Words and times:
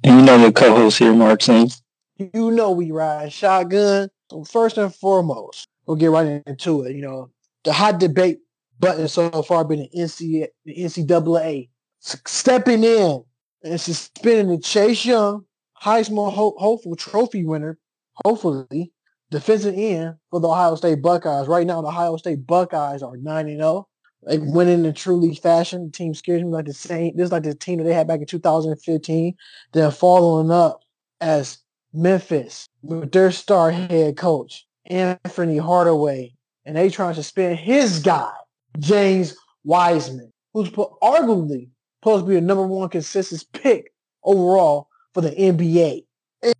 And 0.06 0.20
you 0.20 0.26
know 0.28 0.38
your 0.38 0.52
co-host 0.52 1.00
here, 1.00 1.16
Mark 1.16 1.42
Singh. 1.42 1.72
You 2.20 2.52
know 2.52 2.70
we 2.70 2.92
ride 2.92 3.34
shotgun. 3.34 4.10
So 4.30 4.44
first 4.44 4.78
and 4.78 4.94
foremost, 4.94 5.68
we'll 5.88 5.98
get 5.98 6.12
right 6.12 6.44
into 6.46 6.84
it. 6.84 6.96
You 6.96 7.02
know, 7.02 7.32
the 7.64 7.74
hot 7.74 8.00
debate 8.00 8.38
button 8.80 9.08
so 9.08 9.32
far 9.42 9.66
been 9.66 9.80
the, 9.80 9.90
NC, 9.98 10.46
the 10.64 10.76
NCAA 10.76 11.70
stepping 12.00 12.84
in 12.84 13.24
and 13.64 13.82
suspending 13.82 14.56
the 14.56 14.62
Chase 14.62 15.06
Young 15.06 15.44
Heisman 15.82 16.32
ho- 16.32 16.56
hopeful 16.56 16.96
trophy 16.96 17.44
winner, 17.44 17.80
hopefully, 18.24 18.92
defensive 19.32 19.74
end 19.76 20.18
for 20.30 20.40
the 20.40 20.48
Ohio 20.48 20.76
State 20.76 21.02
Buckeyes. 21.02 21.48
Right 21.48 21.66
now, 21.66 21.82
the 21.82 21.88
Ohio 21.88 22.18
State 22.18 22.46
Buckeyes 22.46 23.02
are 23.02 23.18
9 23.18 23.48
0. 23.48 23.88
They 24.26 24.40
winning 24.40 24.86
in 24.86 24.94
truly 24.94 25.36
fashion. 25.36 25.86
The 25.86 25.92
team 25.92 26.14
scares 26.14 26.42
me 26.42 26.50
like 26.50 26.66
the 26.66 26.74
same. 26.74 27.16
This 27.16 27.26
is 27.26 27.32
like 27.32 27.44
the 27.44 27.54
team 27.54 27.78
that 27.78 27.84
they 27.84 27.94
had 27.94 28.08
back 28.08 28.22
in 28.22 28.26
2015. 28.26 29.36
They're 29.74 29.92
following 29.92 30.52
up 30.52 30.82
as 31.22 31.60
Memphis 31.94 32.68
with 32.82 33.12
their 33.12 33.32
star 33.32 33.72
head 33.72 34.18
coach, 34.18 34.66
Anfernee 34.90 35.60
Hardaway. 35.60 36.34
And 36.66 36.76
they 36.76 36.90
trying 36.90 37.14
to 37.14 37.22
suspend 37.22 37.60
his 37.60 38.00
guy, 38.00 38.32
James 38.80 39.36
Wiseman, 39.64 40.34
who's 40.54 40.70
arguably 40.70 41.70
supposed 42.02 42.26
to 42.26 42.30
be 42.30 42.38
a 42.38 42.42
number 42.42 42.66
one 42.66 42.90
consensus 42.90 43.44
pick 43.44 43.94
overall 44.24 44.88
for 45.14 45.22
the 45.22 45.32
NBA. 45.32 46.06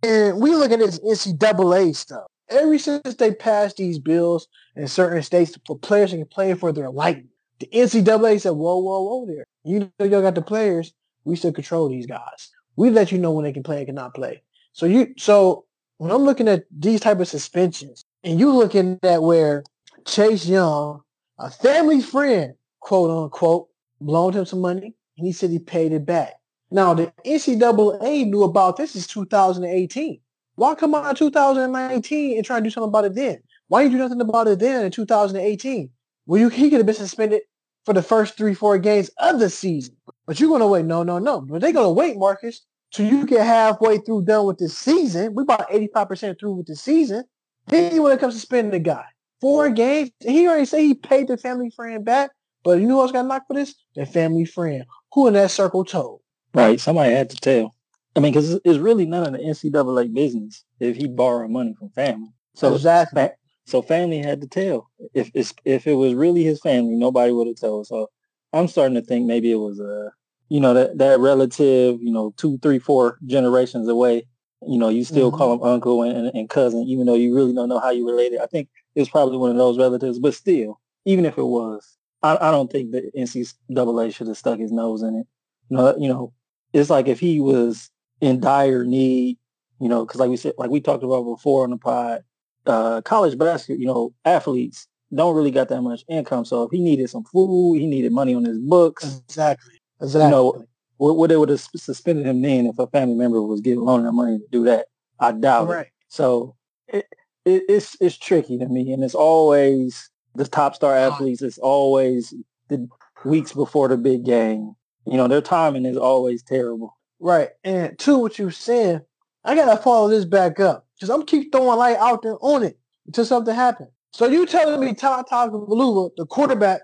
And 0.02 0.40
we 0.40 0.50
look 0.50 0.70
at 0.70 0.78
this 0.78 1.00
NCAA 1.00 1.94
stuff. 1.96 2.26
Ever 2.48 2.78
since 2.78 3.14
they 3.16 3.34
passed 3.34 3.76
these 3.76 3.98
bills 3.98 4.46
in 4.76 4.86
certain 4.86 5.22
states 5.22 5.58
for 5.66 5.76
players 5.76 6.12
to 6.12 6.24
play 6.24 6.54
for 6.54 6.72
their 6.72 6.90
likeness, 6.90 7.26
the 7.58 7.66
NCAA 7.72 8.40
said, 8.40 8.50
whoa, 8.50 8.78
whoa, 8.78 9.02
whoa 9.02 9.26
there. 9.26 9.46
You 9.64 9.90
know 9.98 10.06
y'all 10.06 10.22
got 10.22 10.34
the 10.34 10.42
players. 10.42 10.92
We 11.24 11.36
still 11.36 11.52
control 11.52 11.88
these 11.88 12.06
guys. 12.06 12.50
We 12.76 12.90
let 12.90 13.10
you 13.10 13.18
know 13.18 13.32
when 13.32 13.44
they 13.44 13.52
can 13.52 13.62
play 13.62 13.78
and 13.78 13.86
cannot 13.86 14.14
play. 14.14 14.42
So 14.72 14.86
you 14.86 15.14
so 15.16 15.64
when 15.98 16.10
I'm 16.10 16.22
looking 16.22 16.48
at 16.48 16.64
these 16.70 17.00
type 17.00 17.20
of 17.20 17.28
suspensions, 17.28 18.04
and 18.22 18.38
you 18.38 18.52
looking 18.52 18.98
at 19.02 19.22
where 19.22 19.64
Chase 20.04 20.46
Young, 20.46 21.00
a 21.38 21.50
family 21.50 22.02
friend, 22.02 22.54
quote 22.80 23.10
unquote, 23.10 23.68
loaned 24.00 24.36
him 24.36 24.44
some 24.44 24.60
money, 24.60 24.94
and 25.16 25.26
he 25.26 25.32
said 25.32 25.50
he 25.50 25.58
paid 25.58 25.92
it 25.92 26.04
back. 26.04 26.34
Now 26.70 26.94
the 26.94 27.12
NCAA 27.24 28.28
knew 28.28 28.42
about 28.42 28.76
this 28.76 28.94
is 28.94 29.06
2018. 29.06 30.20
Why 30.56 30.74
come 30.74 30.94
out 30.94 31.08
in 31.10 31.16
2019 31.16 32.36
and 32.36 32.44
try 32.44 32.58
to 32.58 32.64
do 32.64 32.70
something 32.70 32.88
about 32.88 33.04
it 33.04 33.14
then? 33.14 33.38
Why 33.68 33.82
you 33.82 33.90
do 33.90 33.98
nothing 33.98 34.20
about 34.20 34.48
it 34.48 34.58
then 34.58 34.84
in 34.84 34.90
2018? 34.90 35.90
Well, 36.26 36.40
you, 36.40 36.48
he 36.48 36.70
could 36.70 36.78
have 36.78 36.86
been 36.86 36.94
suspended 36.94 37.42
for 37.84 37.94
the 37.94 38.02
first 38.02 38.36
three, 38.36 38.54
four 38.54 38.78
games 38.78 39.10
of 39.18 39.38
the 39.38 39.48
season. 39.48 39.96
But 40.26 40.40
you're 40.40 40.50
gonna 40.50 40.66
wait. 40.66 40.84
No, 40.84 41.02
no, 41.02 41.18
no. 41.18 41.40
But 41.40 41.60
they're 41.60 41.72
gonna 41.72 41.92
wait, 41.92 42.18
Marcus, 42.18 42.62
till 42.92 43.06
you 43.06 43.26
get 43.26 43.46
halfway 43.46 43.98
through 43.98 44.24
done 44.24 44.46
with 44.46 44.58
the 44.58 44.68
season. 44.68 45.34
We 45.34 45.44
about 45.44 45.70
85% 45.70 46.38
through 46.38 46.54
with 46.54 46.66
the 46.66 46.76
season. 46.76 47.24
Then 47.68 47.94
you 47.94 48.02
want 48.02 48.14
to 48.14 48.18
come 48.18 48.32
suspend 48.32 48.72
the 48.72 48.78
guy. 48.78 49.04
Four 49.40 49.70
games. 49.70 50.10
He 50.20 50.48
already 50.48 50.64
said 50.64 50.80
he 50.80 50.94
paid 50.94 51.28
the 51.28 51.36
family 51.36 51.70
friend 51.70 52.04
back. 52.04 52.30
But 52.64 52.80
you 52.80 52.86
know 52.88 52.96
what's 52.96 53.12
got 53.12 53.26
knocked 53.26 53.46
for 53.46 53.54
this? 53.54 53.74
The 53.94 54.06
family 54.06 54.44
friend. 54.44 54.84
Who 55.12 55.28
in 55.28 55.34
that 55.34 55.52
circle 55.52 55.84
told? 55.84 56.20
Right. 56.52 56.80
Somebody 56.80 57.12
had 57.12 57.30
to 57.30 57.36
tell. 57.36 57.74
I 58.16 58.20
mean, 58.20 58.32
because 58.32 58.58
it's 58.64 58.78
really 58.78 59.06
none 59.06 59.26
of 59.26 59.32
the 59.32 59.38
NCAA 59.38 60.12
business 60.12 60.64
if 60.80 60.96
he 60.96 61.06
borrowed 61.06 61.50
money 61.50 61.74
from 61.78 61.90
family. 61.90 62.30
So 62.54 62.74
exactly. 62.74 63.28
So 63.66 63.82
family 63.82 64.18
had 64.18 64.40
to 64.40 64.46
tell. 64.46 64.90
If 65.12 65.30
if 65.64 65.86
it 65.86 65.94
was 65.94 66.14
really 66.14 66.44
his 66.44 66.60
family, 66.60 66.94
nobody 66.94 67.32
would 67.32 67.48
have 67.48 67.60
told. 67.60 67.86
So 67.86 68.10
I'm 68.52 68.68
starting 68.68 68.94
to 68.94 69.02
think 69.02 69.26
maybe 69.26 69.50
it 69.50 69.56
was 69.56 69.80
a, 69.80 70.12
you 70.48 70.60
know, 70.60 70.72
that 70.72 70.98
that 70.98 71.18
relative, 71.18 72.00
you 72.00 72.12
know, 72.12 72.32
two, 72.36 72.58
three, 72.58 72.78
four 72.78 73.18
generations 73.26 73.88
away. 73.88 74.26
You 74.66 74.78
know, 74.78 74.88
you 74.88 75.04
still 75.04 75.30
mm-hmm. 75.30 75.38
call 75.38 75.52
him 75.54 75.62
uncle 75.62 76.02
and, 76.02 76.28
and, 76.34 76.48
cousin, 76.48 76.84
even 76.84 77.06
though 77.06 77.14
you 77.14 77.34
really 77.34 77.52
don't 77.52 77.68
know 77.68 77.78
how 77.78 77.90
you 77.90 78.08
related. 78.08 78.40
I 78.40 78.46
think 78.46 78.68
it 78.94 79.00
was 79.00 79.08
probably 79.08 79.36
one 79.36 79.50
of 79.50 79.56
those 79.56 79.78
relatives, 79.78 80.18
but 80.18 80.34
still, 80.34 80.80
even 81.04 81.26
if 81.26 81.36
it 81.36 81.44
was, 81.44 81.98
I, 82.22 82.38
I 82.40 82.50
don't 82.50 82.72
think 82.72 82.90
the 82.90 83.10
NCAA 83.16 84.14
should 84.14 84.28
have 84.28 84.38
stuck 84.38 84.58
his 84.58 84.72
nose 84.72 85.02
in 85.02 85.14
it. 85.14 85.26
You 85.68 85.76
know, 85.76 85.96
you 85.98 86.08
know, 86.08 86.32
it's 86.72 86.88
like 86.88 87.06
if 87.06 87.20
he 87.20 87.38
was 87.38 87.90
in 88.20 88.40
dire 88.40 88.84
need, 88.84 89.36
you 89.78 89.88
know, 89.88 90.06
because 90.06 90.20
like 90.20 90.30
we 90.30 90.36
said, 90.36 90.54
like 90.56 90.70
we 90.70 90.80
talked 90.80 91.04
about 91.04 91.24
before 91.24 91.64
on 91.64 91.70
the 91.70 91.76
pod, 91.76 92.24
uh, 92.66 93.00
college 93.02 93.38
basketball, 93.38 93.80
you 93.80 93.86
know, 93.86 94.12
athletes 94.24 94.86
don't 95.14 95.36
really 95.36 95.50
got 95.50 95.68
that 95.68 95.82
much 95.82 96.04
income. 96.08 96.44
So 96.44 96.64
if 96.64 96.70
he 96.70 96.80
needed 96.80 97.08
some 97.10 97.24
food, 97.24 97.78
he 97.78 97.86
needed 97.86 98.12
money 98.12 98.34
on 98.34 98.44
his 98.44 98.58
books. 98.58 99.22
Exactly. 99.28 99.74
Exactly. 100.00 100.24
You 100.24 100.30
know, 100.30 100.64
what, 100.98 101.16
what 101.16 101.30
they 101.30 101.36
would 101.36 101.48
have 101.48 101.60
suspended 101.60 102.26
him 102.26 102.42
then 102.42 102.66
if 102.66 102.78
a 102.78 102.86
family 102.88 103.14
member 103.14 103.40
was 103.42 103.60
getting 103.60 103.80
loaning 103.80 104.06
him 104.06 104.16
money 104.16 104.38
to 104.38 104.44
do 104.50 104.64
that. 104.64 104.86
I 105.20 105.32
doubt 105.32 105.68
right. 105.68 105.86
it. 105.86 105.92
So 106.08 106.56
it, 106.88 107.06
it, 107.44 107.62
it's 107.68 107.96
it's 108.00 108.18
tricky 108.18 108.58
to 108.58 108.66
me, 108.66 108.92
and 108.92 109.02
it's 109.02 109.14
always 109.14 110.10
the 110.34 110.46
top 110.46 110.74
star 110.74 110.94
athletes. 110.94 111.42
It's 111.42 111.58
always 111.58 112.34
the 112.68 112.88
weeks 113.24 113.52
before 113.52 113.88
the 113.88 113.96
big 113.96 114.24
game. 114.24 114.74
You 115.06 115.16
know, 115.16 115.28
their 115.28 115.40
timing 115.40 115.86
is 115.86 115.96
always 115.96 116.42
terrible. 116.42 116.96
Right. 117.18 117.50
And 117.64 117.98
to 118.00 118.18
what 118.18 118.38
you 118.38 118.50
said, 118.50 119.04
I 119.44 119.54
gotta 119.54 119.80
follow 119.80 120.08
this 120.08 120.24
back 120.24 120.60
up. 120.60 120.85
Because 120.96 121.10
I'm 121.10 121.24
keep 121.24 121.52
throwing 121.52 121.78
light 121.78 121.96
out 121.96 122.22
there 122.22 122.36
on 122.40 122.62
it 122.62 122.78
until 123.06 123.24
something 123.24 123.54
happens. 123.54 123.90
So 124.12 124.26
you 124.26 124.46
telling 124.46 124.80
me 124.80 124.94
Tua 124.94 125.24
Tagovailoa, 125.30 126.10
the 126.16 126.26
quarterback, 126.26 126.80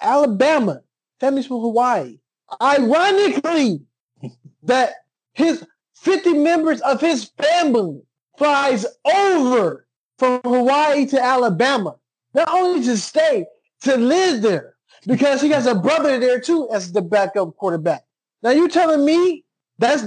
Alabama, 0.00 0.80
family's 1.20 1.46
from 1.46 1.60
Hawaii, 1.60 2.18
ironically, 2.60 3.82
that 4.62 4.92
his 5.34 5.64
50 5.96 6.34
members 6.34 6.80
of 6.80 7.00
his 7.00 7.30
family 7.40 8.00
flies 8.38 8.86
over 9.04 9.86
from 10.18 10.40
Hawaii 10.44 11.06
to 11.06 11.22
Alabama, 11.22 11.96
not 12.34 12.48
only 12.50 12.84
to 12.86 12.96
stay, 12.96 13.44
to 13.82 13.96
live 13.96 14.42
there, 14.42 14.76
because 15.06 15.42
he 15.42 15.50
has 15.50 15.66
a 15.66 15.74
brother 15.74 16.18
there 16.18 16.40
too 16.40 16.68
as 16.72 16.92
the 16.92 17.02
backup 17.02 17.56
quarterback. 17.56 18.04
Now 18.42 18.50
you 18.50 18.68
telling 18.68 19.04
me 19.04 19.44
that's 19.82 20.04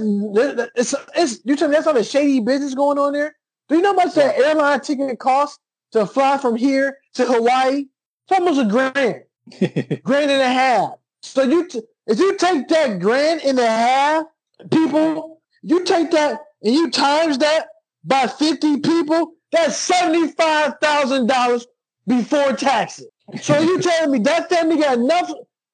it's, 0.74 0.94
it's 1.14 1.40
you 1.44 1.54
tell 1.54 1.68
me 1.68 1.74
that's 1.74 1.86
not 1.86 1.98
a 1.98 2.04
shady 2.04 2.40
business 2.40 2.74
going 2.74 2.98
on 2.98 3.12
there. 3.12 3.36
Do 3.68 3.76
you 3.76 3.82
know 3.82 3.90
how 3.90 4.04
much 4.04 4.14
that 4.14 4.38
airline 4.38 4.80
ticket 4.80 5.18
costs 5.18 5.58
to 5.92 6.06
fly 6.06 6.38
from 6.38 6.56
here 6.56 6.98
to 7.14 7.26
Hawaii? 7.26 7.84
It's 8.28 8.38
almost 8.38 8.60
a 8.60 8.64
grand, 8.64 9.22
grand 10.02 10.30
and 10.30 10.42
a 10.42 10.48
half. 10.48 10.94
So 11.22 11.42
you 11.42 11.68
t- 11.68 11.82
if 12.06 12.18
you 12.18 12.36
take 12.36 12.68
that 12.68 13.00
grand 13.00 13.42
and 13.42 13.58
a 13.58 13.66
half, 13.66 14.24
people, 14.70 15.42
you 15.62 15.84
take 15.84 16.10
that 16.12 16.40
and 16.62 16.74
you 16.74 16.90
times 16.90 17.38
that 17.38 17.66
by 18.02 18.28
fifty 18.28 18.80
people, 18.80 19.32
that's 19.52 19.76
seventy 19.76 20.28
five 20.28 20.74
thousand 20.80 21.26
dollars 21.26 21.66
before 22.06 22.54
taxes. 22.54 23.08
So 23.42 23.60
you 23.60 23.78
telling 23.82 24.10
me 24.10 24.20
that 24.20 24.48
family 24.48 24.78
got 24.78 24.98
enough? 24.98 25.30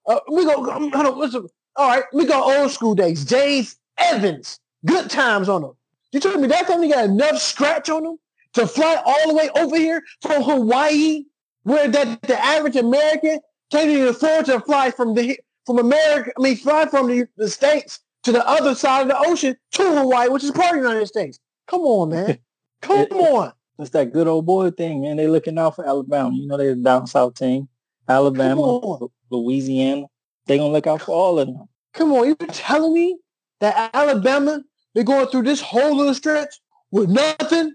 Uh, 0.08 0.18
we 0.32 0.44
go. 0.44 0.68
Um, 0.70 0.90
hold 0.90 1.06
on, 1.06 1.18
listen. 1.20 1.46
All 1.76 1.88
right, 1.88 2.04
we 2.12 2.26
go 2.26 2.60
old 2.60 2.72
school 2.72 2.94
days. 2.94 3.24
James 3.24 3.76
Evans, 3.98 4.58
good 4.84 5.10
times 5.10 5.48
on 5.48 5.62
them. 5.62 5.72
You 6.12 6.20
told 6.20 6.40
me 6.40 6.48
that 6.48 6.66
family 6.66 6.88
got 6.88 7.04
enough 7.06 7.38
scratch 7.38 7.88
on 7.88 8.02
them 8.02 8.18
to 8.54 8.66
fly 8.66 9.00
all 9.04 9.28
the 9.28 9.34
way 9.34 9.48
over 9.56 9.76
here 9.76 10.02
from 10.20 10.42
Hawaii, 10.42 11.24
where 11.62 11.88
that 11.88 12.22
the 12.22 12.38
average 12.38 12.76
American 12.76 13.40
can't 13.70 13.90
even 13.90 14.08
afford 14.08 14.46
to 14.46 14.60
fly 14.60 14.90
from 14.90 15.14
the 15.14 15.38
from 15.64 15.78
America. 15.78 16.32
I 16.38 16.42
mean, 16.42 16.56
fly 16.56 16.86
from 16.86 17.08
the, 17.08 17.26
the 17.36 17.48
states 17.48 18.00
to 18.24 18.32
the 18.32 18.46
other 18.46 18.74
side 18.74 19.02
of 19.02 19.08
the 19.08 19.18
ocean 19.18 19.56
to 19.72 19.82
Hawaii, 19.82 20.28
which 20.28 20.44
is 20.44 20.50
part 20.50 20.76
of 20.76 20.82
the 20.82 20.88
United 20.88 21.06
States. 21.06 21.38
Come 21.66 21.80
on, 21.80 22.10
man. 22.10 22.38
Come 22.82 22.98
it, 22.98 23.12
on. 23.12 23.52
It's 23.78 23.90
that 23.90 24.12
good 24.12 24.26
old 24.26 24.44
boy 24.44 24.70
thing, 24.70 25.02
man. 25.02 25.16
They're 25.16 25.30
looking 25.30 25.58
out 25.58 25.76
for 25.76 25.86
Alabama. 25.86 26.34
You 26.34 26.46
know, 26.46 26.56
they're 26.56 26.74
down 26.74 27.06
south 27.06 27.34
team. 27.34 27.68
Alabama, 28.08 28.98
Louisiana. 29.30 30.06
They 30.46 30.58
gonna 30.58 30.72
look 30.72 30.86
out 30.86 31.02
for 31.02 31.12
all 31.12 31.38
of 31.38 31.46
them. 31.46 31.68
Come 31.94 32.12
on, 32.12 32.26
you 32.26 32.34
telling 32.34 32.92
me 32.92 33.16
that 33.62 33.90
Alabama, 33.94 34.60
they're 34.92 35.04
going 35.04 35.28
through 35.28 35.44
this 35.44 35.60
whole 35.60 35.96
little 35.96 36.14
stretch 36.14 36.60
with 36.90 37.08
nothing 37.08 37.72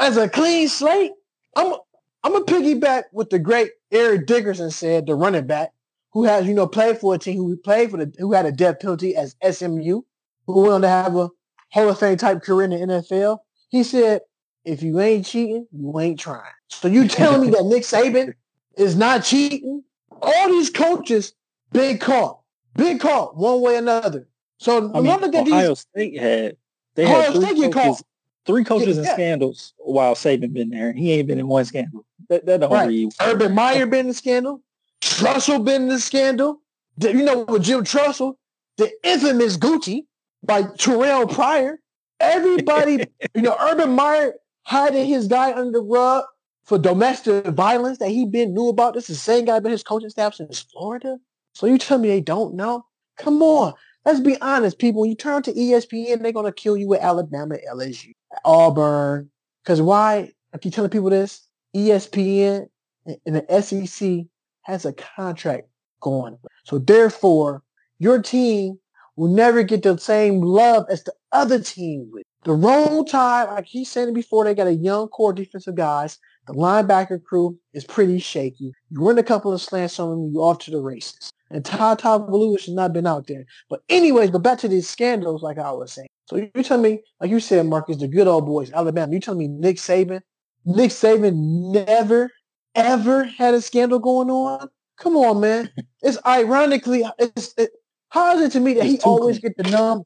as 0.00 0.16
a 0.16 0.28
clean 0.28 0.68
slate. 0.68 1.12
I'm 1.54 1.74
I'm 2.24 2.34
a 2.34 2.44
piggyback 2.44 3.04
with 3.12 3.30
the 3.30 3.38
great 3.38 3.70
Eric 3.92 4.26
Dickerson 4.26 4.72
said, 4.72 5.06
the 5.06 5.14
running 5.14 5.46
back, 5.46 5.70
who 6.12 6.24
has, 6.24 6.46
you 6.46 6.54
know, 6.54 6.66
played 6.66 6.98
for 6.98 7.14
a 7.14 7.18
team 7.18 7.36
who 7.36 7.56
played 7.56 7.92
for 7.92 7.98
the 7.98 8.12
who 8.18 8.32
had 8.32 8.46
a 8.46 8.52
death 8.52 8.80
penalty 8.80 9.14
as 9.14 9.36
SMU, 9.48 10.02
who 10.46 10.60
went 10.60 10.72
on 10.74 10.82
to 10.82 10.88
have 10.88 11.16
a 11.16 11.30
Hall 11.70 11.88
of 11.88 12.00
Fame 12.00 12.16
type 12.16 12.42
career 12.42 12.64
in 12.64 12.70
the 12.70 12.94
NFL. 12.94 13.38
He 13.68 13.84
said, 13.84 14.22
if 14.64 14.82
you 14.82 14.98
ain't 14.98 15.24
cheating, 15.24 15.68
you 15.70 16.00
ain't 16.00 16.18
trying. 16.18 16.42
So 16.66 16.88
you 16.88 17.06
telling 17.06 17.42
me 17.42 17.50
that 17.50 17.64
Nick 17.64 17.84
Saban 17.84 18.34
is 18.76 18.96
not 18.96 19.22
cheating? 19.22 19.84
All 20.20 20.48
these 20.48 20.70
coaches 20.70 21.32
big 21.70 22.00
caught. 22.00 22.40
big 22.74 22.98
caught 22.98 23.36
one 23.36 23.60
way 23.60 23.76
or 23.76 23.78
another. 23.78 24.26
So 24.58 24.92
I 24.94 25.00
mean, 25.00 25.12
Ohio 25.12 25.68
these, 25.68 25.80
State 25.80 26.18
had 26.18 26.56
they 26.94 27.04
Ohio 27.04 27.32
had 27.32 27.56
three 27.56 27.70
coaches, 27.70 28.02
three 28.46 28.64
coaches 28.64 28.96
yeah, 28.96 29.02
in 29.02 29.08
scandals 29.10 29.74
while 29.78 30.14
Saban 30.14 30.52
been 30.52 30.70
there. 30.70 30.92
He 30.92 31.12
ain't 31.12 31.28
been 31.28 31.38
in 31.38 31.48
one 31.48 31.64
scandal. 31.64 32.04
That, 32.28 32.46
that 32.46 32.60
don't 32.60 32.72
right. 32.72 32.88
read. 32.88 33.12
Urban 33.20 33.54
Meyer 33.54 33.86
been 33.86 34.00
in 34.00 34.08
the 34.08 34.14
scandal. 34.14 34.62
Tressel 35.00 35.58
been 35.58 35.82
in 35.82 35.88
the 35.88 36.00
scandal. 36.00 36.60
You 37.00 37.24
know, 37.24 37.44
with 37.44 37.64
Jim 37.64 37.84
Tressel, 37.84 38.38
the 38.76 38.90
infamous 39.02 39.56
Gucci 39.56 40.04
by 40.42 40.62
Terrell 40.78 41.26
Pryor. 41.26 41.78
Everybody, 42.20 43.06
you 43.34 43.42
know, 43.42 43.56
Urban 43.58 43.92
Meyer 43.92 44.34
hiding 44.62 45.06
his 45.06 45.26
guy 45.26 45.52
under 45.52 45.72
the 45.72 45.84
rug 45.84 46.24
for 46.64 46.78
domestic 46.78 47.46
violence 47.46 47.98
that 47.98 48.10
he 48.10 48.24
been 48.24 48.54
knew 48.54 48.68
about. 48.68 48.94
This 48.94 49.10
is 49.10 49.16
the 49.16 49.22
same 49.22 49.44
guy 49.44 49.58
been 49.58 49.72
his 49.72 49.82
coaching 49.82 50.10
staff 50.10 50.34
since 50.34 50.60
Florida. 50.60 51.18
So 51.54 51.66
you 51.66 51.78
tell 51.78 51.98
me 51.98 52.08
they 52.08 52.20
don't 52.20 52.54
know? 52.54 52.86
Come 53.18 53.42
on. 53.42 53.74
Let's 54.04 54.20
be 54.20 54.40
honest, 54.40 54.78
people. 54.78 55.02
When 55.02 55.10
you 55.10 55.16
turn 55.16 55.42
to 55.42 55.52
ESPN, 55.52 56.22
they're 56.22 56.32
gonna 56.32 56.52
kill 56.52 56.76
you 56.76 56.88
with 56.88 57.00
Alabama, 57.00 57.56
LSU, 57.70 58.12
Auburn. 58.44 59.30
Because 59.62 59.80
why? 59.80 60.30
I 60.52 60.58
keep 60.58 60.74
telling 60.74 60.90
people 60.90 61.10
this. 61.10 61.46
ESPN 61.74 62.66
and 63.06 63.36
the 63.36 63.62
SEC 63.62 64.26
has 64.62 64.84
a 64.84 64.92
contract 64.92 65.68
going. 66.00 66.36
So 66.64 66.78
therefore, 66.78 67.62
your 67.98 68.20
team 68.20 68.78
will 69.16 69.28
never 69.28 69.62
get 69.62 69.82
the 69.82 69.96
same 69.98 70.40
love 70.40 70.84
as 70.90 71.04
the 71.04 71.14
other 71.32 71.60
team 71.60 72.10
with. 72.12 72.24
The 72.44 72.52
Roll 72.52 73.04
Tide, 73.04 73.44
like 73.44 73.66
he 73.66 73.84
said 73.84 74.08
it 74.08 74.14
before, 74.14 74.44
they 74.44 74.54
got 74.54 74.66
a 74.66 74.74
young 74.74 75.06
core 75.08 75.32
defensive 75.32 75.76
guys. 75.76 76.18
The 76.48 76.54
linebacker 76.54 77.22
crew 77.22 77.56
is 77.72 77.84
pretty 77.84 78.18
shaky. 78.18 78.72
You 78.90 79.00
run 79.06 79.16
a 79.18 79.22
couple 79.22 79.52
of 79.52 79.60
slants 79.60 80.00
on 80.00 80.10
them, 80.10 80.32
you 80.32 80.42
off 80.42 80.58
to 80.60 80.72
the 80.72 80.80
races. 80.80 81.32
And 81.52 81.64
Ty 81.64 82.18
Blue 82.18 82.52
has 82.52 82.66
not 82.66 82.94
been 82.94 83.06
out 83.06 83.26
there. 83.26 83.44
But 83.68 83.82
anyways, 83.90 84.30
but 84.30 84.42
back 84.42 84.58
to 84.60 84.68
these 84.68 84.88
scandals, 84.88 85.42
like 85.42 85.58
I 85.58 85.70
was 85.70 85.92
saying. 85.92 86.08
So 86.26 86.36
you 86.36 86.62
tell 86.62 86.78
me, 86.78 87.02
like 87.20 87.30
you 87.30 87.40
said, 87.40 87.66
Marcus, 87.66 87.98
the 87.98 88.08
good 88.08 88.26
old 88.26 88.46
boys, 88.46 88.72
Alabama. 88.72 89.12
You 89.12 89.20
tell 89.20 89.34
me 89.34 89.48
Nick 89.48 89.76
Saban, 89.76 90.22
Nick 90.64 90.90
Saban 90.90 91.34
never, 91.72 92.30
ever 92.74 93.24
had 93.24 93.52
a 93.52 93.60
scandal 93.60 93.98
going 93.98 94.30
on. 94.30 94.68
Come 94.98 95.16
on, 95.16 95.40
man. 95.40 95.70
It's 96.04 96.18
ironically, 96.26 97.04
it's 97.20 97.54
it, 97.56 97.70
how 98.08 98.34
is 98.34 98.42
it 98.42 98.52
to 98.52 98.60
me 98.60 98.74
that 98.74 98.86
it's 98.86 99.04
he 99.04 99.08
always 99.08 99.38
clean. 99.38 99.54
get 99.56 99.64
the 99.64 99.70
numb? 99.70 100.02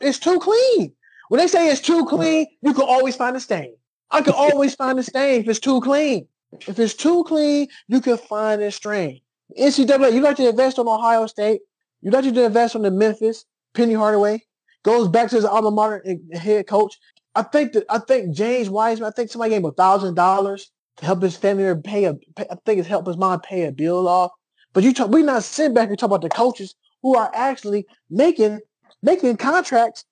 It's 0.00 0.20
too 0.20 0.38
clean. 0.38 0.92
When 1.28 1.40
they 1.40 1.48
say 1.48 1.68
it's 1.68 1.80
too 1.80 2.06
clean, 2.06 2.46
you 2.62 2.72
can 2.72 2.84
always 2.84 3.16
find 3.16 3.36
a 3.36 3.40
stain. 3.40 3.74
I 4.12 4.22
can 4.22 4.32
always 4.36 4.76
find 4.76 4.96
a 5.00 5.02
stain 5.02 5.40
if 5.40 5.48
it's 5.48 5.58
too 5.58 5.80
clean. 5.80 6.28
If 6.68 6.78
it's 6.78 6.94
too 6.94 7.24
clean, 7.24 7.66
you 7.88 8.00
can 8.00 8.16
find 8.16 8.62
a 8.62 8.70
stain. 8.70 9.22
NCAA, 9.58 10.12
you 10.12 10.20
like 10.20 10.36
to 10.36 10.48
invest 10.48 10.78
on 10.78 10.88
Ohio 10.88 11.26
State. 11.26 11.60
You 12.02 12.10
like 12.10 12.24
to 12.24 12.44
invest 12.44 12.76
on 12.76 12.82
the 12.82 12.90
Memphis. 12.90 13.44
Penny 13.74 13.94
Hardaway 13.94 14.42
goes 14.82 15.08
back 15.08 15.30
to 15.30 15.36
his 15.36 15.44
alma 15.44 15.70
mater 15.70 16.02
and 16.04 16.20
head 16.34 16.66
coach. 16.66 16.98
I 17.34 17.42
think 17.42 17.72
that 17.72 17.84
I 17.88 17.98
think 17.98 18.34
James 18.34 18.68
Wiseman. 18.68 19.08
I 19.08 19.12
think 19.12 19.30
somebody 19.30 19.50
gave 19.50 19.60
him 19.60 19.66
a 19.66 19.72
thousand 19.72 20.14
dollars 20.14 20.70
to 20.96 21.06
help 21.06 21.22
his 21.22 21.36
family 21.36 21.72
pay 21.82 22.04
a. 22.04 22.14
Pay, 22.34 22.46
I 22.50 22.56
think 22.66 22.78
it's 22.80 22.88
help 22.88 23.06
his 23.06 23.16
mom 23.16 23.40
pay 23.40 23.66
a 23.66 23.72
bill 23.72 24.08
off. 24.08 24.32
But 24.72 24.84
you 24.84 24.92
talk, 24.92 25.10
we 25.10 25.22
not 25.22 25.44
sitting 25.44 25.74
back 25.74 25.88
and 25.88 25.98
talk 25.98 26.08
about 26.08 26.22
the 26.22 26.28
coaches 26.28 26.74
who 27.02 27.16
are 27.16 27.30
actually 27.34 27.86
making 28.08 28.60
making 29.02 29.36
contracts, 29.36 30.04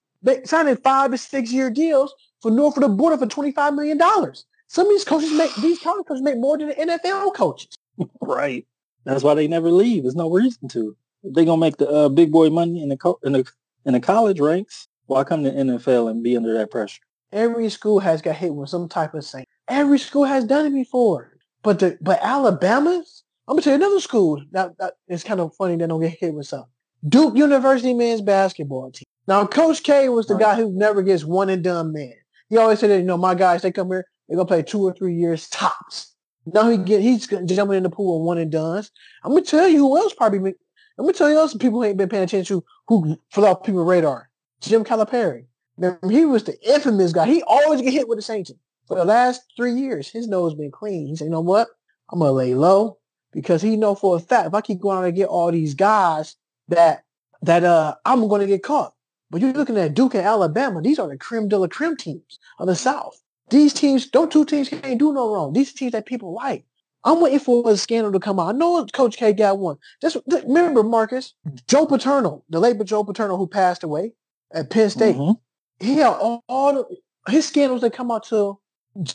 signing 0.45 0.77
five 0.77 1.11
to 1.11 1.19
six 1.19 1.53
year 1.53 1.71
deals 1.71 2.15
for 2.41 2.51
north 2.51 2.77
of 2.77 2.83
the 2.83 2.89
border 2.89 3.19
for 3.19 3.27
twenty 3.27 3.53
five 3.53 3.75
million 3.75 3.99
dollars. 3.99 4.45
Some 4.69 4.87
of 4.87 4.93
these 4.93 5.05
coaches 5.05 5.33
make 5.33 5.55
these 5.57 5.79
college 5.81 6.07
coaches 6.07 6.23
make 6.23 6.37
more 6.37 6.59
than 6.59 6.69
the 6.69 6.75
NFL 6.75 7.35
coaches. 7.35 7.75
right. 8.21 8.67
That's 9.09 9.25
why 9.25 9.35
they 9.35 9.49
never 9.49 9.71
leave. 9.71 10.03
There's 10.03 10.15
no 10.15 10.31
reason 10.31 10.69
to. 10.69 10.95
If 11.23 11.35
they 11.35 11.45
gonna 11.45 11.61
make 11.61 11.79
the 11.79 11.89
uh, 11.89 12.09
big 12.11 12.31
boy 12.31 12.51
money 12.51 12.83
in 12.83 12.91
the 12.91 12.97
co- 12.97 13.19
in 13.25 13.33
the 13.33 13.51
in 13.87 13.95
the 13.95 14.01
college 14.01 14.39
ranks, 14.39 14.87
why 15.07 15.25
come 15.25 15.43
to 15.45 15.51
NFL 15.51 16.11
and 16.11 16.23
be 16.23 16.37
under 16.37 16.53
that 16.55 16.71
pressure? 16.71 17.01
Every 17.33 17.71
school 17.71 18.01
has 18.01 18.23
got 18.23 18.37
hit 18.37 18.55
with 18.55 18.69
some 18.69 18.89
type 18.89 19.15
of 19.15 19.27
thing. 19.27 19.45
Every 19.67 19.99
school 19.99 20.25
has 20.25 20.45
done 20.45 20.67
it 20.67 20.75
before. 20.75 21.33
But 21.63 21.79
the 21.79 21.99
but 22.01 22.21
Alabama's, 22.23 23.25
I'm 23.49 23.55
gonna 23.55 23.63
tell 23.63 23.73
you 23.73 23.85
another 23.85 24.01
school 24.01 24.43
that, 24.53 24.77
that 24.79 24.95
is 25.09 25.25
kind 25.25 25.41
of 25.41 25.55
funny 25.57 25.77
they 25.77 25.87
don't 25.87 26.01
get 26.01 26.19
hit 26.19 26.35
with 26.35 26.47
something. 26.47 26.71
Duke 27.09 27.37
University 27.37 27.95
men's 27.95 28.21
basketball 28.21 28.91
team. 28.91 29.07
Now 29.27 29.47
Coach 29.47 29.83
K 29.83 30.09
was 30.11 30.27
the 30.27 30.35
right. 30.35 30.41
guy 30.43 30.55
who 30.57 30.71
never 30.71 31.03
gets 31.03 31.25
one 31.25 31.49
and 31.49 31.65
done 31.65 31.93
man. 31.93 32.15
He 32.51 32.57
always 32.57 32.79
said 32.79 32.91
that, 32.91 32.99
you 32.99 33.05
know, 33.05 33.17
my 33.17 33.35
guys, 33.35 33.63
they 33.63 33.73
come 33.73 33.89
here, 33.89 34.05
they're 34.29 34.37
gonna 34.37 34.47
play 34.47 34.63
two 34.63 34.83
or 34.83 34.93
three 34.93 35.15
years 35.15 35.49
tops. 35.49 36.15
Now 36.53 36.69
he 36.69 36.77
get 36.79 37.01
he's 37.01 37.27
jumping 37.27 37.77
in 37.77 37.83
the 37.83 37.91
pool 37.91 38.19
of 38.19 38.23
one 38.23 38.39
and 38.39 38.51
done. 38.51 38.85
I'm 39.25 39.33
gonna 39.33 39.43
tell 39.43 39.69
you 39.69 39.79
who 39.79 39.99
else 39.99 40.15
probably. 40.15 40.39
Been, 40.39 40.55
I'm 40.99 41.05
gonna 41.05 41.13
tell 41.13 41.31
you 41.31 41.39
else 41.39 41.55
people 41.55 41.81
who 41.81 41.85
ain't 41.85 41.97
been 41.97 42.09
paying 42.09 42.25
attention 42.25 42.59
to 42.59 42.65
who 42.89 43.19
fell 43.31 43.47
off 43.47 43.63
people's 43.63 43.87
radar. 43.87 44.31
Jim 44.61 44.85
Calipari. 44.85 45.47
Now, 45.77 45.97
he 46.09 46.25
was 46.25 46.45
the 46.45 46.61
infamous 46.69 47.13
guy. 47.13 47.27
He 47.27 47.43
always 47.43 47.81
get 47.81 47.93
hit 47.93 48.09
with 48.09 48.19
the 48.19 48.23
Saints. 48.23 48.51
For 48.89 48.97
the 48.97 49.05
last 49.05 49.43
three 49.57 49.75
years, 49.75 50.09
his 50.09 50.27
nose 50.27 50.55
been 50.55 50.71
clean. 50.71 51.07
He 51.07 51.15
said, 51.15 51.27
you 51.27 51.31
know 51.31 51.41
what? 51.41 51.69
I'm 52.11 52.19
gonna 52.19 52.33
lay 52.33 52.55
low 52.55 52.99
because 53.33 53.63
he 53.63 53.77
know 53.77 53.95
for 53.95 54.17
a 54.17 54.21
fact 54.21 54.49
if 54.49 54.55
I 54.55 54.61
keep 54.61 54.81
going 54.81 54.99
out 54.99 55.05
and 55.05 55.15
get 55.15 55.29
all 55.29 55.53
these 55.53 55.75
guys 55.75 56.37
that 56.69 57.05
that 57.43 57.65
uh 57.65 57.95
I'm 58.05 58.27
gonna 58.29 58.47
get 58.47 58.63
caught. 58.63 58.95
But 59.31 59.43
you're 59.43 59.53
looking 59.53 59.77
at 59.77 59.95
Duke 59.95 60.15
and 60.15 60.27
Alabama. 60.27 60.81
These 60.81 60.99
are 60.99 61.09
the 61.09 61.19
creme 61.19 61.49
de 61.49 61.59
la 61.59 61.69
creme 61.69 61.97
teams 61.97 62.39
of 62.59 62.67
the 62.67 62.75
South. 62.75 63.21
These 63.51 63.75
teams, 63.75 64.07
don't 64.07 64.31
two 64.31 64.45
teams 64.45 64.69
can't 64.69 64.99
do 64.99 65.13
no 65.13 65.33
wrong. 65.33 65.53
These 65.53 65.73
teams 65.73 65.93
that 65.93 66.07
people 66.07 66.35
like. 66.35 66.65
I'm 67.05 67.21
waiting 67.21 67.39
for 67.39 67.71
a 67.71 67.77
scandal 67.77 68.13
to 68.13 68.21
come 68.21 68.41
out. 68.41 68.55
I 68.55 68.59
know 68.59 68.85
Coach 68.87 69.17
K 69.17 69.33
got 69.33 69.59
one. 69.59 69.77
Just 70.03 70.17
remember, 70.27 70.83
Marcus, 70.83 71.35
Joe 71.67 71.87
Paterno, 71.87 72.45
the 72.51 72.61
late 72.61 72.83
Joe 72.85 73.05
Paterno 73.05 73.37
who 73.37 73.47
passed 73.47 73.85
away 73.85 74.13
at 74.53 74.71
Penn 74.71 74.91
State. 74.91 75.17
Mm-hmm. 75.17 75.85
He 75.85 75.95
had 75.97 76.09
all, 76.09 76.45
all 76.49 76.75
the, 76.75 77.31
his 77.31 77.47
scandals 77.47 77.83
that 77.83 77.93
come 77.93 78.11
out 78.11 78.25
to 78.25 78.59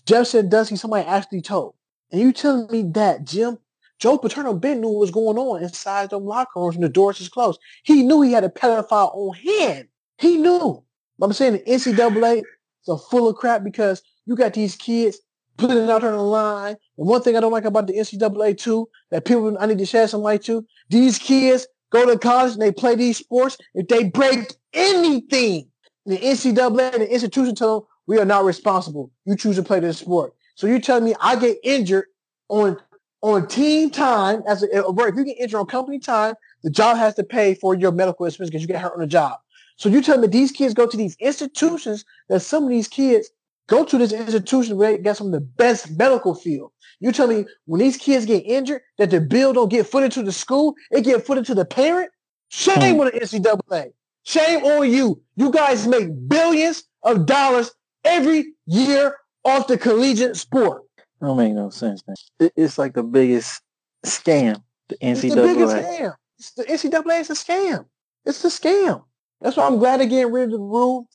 Jeff 0.05 0.27
said, 0.27 0.49
does 0.49 0.69
he 0.69 0.75
somebody 0.75 1.05
actually 1.05 1.41
told? 1.41 1.75
And 2.11 2.21
you 2.21 2.31
telling 2.31 2.71
me 2.71 2.83
that 2.93 3.25
Jim 3.25 3.57
Joe 3.99 4.17
Paterno 4.17 4.53
Ben 4.53 4.81
knew 4.81 4.89
what 4.89 4.99
was 4.99 5.11
going 5.11 5.37
on 5.37 5.63
inside 5.63 6.09
them 6.09 6.25
locker 6.25 6.59
rooms 6.59 6.75
when 6.75 6.81
the 6.81 6.89
doors 6.89 7.19
was 7.19 7.29
closed. 7.29 7.59
He 7.83 8.03
knew 8.03 8.21
he 8.21 8.33
had 8.33 8.43
a 8.43 8.49
pedophile 8.49 9.15
on 9.15 9.35
hand. 9.35 9.87
He 10.17 10.37
knew. 10.37 10.83
I'm 11.21 11.31
saying 11.31 11.53
the 11.53 11.59
NCAA 11.59 12.39
is 12.39 13.03
full 13.09 13.29
of 13.29 13.35
crap 13.37 13.63
because 13.63 14.01
you 14.25 14.35
got 14.35 14.53
these 14.53 14.75
kids 14.75 15.19
putting 15.57 15.77
it 15.77 15.89
out 15.89 16.03
on 16.03 16.13
the 16.13 16.21
line. 16.21 16.75
And 16.97 17.07
one 17.07 17.21
thing 17.21 17.35
I 17.35 17.39
don't 17.39 17.51
like 17.51 17.65
about 17.65 17.87
the 17.87 17.93
NCAA 17.93 18.57
too, 18.57 18.89
that 19.11 19.25
people 19.25 19.55
I 19.59 19.65
need 19.65 19.77
to 19.77 19.85
share 19.85 20.07
some 20.07 20.21
light 20.21 20.43
to, 20.43 20.65
these 20.89 21.19
kids 21.19 21.67
go 21.91 22.05
to 22.05 22.17
college 22.17 22.53
and 22.53 22.61
they 22.61 22.71
play 22.71 22.95
these 22.95 23.17
sports. 23.17 23.57
If 23.73 23.87
they 23.87 24.05
break 24.05 24.53
anything, 24.73 25.67
the 26.05 26.17
NCAA 26.17 26.93
and 26.93 27.01
the 27.03 27.13
institution 27.13 27.55
tell 27.55 27.79
them 27.79 27.87
we 28.07 28.19
are 28.19 28.25
not 28.25 28.43
responsible. 28.43 29.11
You 29.25 29.35
choose 29.35 29.55
to 29.55 29.63
play 29.63 29.79
this 29.79 29.99
sport. 29.99 30.33
So 30.55 30.67
you're 30.67 30.79
telling 30.79 31.05
me 31.05 31.15
I 31.21 31.35
get 31.35 31.57
injured 31.63 32.05
on 32.49 32.77
on 33.21 33.47
team 33.47 33.89
time 33.89 34.43
as 34.47 34.63
a. 34.63 34.67
If 34.71 35.15
you 35.15 35.23
get 35.23 35.37
injured 35.39 35.59
on 35.59 35.65
company 35.65 35.99
time, 35.99 36.35
the 36.63 36.69
job 36.69 36.97
has 36.97 37.15
to 37.15 37.23
pay 37.23 37.55
for 37.55 37.73
your 37.73 37.91
medical 37.91 38.25
expenses 38.25 38.49
because 38.49 38.61
you 38.61 38.67
get 38.67 38.81
hurt 38.81 38.93
on 38.93 38.99
the 38.99 39.07
job. 39.07 39.39
So 39.77 39.89
you 39.89 40.01
tell 40.01 40.17
me 40.17 40.27
these 40.27 40.51
kids 40.51 40.73
go 40.73 40.85
to 40.85 40.97
these 40.97 41.15
institutions 41.19 42.05
that 42.29 42.41
some 42.41 42.63
of 42.63 42.69
these 42.69 42.87
kids 42.87 43.29
Go 43.67 43.85
to 43.85 43.97
this 43.97 44.11
institution 44.11 44.77
where 44.77 44.91
they 44.91 45.01
get 45.01 45.17
some 45.17 45.27
of 45.27 45.33
the 45.33 45.41
best 45.41 45.97
medical 45.97 46.35
field. 46.35 46.71
You 46.99 47.11
tell 47.11 47.27
me 47.27 47.45
when 47.65 47.79
these 47.79 47.97
kids 47.97 48.25
get 48.25 48.39
injured 48.39 48.81
that 48.97 49.09
the 49.09 49.21
bill 49.21 49.53
don't 49.53 49.69
get 49.69 49.87
footed 49.87 50.11
to 50.13 50.23
the 50.23 50.31
school, 50.31 50.75
it 50.91 51.01
get 51.01 51.25
footed 51.25 51.45
to 51.45 51.55
the 51.55 51.65
parent. 51.65 52.09
Shame 52.49 52.95
hmm. 52.95 53.01
on 53.01 53.05
the 53.07 53.11
NCAA. 53.11 53.93
Shame 54.23 54.63
on 54.63 54.91
you. 54.91 55.21
You 55.35 55.51
guys 55.51 55.87
make 55.87 56.07
billions 56.27 56.83
of 57.03 57.25
dollars 57.25 57.71
every 58.03 58.53
year 58.65 59.17
off 59.45 59.67
the 59.67 59.77
collegiate 59.77 60.35
sport. 60.35 60.83
Don't 61.21 61.37
make 61.37 61.53
no 61.53 61.69
sense, 61.69 62.03
man. 62.05 62.51
It's 62.55 62.77
like 62.77 62.93
the 62.93 63.03
biggest 63.03 63.61
scam. 64.05 64.61
The 64.89 64.97
NCAA. 64.97 65.23
It's 65.23 65.35
the 65.35 65.41
biggest 65.41 65.75
scam. 65.75 66.13
It's 66.37 66.51
the 66.51 66.63
NCAA 66.63 67.21
is 67.21 67.29
a 67.29 67.33
scam. 67.33 67.85
It's 68.25 68.43
a 68.43 68.49
scam. 68.49 69.03
That's 69.41 69.57
why 69.57 69.65
I'm 69.65 69.77
glad 69.77 69.99
they're 69.99 70.07
getting 70.07 70.31
rid 70.31 70.45
of 70.45 70.51
the 70.51 70.59
rule 70.59 71.07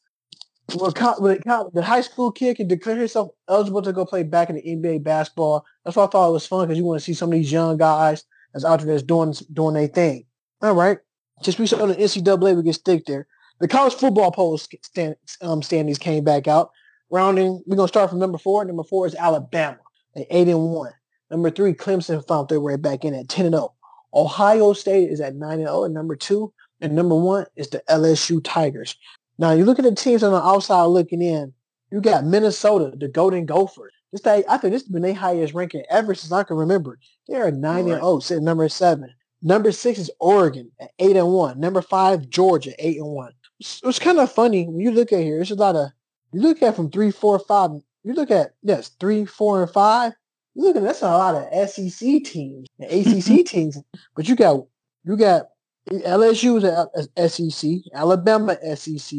when, 0.75 0.93
when 1.19 1.41
the 1.73 1.83
high 1.83 2.01
school 2.03 2.31
kid 2.31 2.57
can 2.57 2.69
declare 2.69 2.97
himself 2.97 3.31
eligible 3.49 3.83
to 3.83 3.93
go 3.93 4.05
play 4.05 4.23
back 4.23 4.51
in 4.51 4.57
the 4.57 4.63
NBA 4.63 5.03
basketball, 5.03 5.65
that's 5.85 5.97
why 5.97 6.05
I 6.05 6.09
thought 6.09 6.29
it 6.29 6.33
was 6.33 6.47
fun 6.47 6.67
because 6.67 6.79
you 6.79 6.85
want 6.85 7.01
to 7.01 7.05
see 7.05 7.15
some 7.15 7.31
of 7.31 7.39
these 7.39 7.51
young 7.51 7.77
guys 7.79 8.25
that's 8.53 8.65
out 8.65 8.81
there 8.81 8.89
that's 8.89 9.03
doing 9.03 9.35
doing 9.53 9.75
their 9.75 9.89
thing. 9.89 10.27
All 10.61 10.75
right, 10.75 10.99
just 11.43 11.59
we 11.59 11.67
saw 11.67 11.87
the 11.87 11.95
NCAA 11.95 12.57
we 12.57 12.63
can 12.63 12.73
stick 12.73 13.05
there. 13.07 13.27
The 13.61 13.69
college 13.69 13.95
football 13.95 14.31
poll 14.31 14.59
stand, 14.59 15.17
um, 15.41 15.63
standings 15.63 15.99
came 15.99 16.23
back 16.23 16.47
out. 16.47 16.71
Rounding, 17.11 17.63
we're 17.67 17.77
gonna 17.77 17.89
start 17.89 18.11
from 18.11 18.19
number 18.19 18.39
four. 18.39 18.65
Number 18.65 18.85
four 18.85 19.07
is 19.07 19.15
Alabama 19.15 19.79
at 20.17 20.27
eight 20.31 20.49
and 20.49 20.71
one. 20.71 20.93
Number 21.31 21.51
three, 21.51 21.73
Clemson 21.73 22.27
found 22.27 22.49
their 22.49 22.61
way 22.61 22.77
back 22.77 23.05
in 23.05 23.15
at 23.15 23.29
ten 23.29 23.47
and 23.47 23.55
zero. 23.55 23.73
Oh. 24.13 24.25
Ohio 24.25 24.73
State 24.75 25.11
is 25.11 25.21
at 25.21 25.35
nine 25.35 25.59
and 25.59 25.69
zero, 25.69 25.81
oh, 25.81 25.85
and 25.85 25.95
number 25.95 26.17
two 26.17 26.53
and 26.81 26.95
number 26.95 27.15
one 27.15 27.47
is 27.57 27.69
the 27.71 27.83
LSU 27.89 28.41
Tigers. 28.43 28.97
Now 29.39 29.53
you 29.53 29.65
look 29.65 29.79
at 29.79 29.85
the 29.85 29.95
teams 29.95 30.23
on 30.23 30.33
the 30.33 30.43
outside 30.43 30.85
looking 30.85 31.23
in. 31.23 31.53
You 31.91 32.01
got 32.01 32.25
Minnesota, 32.25 32.95
the 32.97 33.09
Golden 33.09 33.47
Gophers. 33.47 33.93
This 34.13 34.21
day, 34.21 34.45
I 34.49 34.59
think 34.59 34.73
this 34.73 34.83
has 34.83 34.89
been 34.89 35.03
their 35.03 35.15
highest 35.15 35.55
ranking 35.55 35.85
ever 35.91 36.15
since 36.15 36.33
I 36.33 36.43
can 36.43 36.57
remember. 36.57 36.99
They 37.29 37.37
are 37.37 37.51
nine 37.51 37.87
right. 37.87 37.95
and 37.95 38.03
oh, 38.03 38.21
sitting 38.21 38.45
number 38.45 38.69
seven. 38.69 39.15
Number 39.43 39.71
six 39.71 39.99
is 39.99 40.11
Oregon 40.19 40.71
at 40.81 40.91
eight 40.99 41.17
and 41.17 41.29
one. 41.29 41.61
Number 41.61 41.83
five, 41.83 42.29
Georgia, 42.29 42.73
eight 42.79 42.97
and 42.97 43.07
one. 43.07 43.33
It's, 43.61 43.81
it's 43.85 43.99
kind 43.99 44.19
of 44.19 44.33
funny 44.33 44.67
when 44.67 44.81
you 44.81 44.91
look 44.91 45.13
at 45.13 45.21
here. 45.21 45.41
It's 45.41 45.51
a 45.51 45.55
lot 45.55 45.77
of 45.77 45.91
you 46.33 46.41
look 46.41 46.63
at 46.63 46.77
from 46.77 46.91
three, 46.91 47.11
four, 47.11 47.39
five. 47.39 47.71
You 48.03 48.15
look 48.15 48.31
at 48.31 48.55
yes, 48.63 48.89
three, 49.01 49.25
four, 49.25 49.63
and 49.63 49.71
five. 49.71 50.13
You 50.55 50.65
look 50.65 50.77
at 50.77 50.83
that's 50.83 51.03
a 51.03 51.07
lot 51.07 51.35
of 51.35 51.69
SEC 51.69 52.25
teams 52.25 52.67
and 52.79 52.91
ACC 52.91 53.47
teams. 53.47 53.79
But 54.17 54.29
you 54.29 54.37
got 54.37 54.65
you 55.05 55.17
got 55.17 55.49
LSU 55.91 56.59
is 56.59 56.65
a 57.17 57.29
SEC, 57.29 57.71
Alabama 57.95 58.57
SEC, 58.77 59.19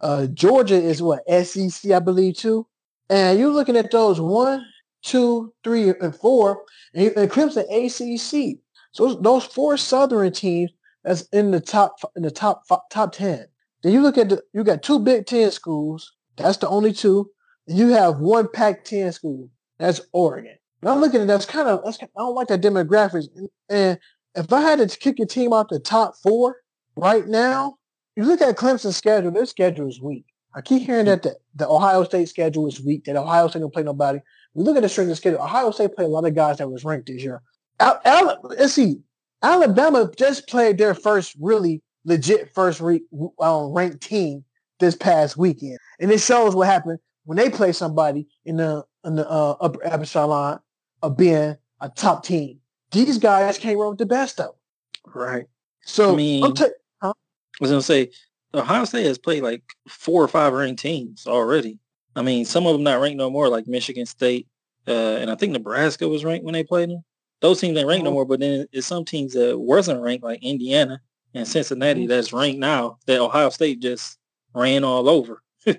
uh, 0.00 0.26
Georgia 0.26 0.74
is 0.80 1.02
what 1.02 1.28
SEC, 1.28 1.90
I 1.90 1.98
believe 1.98 2.36
too. 2.36 2.66
And 3.10 3.38
you're 3.38 3.50
looking 3.50 3.76
at 3.76 3.90
those 3.90 4.20
one, 4.20 4.64
two, 5.02 5.52
three, 5.64 5.90
and 5.90 6.14
four, 6.14 6.64
and, 6.94 7.12
and 7.16 7.30
Clemson 7.30 7.64
ACC. 7.70 8.58
So 8.92 9.14
those 9.14 9.44
four 9.44 9.76
Southern 9.76 10.32
teams 10.32 10.70
that's 11.04 11.22
in 11.32 11.50
the 11.50 11.60
top 11.60 11.96
in 12.16 12.22
the 12.22 12.30
top 12.30 12.64
top 12.90 13.12
ten. 13.12 13.46
Then 13.82 13.92
you 13.92 14.02
look 14.02 14.18
at 14.18 14.28
the 14.28 14.42
you 14.52 14.64
got 14.64 14.82
two 14.82 14.98
Big 14.98 15.26
Ten 15.26 15.50
schools. 15.50 16.12
That's 16.36 16.58
the 16.58 16.68
only 16.68 16.92
two. 16.92 17.30
And 17.66 17.78
you 17.78 17.88
have 17.88 18.18
one 18.18 18.48
Pac-10 18.52 19.12
school. 19.12 19.50
That's 19.78 20.00
Oregon. 20.12 20.56
Now 20.82 20.92
I'm 20.92 21.00
looking 21.00 21.20
at 21.20 21.26
that's 21.26 21.44
kind 21.44 21.68
of 21.68 21.82
that's, 21.84 22.02
I 22.02 22.06
don't 22.16 22.34
like 22.34 22.48
that 22.48 22.60
demographics. 22.60 23.26
And 23.68 23.98
if 24.38 24.52
I 24.52 24.60
had 24.60 24.88
to 24.88 24.98
kick 24.98 25.18
a 25.18 25.26
team 25.26 25.52
out 25.52 25.68
the 25.68 25.80
top 25.80 26.14
four 26.16 26.58
right 26.96 27.26
now, 27.26 27.76
you 28.16 28.24
look 28.24 28.40
at 28.40 28.56
Clemson's 28.56 28.96
schedule. 28.96 29.30
Their 29.30 29.46
schedule 29.46 29.88
is 29.88 30.00
weak. 30.00 30.24
I 30.54 30.60
keep 30.60 30.82
hearing 30.82 31.06
that 31.06 31.22
the, 31.22 31.36
the 31.54 31.68
Ohio 31.68 32.04
State 32.04 32.28
schedule 32.28 32.66
is 32.66 32.80
weak. 32.80 33.04
That 33.04 33.16
Ohio 33.16 33.48
State 33.48 33.60
don't 33.60 33.72
play 33.72 33.82
nobody. 33.82 34.20
We 34.54 34.64
look 34.64 34.76
at 34.76 34.82
the 34.82 34.88
strength 34.88 35.10
of 35.10 35.16
schedule. 35.16 35.42
Ohio 35.42 35.70
State 35.72 35.94
played 35.94 36.06
a 36.06 36.08
lot 36.08 36.24
of 36.24 36.34
guys 36.34 36.58
that 36.58 36.68
was 36.68 36.84
ranked 36.84 37.08
this 37.08 37.22
year. 37.22 37.42
Al, 37.80 38.00
Al, 38.04 38.40
let's 38.44 38.72
see. 38.72 39.00
Alabama 39.42 40.10
just 40.16 40.48
played 40.48 40.78
their 40.78 40.94
first 40.94 41.36
really 41.40 41.82
legit 42.04 42.52
first 42.54 42.80
re, 42.80 43.02
um, 43.40 43.72
ranked 43.72 44.00
team 44.02 44.44
this 44.80 44.96
past 44.96 45.36
weekend, 45.36 45.78
and 46.00 46.10
it 46.10 46.20
shows 46.20 46.54
what 46.54 46.66
happened 46.66 46.98
when 47.24 47.36
they 47.36 47.50
play 47.50 47.72
somebody 47.72 48.26
in 48.44 48.56
the 48.56 48.84
in 49.04 49.16
the 49.16 49.28
uh, 49.28 49.56
upper 49.60 49.84
echelon 49.84 50.58
of 51.02 51.16
being 51.16 51.56
a 51.80 51.88
top 51.90 52.24
team. 52.24 52.58
These 52.90 53.18
guys 53.18 53.58
can't 53.58 53.78
run 53.78 53.90
with 53.90 53.98
the 53.98 54.06
best 54.06 54.40
of 54.40 54.46
them. 54.46 55.14
Right. 55.14 55.46
So 55.82 56.12
I 56.12 56.16
mean, 56.16 56.44
I'm 56.44 56.54
ta- 56.54 56.66
huh? 57.00 57.12
I 57.14 57.58
was 57.60 57.70
gonna 57.70 57.82
say 57.82 58.10
Ohio 58.54 58.84
State 58.84 59.06
has 59.06 59.18
played 59.18 59.42
like 59.42 59.62
four 59.88 60.22
or 60.22 60.28
five 60.28 60.52
ranked 60.52 60.80
teams 60.80 61.26
already. 61.26 61.78
I 62.16 62.22
mean, 62.22 62.44
some 62.44 62.66
of 62.66 62.72
them 62.72 62.82
not 62.82 63.00
ranked 63.00 63.18
no 63.18 63.30
more, 63.30 63.48
like 63.48 63.66
Michigan 63.66 64.06
State, 64.06 64.46
uh, 64.86 65.16
and 65.16 65.30
I 65.30 65.34
think 65.34 65.52
Nebraska 65.52 66.08
was 66.08 66.24
ranked 66.24 66.44
when 66.44 66.54
they 66.54 66.64
played 66.64 66.90
them. 66.90 67.04
Those 67.40 67.60
teams 67.60 67.78
ain't 67.78 67.86
ranked 67.86 68.04
no 68.04 68.10
uh-huh. 68.10 68.14
more, 68.14 68.24
but 68.24 68.40
then 68.40 68.66
it's 68.72 68.86
some 68.86 69.04
teams 69.04 69.34
that 69.34 69.58
wasn't 69.58 70.02
ranked, 70.02 70.24
like 70.24 70.42
Indiana 70.42 71.00
and 71.34 71.46
Cincinnati, 71.46 72.02
mm-hmm. 72.02 72.08
that's 72.08 72.32
ranked 72.32 72.58
now. 72.58 72.98
That 73.06 73.20
Ohio 73.20 73.50
State 73.50 73.80
just 73.80 74.18
ran 74.54 74.82
all 74.82 75.08
over. 75.08 75.42
right. 75.66 75.76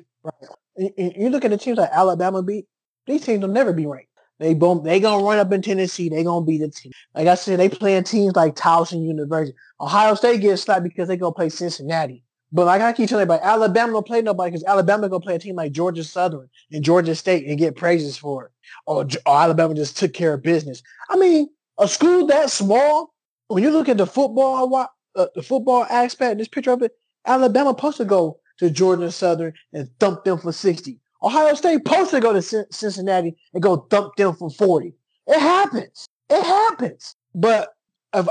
You 0.78 1.30
look 1.30 1.44
at 1.44 1.52
the 1.52 1.58
teams 1.58 1.78
like 1.78 1.90
Alabama 1.92 2.42
beat; 2.42 2.68
these 3.06 3.26
teams 3.26 3.42
will 3.42 3.50
never 3.50 3.74
be 3.74 3.86
ranked. 3.86 4.09
They 4.40 4.54
boom, 4.54 4.84
they 4.84 5.00
gonna 5.02 5.24
run 5.24 5.38
up 5.38 5.52
in 5.52 5.62
Tennessee. 5.62 6.08
They 6.08 6.24
gonna 6.24 6.46
be 6.46 6.58
the 6.58 6.70
team. 6.70 6.94
Like 7.14 7.28
I 7.28 7.36
said, 7.36 7.60
they 7.60 7.68
playing 7.68 8.06
teams 8.06 8.36
like 8.36 8.56
Towson 8.56 9.06
University. 9.06 9.56
Ohio 9.82 10.16
State 10.16 10.42
gets 10.42 10.62
slapped 10.62 10.84
because 10.84 11.10
they 11.10 11.18
gonna 11.18 11.34
play 11.34 11.50
Cincinnati. 11.50 12.24
But 12.52 12.66
like 12.66 12.82
I 12.82 12.94
keep 12.94 13.10
telling 13.10 13.24
everybody, 13.24 13.44
Alabama 13.44 13.94
don't 13.94 14.08
play 14.08 14.22
nobody 14.22 14.52
because 14.52 14.64
Alabama 14.64 15.10
gonna 15.10 15.20
play 15.20 15.36
a 15.36 15.40
team 15.40 15.56
like 15.56 15.74
Georgia 15.74 16.04
Southern 16.04 16.50
and 16.72 16.84
Georgia 16.84 17.16
State 17.16 17.48
and 17.48 17.60
get 17.60 17.76
praises 17.76 18.18
for 18.18 18.46
it. 18.46 18.52
Or, 18.86 19.06
or 19.26 19.38
Alabama 19.38 19.74
just 19.76 19.98
took 19.98 20.14
care 20.14 20.34
of 20.34 20.42
business. 20.42 20.82
I 21.10 21.18
mean, 21.18 21.50
a 21.78 21.88
school 21.88 22.26
that 22.28 22.50
small, 22.50 23.14
when 23.50 23.62
you 23.62 23.72
look 23.72 23.90
at 23.90 23.98
the 23.98 24.08
football, 24.08 24.74
uh, 25.16 25.28
the 25.36 25.44
football 25.44 25.84
aspect, 25.90 26.38
this 26.38 26.48
picture 26.48 26.72
of 26.72 26.82
it, 26.82 26.94
Alabama 27.26 27.72
supposed 27.72 27.98
to 27.98 28.06
go 28.06 28.40
to 28.60 28.70
Georgia 28.70 29.12
Southern 29.12 29.54
and 29.74 29.90
thump 30.00 30.24
them 30.24 30.38
for 30.38 30.54
sixty. 30.54 31.00
Ohio 31.22 31.54
State 31.54 31.82
supposed 31.86 32.12
to 32.12 32.20
go 32.20 32.34
to 32.34 32.42
Cincinnati 32.42 33.36
and 33.54 33.62
go 33.62 33.86
dump 33.90 34.16
them 34.16 34.34
for 34.36 34.50
forty. 34.50 34.94
It 35.28 35.40
happens. 35.40 36.08
It 36.30 36.44
happens. 36.44 37.16
But 37.36 37.76
if, 38.14 38.28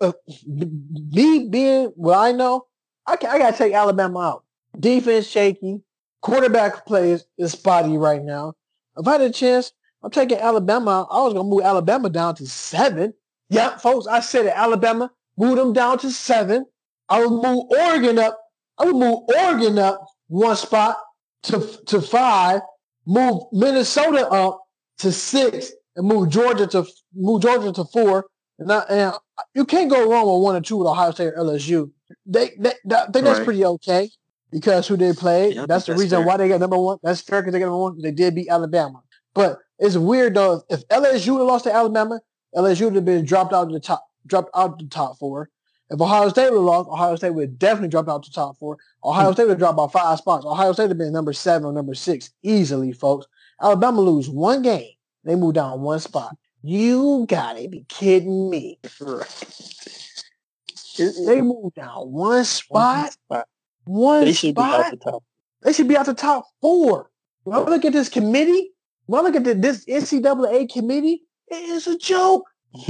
if 0.00 0.14
me 0.46 1.48
being 1.48 1.86
what 1.94 2.18
I 2.18 2.32
know, 2.32 2.66
I, 3.06 3.12
I 3.14 3.38
got 3.38 3.52
to 3.52 3.58
take 3.58 3.72
Alabama 3.74 4.18
out. 4.20 4.44
Defense 4.78 5.26
shaky. 5.26 5.80
Quarterback 6.22 6.86
play 6.86 7.12
is, 7.12 7.24
is 7.36 7.52
spotty 7.52 7.98
right 7.98 8.22
now. 8.22 8.54
If 8.96 9.06
I 9.06 9.12
had 9.12 9.20
a 9.22 9.30
chance, 9.30 9.72
I'm 10.02 10.10
taking 10.10 10.38
Alabama. 10.38 11.06
I 11.10 11.22
was 11.22 11.34
going 11.34 11.46
to 11.46 11.50
move 11.50 11.62
Alabama 11.64 12.08
down 12.10 12.34
to 12.36 12.46
seven. 12.46 13.14
Yeah, 13.48 13.76
folks, 13.76 14.06
I 14.06 14.20
said 14.20 14.46
it. 14.46 14.52
Alabama, 14.54 15.10
move 15.36 15.56
them 15.56 15.72
down 15.72 15.98
to 15.98 16.10
seven. 16.10 16.66
I 17.08 17.24
would 17.24 17.42
move 17.42 17.66
Oregon 17.70 18.18
up. 18.18 18.38
I 18.78 18.86
would 18.86 18.96
move 18.96 19.20
Oregon 19.36 19.78
up 19.78 20.06
one 20.28 20.56
spot 20.56 20.96
to, 21.44 21.60
to 21.86 22.00
five. 22.00 22.60
Move 23.06 23.42
Minnesota 23.52 24.28
up 24.28 24.62
to 24.98 25.10
six 25.10 25.72
and 25.96 26.06
move 26.06 26.28
Georgia 26.28 26.66
to 26.68 26.86
move 27.14 27.42
Georgia 27.42 27.72
to 27.72 27.84
four. 27.84 28.26
And, 28.58 28.70
I, 28.70 28.78
and 28.88 29.14
you 29.54 29.64
can't 29.64 29.90
go 29.90 30.08
wrong 30.08 30.26
with 30.26 30.44
one 30.44 30.54
or 30.54 30.60
two 30.60 30.76
with 30.76 30.86
Ohio 30.86 31.10
State 31.10 31.28
or 31.28 31.38
LSU 31.38 31.90
they, 32.26 32.50
they, 32.58 32.70
I 32.70 33.04
think 33.10 33.24
that's 33.24 33.38
right. 33.38 33.44
pretty 33.44 33.64
okay 33.64 34.10
because 34.50 34.86
who 34.86 34.96
they 34.96 35.12
played. 35.12 35.54
Yeah, 35.54 35.66
that's 35.66 35.86
the 35.86 35.92
that's 35.92 36.02
reason 36.02 36.18
fair. 36.18 36.26
why 36.26 36.36
they 36.36 36.48
got 36.48 36.60
number 36.60 36.78
one. 36.78 36.98
That's 37.02 37.20
fair 37.20 37.40
because 37.40 37.52
they 37.52 37.58
got 37.58 37.66
number 37.66 37.78
one. 37.78 38.00
They 38.00 38.12
did 38.12 38.34
beat 38.34 38.48
Alabama, 38.48 39.02
but 39.34 39.58
it's 39.78 39.96
weird 39.96 40.34
though. 40.34 40.62
If 40.68 40.86
LSU 40.88 41.38
had 41.38 41.44
lost 41.44 41.64
to 41.64 41.74
Alabama, 41.74 42.20
LSU 42.54 42.86
would 42.86 42.94
have 42.94 43.04
been 43.04 43.24
dropped 43.24 43.52
out 43.52 43.66
of 43.66 43.72
the 43.72 43.80
top, 43.80 44.04
dropped 44.26 44.50
out 44.54 44.72
of 44.72 44.78
the 44.78 44.86
top 44.86 45.18
four. 45.18 45.48
If 45.92 46.00
Ohio 46.00 46.30
State 46.30 46.50
would 46.50 46.56
have 46.56 46.64
lost, 46.64 46.88
Ohio 46.88 47.16
State 47.16 47.30
would 47.34 47.42
have 47.42 47.58
definitely 47.58 47.88
dropped 47.88 48.08
out 48.08 48.22
to 48.22 48.30
the 48.30 48.34
top 48.34 48.56
four. 48.58 48.78
Ohio 49.04 49.28
hmm. 49.28 49.32
State 49.34 49.44
would 49.44 49.50
have 49.50 49.58
dropped 49.58 49.74
about 49.74 49.92
five 49.92 50.18
spots. 50.18 50.46
Ohio 50.46 50.72
State 50.72 50.84
would 50.84 50.92
have 50.92 50.98
been 50.98 51.12
number 51.12 51.34
seven 51.34 51.66
or 51.66 51.72
number 51.72 51.94
six 51.94 52.30
easily, 52.42 52.92
folks. 52.92 53.26
Alabama 53.60 54.00
lose 54.00 54.28
one 54.28 54.62
game, 54.62 54.92
they 55.24 55.36
move 55.36 55.54
down 55.54 55.82
one 55.82 56.00
spot. 56.00 56.36
You 56.62 57.26
gotta 57.28 57.68
be 57.68 57.84
kidding 57.88 58.48
me. 58.48 58.78
They 60.98 61.42
move 61.42 61.74
down 61.74 62.12
one 62.12 62.44
spot. 62.44 63.16
One 63.84 64.24
they 64.24 64.32
should 64.32 64.54
spot. 64.54 64.80
be 64.80 64.86
out 64.86 64.90
the 64.90 64.96
top. 64.96 65.24
They 65.62 65.72
should 65.72 65.88
be 65.88 65.96
out 65.96 66.06
the 66.06 66.14
top 66.14 66.46
four. 66.60 67.10
When 67.44 67.58
I 67.58 67.62
look 67.62 67.84
at 67.84 67.92
this 67.92 68.08
committee, 68.08 68.70
when 69.06 69.20
I 69.20 69.24
look 69.24 69.36
at 69.36 69.44
the, 69.44 69.54
this 69.54 69.84
NCAA 69.86 70.72
committee, 70.72 71.22
it 71.48 71.68
is 71.68 71.86
a 71.86 71.98
joke. 71.98 72.48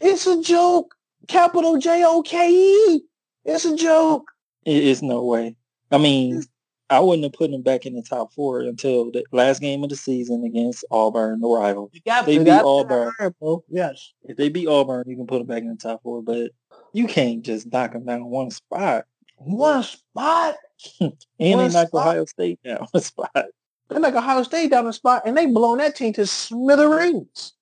it's 0.00 0.26
a 0.26 0.42
joke. 0.42 0.94
Capital 1.28 1.78
J 1.78 2.02
O 2.04 2.22
K 2.22 2.50
E. 2.50 3.02
It's 3.44 3.64
a 3.64 3.76
joke. 3.76 4.30
It 4.64 4.84
is 4.84 5.02
no 5.02 5.24
way. 5.24 5.56
I 5.90 5.98
mean, 5.98 6.42
I 6.90 7.00
wouldn't 7.00 7.24
have 7.24 7.32
put 7.32 7.50
them 7.50 7.62
back 7.62 7.86
in 7.86 7.94
the 7.94 8.02
top 8.02 8.32
four 8.32 8.60
until 8.60 9.10
the 9.12 9.24
last 9.32 9.60
game 9.60 9.82
of 9.84 9.90
the 9.90 9.96
season 9.96 10.44
against 10.44 10.84
Auburn, 10.90 11.40
the 11.40 11.48
rival. 11.48 11.90
Got, 12.04 12.26
they 12.26 12.38
beat 12.38 12.50
Auburn. 12.50 13.12
yes. 13.68 14.12
If 14.24 14.36
they 14.36 14.48
beat 14.48 14.66
Auburn, 14.66 15.04
you 15.06 15.16
can 15.16 15.26
put 15.26 15.38
them 15.38 15.46
back 15.46 15.62
in 15.62 15.68
the 15.68 15.76
top 15.76 16.02
four. 16.02 16.22
But 16.22 16.50
you 16.92 17.06
can't 17.06 17.42
just 17.42 17.72
knock 17.72 17.92
them 17.92 18.04
down 18.04 18.24
one 18.26 18.50
spot. 18.50 19.04
One 19.36 19.84
spot? 19.84 20.56
and 21.00 21.12
one 21.38 21.68
they 21.68 21.68
knock 21.68 21.94
Ohio 21.94 22.24
State 22.24 22.60
down 22.64 22.86
a 22.92 23.00
spot. 23.00 23.46
They 23.88 23.98
knock 23.98 24.14
Ohio 24.14 24.42
State 24.42 24.70
down 24.70 24.86
a 24.86 24.92
spot, 24.92 25.22
and 25.24 25.36
they 25.36 25.46
blown 25.46 25.78
that 25.78 25.94
team 25.94 26.12
to 26.14 26.26
smithereens. 26.26 27.54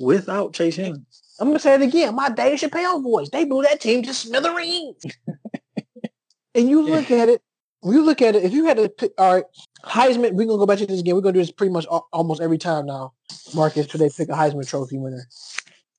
Without 0.00 0.52
Chase 0.52 0.78
Young. 0.78 1.04
I'm 1.38 1.48
going 1.48 1.58
to 1.58 1.62
say 1.62 1.74
it 1.74 1.82
again. 1.82 2.14
My 2.14 2.30
Dave 2.30 2.58
Chappelle 2.58 3.02
voice. 3.02 3.28
They 3.30 3.44
blew 3.44 3.62
that 3.62 3.80
team 3.80 4.02
to 4.02 4.14
smithereens. 4.14 5.04
and 6.54 6.68
you 6.68 6.82
look 6.82 7.10
at 7.10 7.28
it, 7.28 7.42
you 7.84 8.02
look 8.02 8.22
at 8.22 8.34
it, 8.34 8.44
if 8.44 8.52
you 8.52 8.64
had 8.64 8.78
to 8.78 8.88
pick, 8.88 9.12
all 9.18 9.34
right, 9.34 9.44
Heisman, 9.84 10.32
we're 10.32 10.46
going 10.46 10.48
to 10.48 10.56
go 10.58 10.66
back 10.66 10.78
to 10.78 10.86
this 10.86 11.00
again. 11.00 11.14
We're 11.14 11.20
going 11.20 11.34
to 11.34 11.40
do 11.40 11.42
this 11.44 11.52
pretty 11.52 11.72
much 11.72 11.86
almost 11.86 12.40
every 12.40 12.58
time 12.58 12.86
now, 12.86 13.12
Marcus, 13.54 13.86
today 13.86 14.10
pick 14.14 14.28
a 14.28 14.32
Heisman 14.32 14.66
Trophy 14.66 14.98
winner. 14.98 15.26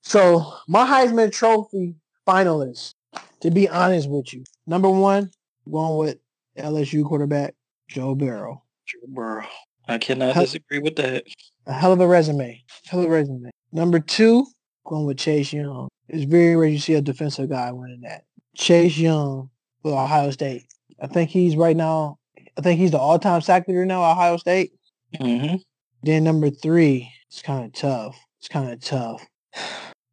So 0.02 0.54
my 0.68 0.86
Heisman 0.86 1.32
Trophy 1.32 1.96
finalists, 2.28 2.94
to 3.42 3.52
be 3.52 3.70
honest 3.70 4.10
with 4.10 4.34
you, 4.34 4.44
number 4.66 4.90
one, 4.90 5.30
going 5.72 5.98
with 5.98 6.18
LSU 6.58 7.06
quarterback 7.06 7.54
Joe 7.88 8.16
Burrow. 8.16 8.64
Joe 8.86 9.00
Burrow. 9.08 9.46
I 9.88 9.98
cannot 9.98 10.34
hell, 10.34 10.44
disagree 10.44 10.80
with 10.80 10.96
that. 10.98 11.24
A 11.66 11.74
hell 11.74 11.94
of 11.94 12.02
a 12.02 12.08
resume. 12.08 12.64
Hell 12.86 13.02
of 13.02 13.06
a 13.06 13.10
resume. 13.10 13.50
Number 13.72 14.00
two, 14.00 14.48
going 14.88 15.06
with 15.06 15.18
Chase 15.18 15.54
Young. 15.54 15.90
It's 16.10 16.24
very 16.24 16.56
rare 16.56 16.70
you 16.70 16.80
see 16.80 16.94
a 16.94 17.02
defensive 17.02 17.50
guy 17.50 17.72
winning 17.72 18.02
that. 18.02 18.24
Chase 18.56 18.98
Young 18.98 19.50
with 19.84 19.94
Ohio 19.94 20.32
State. 20.32 20.64
I 21.02 21.08
think 21.08 21.30
he's 21.30 21.56
right 21.56 21.76
now. 21.76 22.18
I 22.58 22.62
think 22.62 22.80
he's 22.80 22.92
the 22.92 22.98
all-time 22.98 23.42
sack 23.42 23.68
leader 23.68 23.86
now. 23.86 24.04
Ohio 24.04 24.38
State. 24.38 24.72
Mm-hmm. 25.20 25.58
Then 26.04 26.24
number 26.24 26.50
three, 26.50 27.12
it's 27.28 27.42
kind 27.42 27.66
of 27.66 27.74
tough. 27.74 28.18
It's 28.40 28.48
kind 28.48 28.72
of 28.72 28.82
tough. 28.82 29.26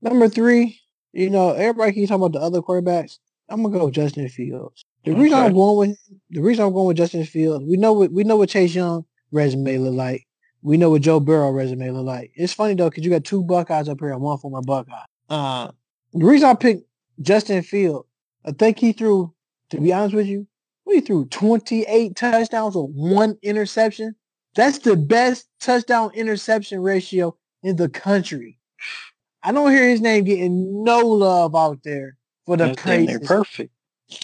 Number 0.02 0.28
three, 0.28 0.81
you 1.12 1.31
know, 1.31 1.52
everybody 1.52 1.93
keeps 1.93 2.09
talking 2.09 2.25
about 2.25 2.38
the 2.38 2.45
other 2.45 2.61
quarterbacks. 2.61 3.19
I'm 3.49 3.62
gonna 3.62 3.78
go 3.78 3.87
with 3.87 3.95
Justin 3.95 4.28
Fields. 4.28 4.85
The 5.04 5.12
okay. 5.12 5.21
reason 5.21 5.38
I'm 5.38 5.54
going 5.54 5.76
with 5.76 5.99
the 6.31 6.40
reason 6.40 6.64
I'm 6.64 6.73
going 6.73 6.88
with 6.88 6.97
Justin 6.97 7.25
Fields, 7.25 7.64
we 7.64 7.76
know 7.76 7.93
what 7.93 8.12
we 8.12 8.25
know 8.25 8.37
what 8.37 8.49
Chase 8.49 8.75
Young 8.75 9.04
resume 9.31 9.78
look 9.78 9.95
like. 9.95 10.26
We 10.64 10.78
know 10.78 10.88
what 10.88 11.02
Joe 11.02 11.21
Burrow 11.21 11.50
resume 11.50 11.90
look 11.90 12.06
like. 12.06 12.33
It's 12.35 12.54
funny 12.54 12.75
though, 12.75 12.88
because 12.88 13.04
you 13.04 13.11
got 13.11 13.23
two 13.23 13.42
Buckeyes 13.42 13.88
up 13.88 14.00
here 14.00 14.11
and 14.12 14.23
one 14.23 14.38
former 14.38 14.62
Buckeye. 14.62 14.94
Uh, 15.28 15.71
the 16.14 16.25
reason 16.25 16.49
I 16.49 16.54
picked 16.54 16.88
Justin 17.21 17.62
Field, 17.62 18.06
I 18.47 18.52
think 18.52 18.78
he 18.78 18.92
threw, 18.92 19.35
to 19.71 19.80
be 19.80 19.92
honest 19.92 20.14
with 20.14 20.26
you, 20.26 20.47
he 20.88 21.02
threw 21.02 21.26
28 21.26 22.16
touchdowns 22.16 22.76
with 22.76 22.90
one 22.90 23.37
interception. 23.42 24.16
That's 24.54 24.78
the 24.78 24.97
best 24.97 25.49
touchdown 25.61 26.12
interception 26.14 26.80
ratio 26.80 27.37
in 27.62 27.76
the 27.76 27.90
country. 27.90 28.59
I 29.42 29.52
don't 29.52 29.71
hear 29.71 29.87
his 29.87 30.00
name 30.00 30.25
getting 30.25 30.83
no 30.83 31.00
love 31.00 31.54
out 31.54 31.80
there 31.85 32.16
for 32.47 32.56
the 32.56 32.75
praise. 32.75 33.18
Perfect. 33.26 33.71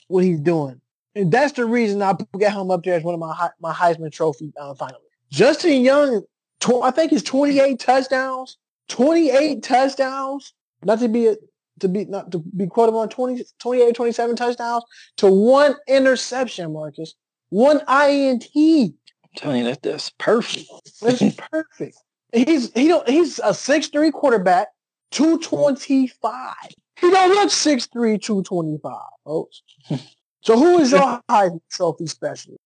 What 0.08 0.24
he's 0.24 0.40
doing, 0.40 0.80
and 1.14 1.30
that's 1.30 1.52
the 1.52 1.66
reason 1.66 2.00
I 2.00 2.14
get 2.38 2.52
him 2.52 2.70
up 2.70 2.84
there 2.84 2.94
as 2.94 3.02
one 3.02 3.14
of 3.14 3.20
my 3.20 3.50
my 3.60 3.72
Heisman 3.72 4.12
Trophy 4.12 4.52
uh, 4.58 4.74
finalists. 4.74 5.09
Justin 5.30 5.82
Young, 5.82 6.22
tw- 6.60 6.82
I 6.82 6.90
think 6.90 7.12
it's 7.12 7.22
28 7.22 7.78
touchdowns. 7.78 8.56
28 8.88 9.62
touchdowns. 9.62 10.52
Not 10.82 10.98
to 11.00 11.08
be 11.08 11.28
a, 11.28 11.36
to 11.80 11.88
be 11.88 12.04
not 12.04 12.32
to 12.32 12.38
be 12.38 12.66
quoted 12.66 12.94
on 12.94 13.08
20, 13.08 13.44
28, 13.58 13.94
27 13.94 14.36
touchdowns 14.36 14.84
to 15.18 15.26
one 15.28 15.74
interception, 15.86 16.72
Marcus. 16.72 17.14
One 17.50 17.80
INT. 17.88 18.46
I'm 18.54 18.94
telling 19.36 19.58
you 19.58 19.64
that 19.64 19.82
that's 19.82 20.10
perfect. 20.18 20.66
That's 21.00 21.22
perfect. 21.52 21.96
He's 22.32 22.72
he 22.72 22.88
don't 22.88 23.08
he's 23.08 23.38
a 23.42 23.54
six 23.54 23.88
three 23.88 24.10
quarterback, 24.10 24.68
225. 25.12 26.54
He 27.00 27.10
don't 27.10 27.30
look 27.30 27.48
6'3, 27.48 28.20
225, 28.20 28.92
folks. 29.24 29.62
so 30.42 30.58
who 30.58 30.78
is 30.80 30.92
your 30.92 31.20
Heisman 31.30 31.60
Trophy 31.70 32.06
specialist? 32.06 32.60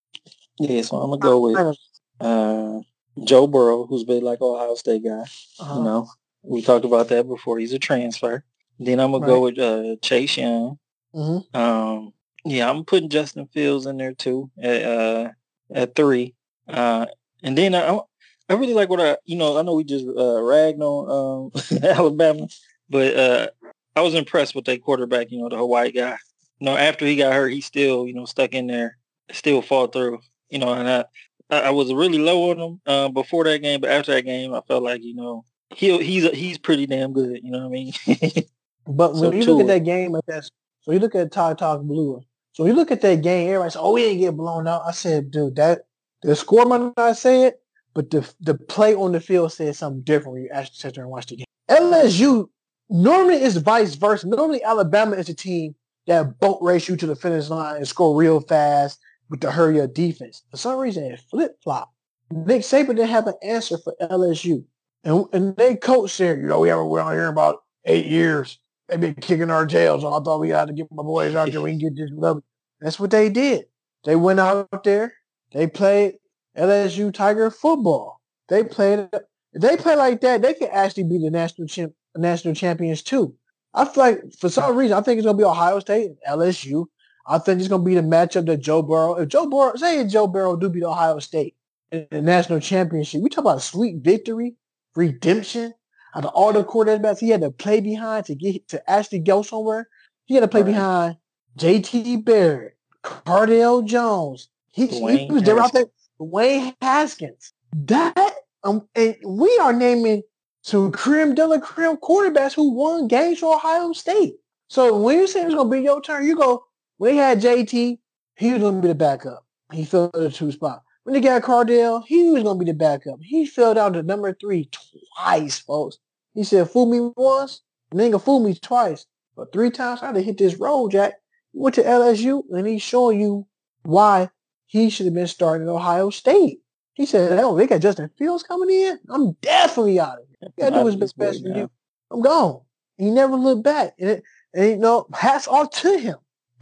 Yeah, 0.59 0.83
so 0.83 0.97
I'm 0.97 1.11
gonna 1.11 1.21
go 1.21 1.40
with 1.40 1.76
uh, 2.21 2.80
Joe 3.23 3.47
Burrow, 3.47 3.87
who's 3.87 4.04
been 4.04 4.23
like 4.23 4.40
Ohio 4.40 4.75
State 4.75 5.04
guy. 5.04 5.25
Uh-huh. 5.61 5.78
You 5.78 5.85
know, 5.85 6.09
we 6.42 6.62
talked 6.62 6.85
about 6.85 7.09
that 7.09 7.26
before. 7.26 7.59
He's 7.59 7.73
a 7.73 7.78
transfer. 7.78 8.44
Then 8.78 9.00
I'm 9.00 9.12
gonna 9.12 9.25
right. 9.25 9.33
go 9.33 9.40
with 9.40 9.59
uh, 9.59 9.97
Chase 10.02 10.37
Young. 10.37 10.78
Mm-hmm. 11.14 11.56
Um, 11.56 12.12
yeah, 12.44 12.68
I'm 12.68 12.85
putting 12.85 13.09
Justin 13.09 13.47
Fields 13.47 13.87
in 13.87 13.97
there 13.97 14.14
too 14.14 14.50
at 14.61 14.83
uh, 14.83 15.30
at 15.73 15.94
three. 15.94 16.35
Uh, 16.68 17.06
and 17.42 17.56
then 17.56 17.75
I, 17.75 18.00
I 18.49 18.54
really 18.54 18.75
like 18.75 18.88
what 18.88 19.00
I, 19.00 19.16
you 19.25 19.37
know, 19.37 19.59
I 19.59 19.62
know 19.62 19.75
we 19.75 19.85
just 19.85 20.06
uh, 20.06 20.42
ragged 20.42 20.80
on 20.80 21.52
um, 21.52 21.78
Alabama, 21.83 22.49
but 22.90 23.16
uh, 23.16 23.49
I 23.97 24.00
was 24.00 24.14
impressed 24.14 24.54
with 24.54 24.64
that 24.66 24.83
quarterback. 24.83 25.30
You 25.30 25.40
know, 25.40 25.49
the 25.49 25.56
Hawaii 25.56 25.92
guy. 25.92 26.18
You 26.59 26.66
know, 26.66 26.76
after 26.76 27.06
he 27.06 27.16
got 27.16 27.33
hurt, 27.33 27.50
he 27.52 27.61
still, 27.61 28.06
you 28.06 28.14
know, 28.14 28.25
stuck 28.25 28.52
in 28.52 28.66
there, 28.66 28.97
still 29.33 29.62
fought 29.62 29.92
through. 29.92 30.21
You 30.50 30.59
know, 30.59 30.73
and 30.73 30.88
I, 30.88 31.04
I 31.51 31.71
was 31.71 31.93
really 31.93 32.19
low 32.19 32.51
on 32.51 32.59
him 32.59 32.81
uh, 32.87 33.09
before 33.09 33.45
that 33.45 33.61
game, 33.61 33.81
but 33.81 33.91
after 33.91 34.15
that 34.15 34.23
game, 34.23 34.55
I 34.55 34.61
felt 34.63 34.83
like 34.83 35.03
you 35.03 35.15
know 35.15 35.45
he 35.75 35.97
he's 36.03 36.31
he's 36.31 36.59
pretty 36.59 36.87
damn 36.87 37.13
good. 37.13 37.41
You 37.43 37.51
know 37.51 37.59
what 37.59 37.67
I 37.67 37.69
mean? 37.69 37.93
but 38.87 39.13
when 39.13 39.23
so 39.23 39.33
you 39.33 39.45
look 39.45 39.61
at 39.61 39.67
that 39.67 39.85
game 39.85 40.13
like 40.13 40.27
that, 40.27 40.49
so 40.81 40.93
you 40.93 40.99
look 40.99 41.15
at 41.15 41.33
Talk 41.33 41.59
Talk 41.59 41.83
Blue. 41.83 42.23
So 42.53 42.67
you 42.67 42.73
look 42.73 42.91
at 42.91 43.01
that 43.01 43.23
game, 43.23 43.49
everybody 43.49 43.71
says, 43.71 43.81
"Oh, 43.81 43.93
we 43.93 44.03
didn't 44.03 44.21
get 44.21 44.37
blown 44.37 44.67
out." 44.69 44.83
I 44.87 44.93
said, 44.93 45.31
"Dude, 45.31 45.57
that 45.57 45.87
the 46.23 46.35
score 46.37 46.65
might 46.65 46.93
not 46.97 47.17
say 47.17 47.45
it, 47.45 47.61
but 47.95 48.11
the 48.11 48.29
the 48.41 48.55
play 48.55 48.95
on 48.95 49.13
the 49.13 49.21
field 49.21 49.53
says 49.53 49.79
something 49.79 50.03
different 50.03 50.35
when 50.35 50.43
you 50.45 50.51
actually 50.53 50.77
sit 50.77 50.95
there 50.95 51.05
and 51.05 51.11
watch 51.11 51.27
the 51.27 51.37
game." 51.37 51.47
LSU 51.69 52.49
normally 52.89 53.43
is 53.43 53.57
vice 53.57 53.95
versa. 53.95 54.29
Normally 54.29 54.63
Alabama 54.63 55.17
is 55.17 55.29
a 55.29 55.35
team 55.35 55.75
that 56.07 56.39
boat 56.39 56.59
race 56.61 56.89
you 56.89 56.97
to 56.97 57.07
the 57.07 57.17
finish 57.17 57.49
line 57.49 57.77
and 57.77 57.89
score 57.89 58.17
real 58.17 58.41
fast 58.41 58.99
with 59.31 59.40
the 59.40 59.50
hurry 59.50 59.81
up 59.81 59.95
defense. 59.95 60.43
For 60.50 60.57
some 60.57 60.78
reason, 60.78 61.04
it 61.04 61.21
flip 61.31 61.57
flop. 61.62 61.90
Nick 62.31 62.62
Saban 62.62 62.88
didn't 62.88 63.09
have 63.09 63.26
an 63.26 63.35
answer 63.43 63.78
for 63.78 63.95
LSU. 64.00 64.64
And, 65.04 65.26
and 65.33 65.57
they 65.57 65.76
coach 65.76 66.16
there, 66.19 66.37
you 66.37 66.47
know, 66.47 66.60
we 66.60 66.69
haven't 66.69 66.89
been 66.93 67.06
here 67.13 67.28
about 67.28 67.63
eight 67.84 68.06
years. 68.06 68.58
They've 68.89 69.00
been 69.00 69.15
kicking 69.15 69.50
our 69.50 69.67
tails. 69.67 70.02
So 70.02 70.13
I 70.13 70.23
thought 70.23 70.41
we 70.41 70.50
had 70.50 70.69
to 70.69 70.75
get 70.75 70.89
my 70.91 71.02
boys 71.02 71.34
out 71.34 71.50
there. 71.50 71.60
We 71.60 71.71
can 71.73 71.78
get 71.78 71.97
this 71.97 72.10
love. 72.13 72.43
That's 72.80 72.99
what 72.99 73.10
they 73.10 73.28
did. 73.28 73.67
They 74.04 74.17
went 74.17 74.41
out 74.41 74.84
there. 74.84 75.15
They 75.52 75.67
played 75.67 76.15
LSU 76.56 77.13
Tiger 77.13 77.50
football. 77.50 78.21
They 78.49 78.65
played. 78.65 79.08
They 79.54 79.76
play 79.76 79.95
like 79.95 80.21
that, 80.23 80.43
they 80.43 80.54
could 80.54 80.71
actually 80.71 81.04
be 81.04 81.19
the 81.19 81.30
national 81.30 81.69
champ, 81.69 81.93
national 82.17 82.54
champions 82.54 83.02
too. 83.02 83.34
I 83.73 83.84
feel 83.84 84.04
like 84.04 84.21
for 84.39 84.49
some 84.49 84.76
reason, 84.76 84.97
I 84.97 85.00
think 85.00 85.19
it's 85.19 85.26
gonna 85.26 85.39
be 85.39 85.45
Ohio 85.45 85.78
State, 85.78 86.06
and 86.06 86.41
LSU. 86.41 86.87
I 87.26 87.39
think 87.39 87.60
it's 87.60 87.69
going 87.69 87.82
to 87.82 87.87
be 87.87 87.95
the 87.95 88.02
matchup 88.02 88.47
that 88.47 88.58
Joe 88.58 88.82
Burrow, 88.82 89.15
if 89.15 89.28
Joe 89.28 89.49
Burrow, 89.49 89.75
say 89.76 90.06
Joe 90.06 90.26
Burrow 90.26 90.56
do 90.56 90.69
beat 90.69 90.82
Ohio 90.82 91.19
State 91.19 91.56
in 91.91 92.06
the 92.10 92.21
national 92.21 92.60
championship, 92.60 93.23
we 93.23 93.30
talk 93.30 93.45
about 93.45 93.58
a 93.58 93.60
sweet 93.60 93.97
victory, 93.99 94.56
redemption. 94.95 95.75
Out 96.17 96.25
of 96.26 96.30
all 96.32 96.52
the 96.52 96.63
quarterbacks 96.63 97.19
he 97.19 97.30
had 97.30 97.41
to 97.41 97.50
play 97.50 97.80
behind 97.80 98.26
to 98.26 98.37
get 98.37 98.69
to 98.69 98.89
actually 98.89 99.19
go 99.19 99.43
somewhere, 99.43 99.89
he 100.26 100.34
had 100.34 100.43
to 100.43 100.49
play 100.49 100.63
right. 100.63 100.71
behind 100.71 101.17
J.T. 101.56 102.19
Barrett, 102.19 102.76
Cardale 103.02 103.84
Jones. 103.84 104.49
He, 104.71 104.87
he 104.87 105.28
was 105.30 105.43
there 105.43 105.58
out 105.58 105.73
there. 105.73 105.87
Dwayne 106.21 106.75
Haskins. 106.80 107.52
That 107.73 108.34
um, 108.63 108.87
and 108.95 109.17
we 109.26 109.58
are 109.58 109.73
naming 109.73 110.23
some 110.63 110.93
creme 110.93 111.34
de 111.34 111.47
la 111.47 111.58
creme 111.58 111.97
quarterbacks 111.97 112.54
who 112.54 112.73
won 112.73 113.08
games 113.08 113.41
for 113.41 113.54
Ohio 113.54 113.93
State. 113.93 114.37
So 114.69 114.97
when 114.97 115.19
you 115.19 115.26
say 115.26 115.43
it's 115.43 115.54
gonna 115.54 115.69
be 115.69 115.80
your 115.80 116.00
turn, 116.00 116.25
you 116.25 116.37
go, 116.37 116.65
when 117.04 117.12
he 117.12 117.19
had 117.19 117.43
JT, 117.43 117.99
he 118.34 118.52
was 118.52 118.62
going 118.62 118.76
to 118.76 118.80
be 118.80 118.88
the 118.88 118.95
backup. 118.95 119.45
He 119.71 119.84
filled 119.84 120.14
the 120.14 120.30
two 120.30 120.50
spot. 120.50 120.80
When 121.02 121.12
they 121.12 121.21
got 121.21 121.43
Cardale, 121.43 122.02
he 122.06 122.30
was 122.30 122.43
going 122.43 122.58
to 122.58 122.64
be 122.64 122.71
the 122.71 122.75
backup. 122.75 123.19
He 123.21 123.45
fell 123.45 123.75
down 123.75 123.93
to 123.93 124.02
number 124.02 124.32
three 124.32 124.71
twice, 125.19 125.58
folks. 125.58 125.99
He 126.32 126.45
said, 126.45 126.71
fool 126.71 126.86
me 126.86 127.12
once, 127.14 127.60
and 127.90 128.00
then 128.00 128.19
fool 128.19 128.43
me 128.43 128.54
twice. 128.54 129.04
But 129.36 129.52
three 129.52 129.71
times 129.71 130.00
I 130.00 130.06
had 130.06 130.14
to 130.14 130.23
hit 130.23 130.38
this 130.38 130.54
road, 130.54 130.93
Jack. 130.93 131.12
He 131.52 131.58
went 131.58 131.75
to 131.75 131.82
LSU, 131.82 132.43
and 132.50 132.67
he's 132.67 132.80
showing 132.80 133.21
you 133.21 133.47
why 133.82 134.30
he 134.64 134.88
should 134.88 135.04
have 135.04 135.14
been 135.14 135.26
starting 135.26 135.69
at 135.69 135.71
Ohio 135.71 136.08
State. 136.08 136.60
He 136.95 137.04
said, 137.04 137.38
oh, 137.38 137.54
they 137.54 137.67
got 137.67 137.82
Justin 137.82 138.08
Fields 138.17 138.45
coming 138.45 138.71
in? 138.71 138.99
I'm 139.10 139.32
definitely 139.43 140.00
out 140.00 140.21
of 140.21 140.25
here. 140.26 140.49
You 140.56 140.71
gotta 140.71 140.80
do 140.80 140.86
his 140.86 141.12
best 141.12 141.43
for 141.43 141.49
you. 141.49 141.71
I'm 142.10 142.23
gone. 142.23 142.62
He 142.97 143.10
never 143.10 143.36
looked 143.36 143.62
back. 143.62 143.93
And, 144.00 144.08
it, 144.08 144.23
and 144.54 144.71
you 144.71 144.76
know, 144.78 145.06
hats 145.12 145.47
off 145.47 145.71
to 145.82 145.99
him 145.99 146.17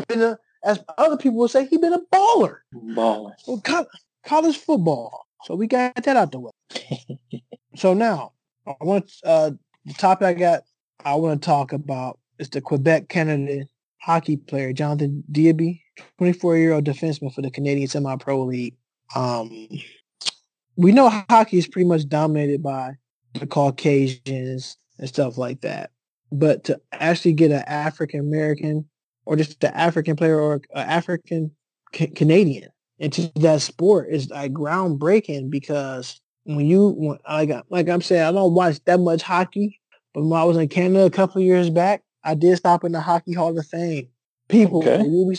been 0.08 0.22
a, 0.22 0.38
as 0.64 0.82
other 0.98 1.16
people 1.16 1.38
would 1.38 1.50
say, 1.50 1.66
he 1.66 1.76
been 1.76 1.92
a 1.92 2.00
baller. 2.12 2.58
Baller. 2.74 3.32
Well, 3.46 3.60
co- 3.64 3.86
college 4.24 4.56
football. 4.56 5.26
So 5.44 5.54
we 5.54 5.66
got 5.66 5.94
that 5.96 6.16
out 6.16 6.32
the 6.32 6.40
way. 6.40 6.50
so 7.76 7.94
now, 7.94 8.32
I 8.66 8.74
want 8.80 9.12
uh, 9.24 9.52
the 9.84 9.94
topic 9.94 10.26
I 10.26 10.34
got. 10.34 10.62
I 11.04 11.14
want 11.16 11.42
to 11.42 11.46
talk 11.46 11.72
about 11.72 12.20
is 12.38 12.48
the 12.50 12.60
Quebec 12.60 13.08
Canada 13.08 13.66
hockey 14.02 14.36
player 14.36 14.72
Jonathan 14.72 15.22
Diaby, 15.30 15.80
24 16.18 16.56
year 16.56 16.72
old 16.72 16.84
defenseman 16.84 17.32
for 17.32 17.42
the 17.42 17.50
Canadian 17.50 17.88
Semi 17.88 18.16
Pro 18.16 18.42
League. 18.44 18.76
Um, 19.14 19.68
we 20.76 20.92
know 20.92 21.08
hockey 21.08 21.58
is 21.58 21.68
pretty 21.68 21.88
much 21.88 22.08
dominated 22.08 22.62
by 22.62 22.94
the 23.34 23.46
Caucasians 23.46 24.76
and 24.98 25.08
stuff 25.08 25.38
like 25.38 25.60
that. 25.62 25.90
But 26.30 26.64
to 26.64 26.80
actually 26.92 27.34
get 27.34 27.50
an 27.50 27.62
African 27.66 28.20
American 28.20 28.88
or 29.24 29.36
just 29.36 29.62
an 29.64 29.72
African 29.74 30.16
player 30.16 30.40
or 30.40 30.54
an 30.54 30.62
African 30.74 31.50
Canadian 31.92 32.70
into 32.98 33.30
that 33.36 33.60
sport 33.60 34.08
is 34.10 34.30
like 34.30 34.52
groundbreaking 34.52 35.50
because 35.50 36.20
when 36.44 36.66
you 36.66 36.94
when, 36.96 37.18
like 37.28 37.50
like 37.68 37.88
I'm 37.88 38.02
saying 38.02 38.22
I 38.22 38.32
don't 38.32 38.54
watch 38.54 38.82
that 38.84 39.00
much 39.00 39.22
hockey, 39.22 39.80
but 40.14 40.22
when 40.22 40.40
I 40.40 40.44
was 40.44 40.56
in 40.56 40.68
Canada 40.68 41.04
a 41.04 41.10
couple 41.10 41.40
of 41.40 41.46
years 41.46 41.70
back, 41.70 42.02
I 42.24 42.34
did 42.34 42.56
stop 42.56 42.84
in 42.84 42.92
the 42.92 43.00
Hockey 43.00 43.32
Hall 43.32 43.56
of 43.58 43.66
Fame. 43.66 44.08
People, 44.48 44.80
okay. 44.80 45.02
you'll 45.04 45.28
be 45.28 45.36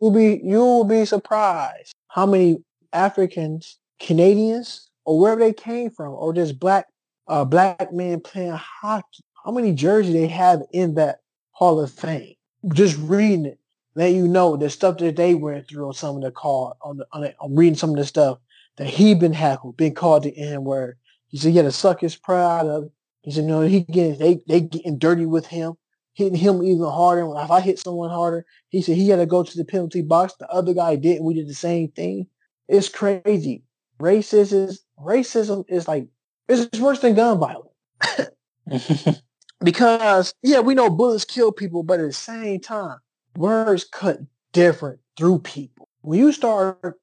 you'll 0.00 0.10
be 0.10 0.40
you'll 0.42 0.84
be 0.84 1.04
surprised 1.04 1.94
how 2.08 2.26
many 2.26 2.58
Africans, 2.92 3.78
Canadians, 4.00 4.88
or 5.04 5.20
wherever 5.20 5.40
they 5.40 5.52
came 5.52 5.90
from, 5.90 6.12
or 6.12 6.32
just 6.32 6.58
black 6.58 6.86
uh, 7.28 7.44
black 7.44 7.92
men 7.92 8.20
playing 8.20 8.52
hockey. 8.52 9.22
How 9.44 9.52
many 9.52 9.72
jerseys 9.72 10.12
they 10.12 10.26
have 10.28 10.62
in 10.72 10.94
that 10.94 11.20
Hall 11.52 11.80
of 11.80 11.92
Fame? 11.92 12.34
Just 12.72 12.96
reading 12.98 13.46
it, 13.46 13.58
let 13.94 14.12
you 14.12 14.28
know 14.28 14.56
the 14.56 14.68
stuff 14.70 14.98
that 14.98 15.16
they 15.16 15.34
went 15.34 15.68
through 15.68 15.86
on 15.86 15.94
some 15.94 16.16
of 16.16 16.22
the 16.22 16.30
call 16.30 16.76
on 16.82 16.98
the, 16.98 17.06
on, 17.12 17.22
the, 17.22 17.34
on 17.40 17.54
reading 17.54 17.76
some 17.76 17.90
of 17.90 17.96
the 17.96 18.04
stuff 18.04 18.38
that 18.76 18.86
he 18.86 19.14
been 19.14 19.32
hackled, 19.32 19.76
been 19.76 19.94
called 19.94 20.22
the 20.24 20.36
N 20.36 20.64
word. 20.64 20.98
He 21.28 21.38
said 21.38 21.50
he 21.50 21.56
had 21.56 21.64
to 21.64 21.72
suck 21.72 22.00
his 22.00 22.16
pride 22.16 22.66
of 22.66 22.84
it. 22.84 22.92
He 23.22 23.30
said, 23.32 23.44
no, 23.44 23.62
he 23.62 23.80
getting 23.80 24.18
they 24.18 24.40
they 24.46 24.60
getting 24.60 24.98
dirty 24.98 25.26
with 25.26 25.46
him, 25.46 25.74
hitting 26.14 26.38
him 26.38 26.62
even 26.62 26.86
harder. 26.86 27.28
If 27.36 27.50
I 27.50 27.60
hit 27.60 27.78
someone 27.78 28.10
harder, 28.10 28.44
he 28.68 28.82
said 28.82 28.96
he 28.96 29.08
had 29.08 29.16
to 29.16 29.26
go 29.26 29.42
to 29.42 29.56
the 29.56 29.64
penalty 29.64 30.02
box. 30.02 30.34
The 30.34 30.48
other 30.48 30.74
guy 30.74 30.96
didn't. 30.96 31.24
We 31.24 31.34
did 31.34 31.48
the 31.48 31.54
same 31.54 31.88
thing. 31.88 32.28
It's 32.68 32.88
crazy. 32.88 33.64
Racism 34.00 34.68
is 34.68 34.82
racism 34.98 35.64
is 35.68 35.88
like 35.88 36.06
it's 36.48 36.78
worse 36.78 37.00
than 37.00 37.14
gun 37.14 37.38
violence. 37.38 39.22
because 39.62 40.34
yeah, 40.42 40.60
we 40.60 40.74
know 40.74 40.90
bullets 40.90 41.24
kill 41.24 41.52
people, 41.52 41.82
but 41.82 42.00
at 42.00 42.06
the 42.06 42.12
same 42.12 42.60
time, 42.60 42.98
words 43.36 43.84
cut 43.84 44.20
different 44.52 45.00
through 45.16 45.40
people. 45.40 45.88
When 46.02 46.18
you 46.18 46.32
start 46.32 46.98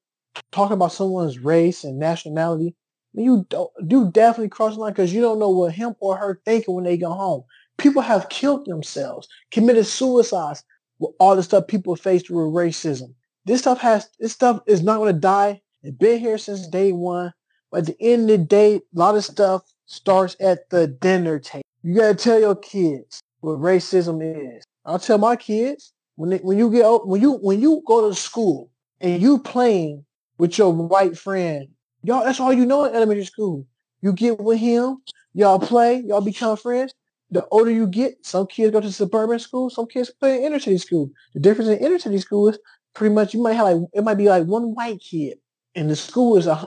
talking 0.52 0.74
about 0.74 0.92
someone's 0.92 1.38
race 1.38 1.84
and 1.84 1.98
nationality, 1.98 2.74
you 3.12 3.46
don't 3.48 4.12
definitely 4.12 4.48
cross 4.48 4.74
the 4.74 4.80
line 4.80 4.92
because 4.92 5.12
you 5.12 5.20
don't 5.20 5.38
know 5.38 5.50
what 5.50 5.72
him 5.72 5.94
or 6.00 6.16
her 6.16 6.40
thinking 6.44 6.74
when 6.74 6.84
they 6.84 6.96
go 6.96 7.12
home. 7.12 7.44
People 7.76 8.02
have 8.02 8.28
killed 8.28 8.66
themselves, 8.66 9.28
committed 9.50 9.86
suicides, 9.86 10.64
with 10.98 11.12
all 11.18 11.36
the 11.36 11.42
stuff 11.42 11.66
people 11.66 11.96
face 11.96 12.22
through 12.22 12.50
racism. 12.50 13.14
This 13.44 13.60
stuff 13.60 13.80
has 13.80 14.08
this 14.18 14.32
stuff 14.32 14.60
is 14.66 14.82
not 14.82 14.98
going 14.98 15.14
to 15.14 15.20
die. 15.20 15.60
It's 15.82 15.96
been 15.96 16.18
here 16.18 16.38
since 16.38 16.66
day 16.66 16.92
one. 16.92 17.32
But 17.70 17.80
at 17.80 17.86
the 17.86 17.96
end 18.00 18.30
of 18.30 18.38
the 18.38 18.44
day, 18.44 18.76
a 18.76 18.80
lot 18.92 19.16
of 19.16 19.24
stuff 19.24 19.62
starts 19.86 20.36
at 20.40 20.70
the 20.70 20.86
dinner 20.86 21.38
table. 21.38 21.64
You 21.86 21.94
got 21.94 22.08
to 22.08 22.14
tell 22.14 22.40
your 22.40 22.56
kids 22.56 23.20
what 23.40 23.60
racism 23.60 24.22
is. 24.56 24.64
I'll 24.86 24.98
tell 24.98 25.18
my 25.18 25.36
kids 25.36 25.92
when 26.16 26.30
they, 26.30 26.38
when 26.38 26.56
you 26.56 26.70
get 26.70 26.86
when 27.04 27.20
you 27.20 27.32
when 27.32 27.60
you 27.60 27.82
go 27.86 28.08
to 28.08 28.14
school 28.14 28.70
and 29.02 29.20
you 29.20 29.38
playing 29.38 30.06
with 30.38 30.56
your 30.56 30.72
white 30.72 31.18
friend, 31.18 31.68
y'all 32.02 32.24
that's 32.24 32.40
all 32.40 32.54
you 32.54 32.64
know 32.64 32.86
in 32.86 32.94
elementary 32.94 33.26
school. 33.26 33.66
You 34.00 34.14
get 34.14 34.40
with 34.40 34.60
him, 34.60 35.02
y'all 35.34 35.58
play, 35.58 36.02
y'all 36.06 36.22
become 36.22 36.56
friends. 36.56 36.94
The 37.30 37.46
older 37.50 37.70
you 37.70 37.86
get, 37.86 38.14
some 38.24 38.46
kids 38.46 38.72
go 38.72 38.80
to 38.80 38.90
suburban 38.90 39.38
school, 39.38 39.68
some 39.68 39.86
kids 39.86 40.08
play 40.08 40.38
in 40.38 40.44
inner 40.44 40.60
city 40.60 40.78
school. 40.78 41.10
The 41.34 41.40
difference 41.40 41.68
in 41.68 41.84
inner 41.84 41.98
city 41.98 42.16
school 42.16 42.48
is 42.48 42.58
pretty 42.94 43.14
much 43.14 43.34
you 43.34 43.42
might 43.42 43.54
have 43.54 43.66
like 43.66 43.88
it 43.92 44.04
might 44.04 44.14
be 44.14 44.30
like 44.30 44.46
one 44.46 44.74
white 44.74 45.02
kid, 45.02 45.36
and 45.74 45.90
the 45.90 45.96
school 45.96 46.38
is 46.38 46.46
a 46.46 46.66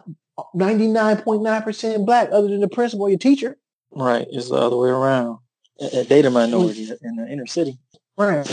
99.9% 0.56 2.06
black, 2.06 2.30
other 2.32 2.50
than 2.50 2.60
the 2.60 2.68
principal 2.68 3.08
or 3.08 3.10
your 3.10 3.18
teacher. 3.18 3.58
Right, 3.92 4.28
it's 4.30 4.50
the 4.50 4.56
other 4.56 4.76
way 4.76 4.90
around. 4.90 5.40
A, 5.80 6.00
a 6.00 6.04
data 6.04 6.30
minority 6.30 6.90
in 7.02 7.16
the 7.16 7.28
inner 7.30 7.48
city. 7.48 7.78
Right. 8.18 8.48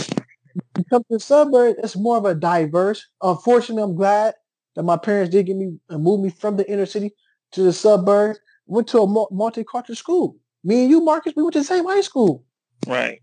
You 0.77 0.83
come 0.89 1.01
to 1.03 1.15
the 1.15 1.19
suburbs, 1.19 1.79
it's 1.83 1.95
more 1.95 2.17
of 2.17 2.25
a 2.25 2.35
diverse. 2.35 3.05
Unfortunately, 3.21 3.83
I'm 3.83 3.95
glad 3.95 4.35
that 4.75 4.83
my 4.83 4.97
parents 4.97 5.31
did 5.31 5.45
get 5.45 5.55
me 5.55 5.77
and 5.89 6.03
move 6.03 6.19
me 6.21 6.29
from 6.29 6.57
the 6.57 6.69
inner 6.69 6.85
city 6.85 7.11
to 7.51 7.63
the 7.63 7.73
suburbs. 7.73 8.39
Went 8.67 8.87
to 8.89 9.01
a 9.01 9.07
multicultural 9.07 9.95
school. 9.95 10.37
Me 10.63 10.81
and 10.81 10.89
you, 10.89 11.01
Marcus, 11.01 11.33
we 11.35 11.43
went 11.43 11.53
to 11.53 11.59
the 11.59 11.65
same 11.65 11.85
high 11.85 12.01
school. 12.01 12.43
Right. 12.87 13.21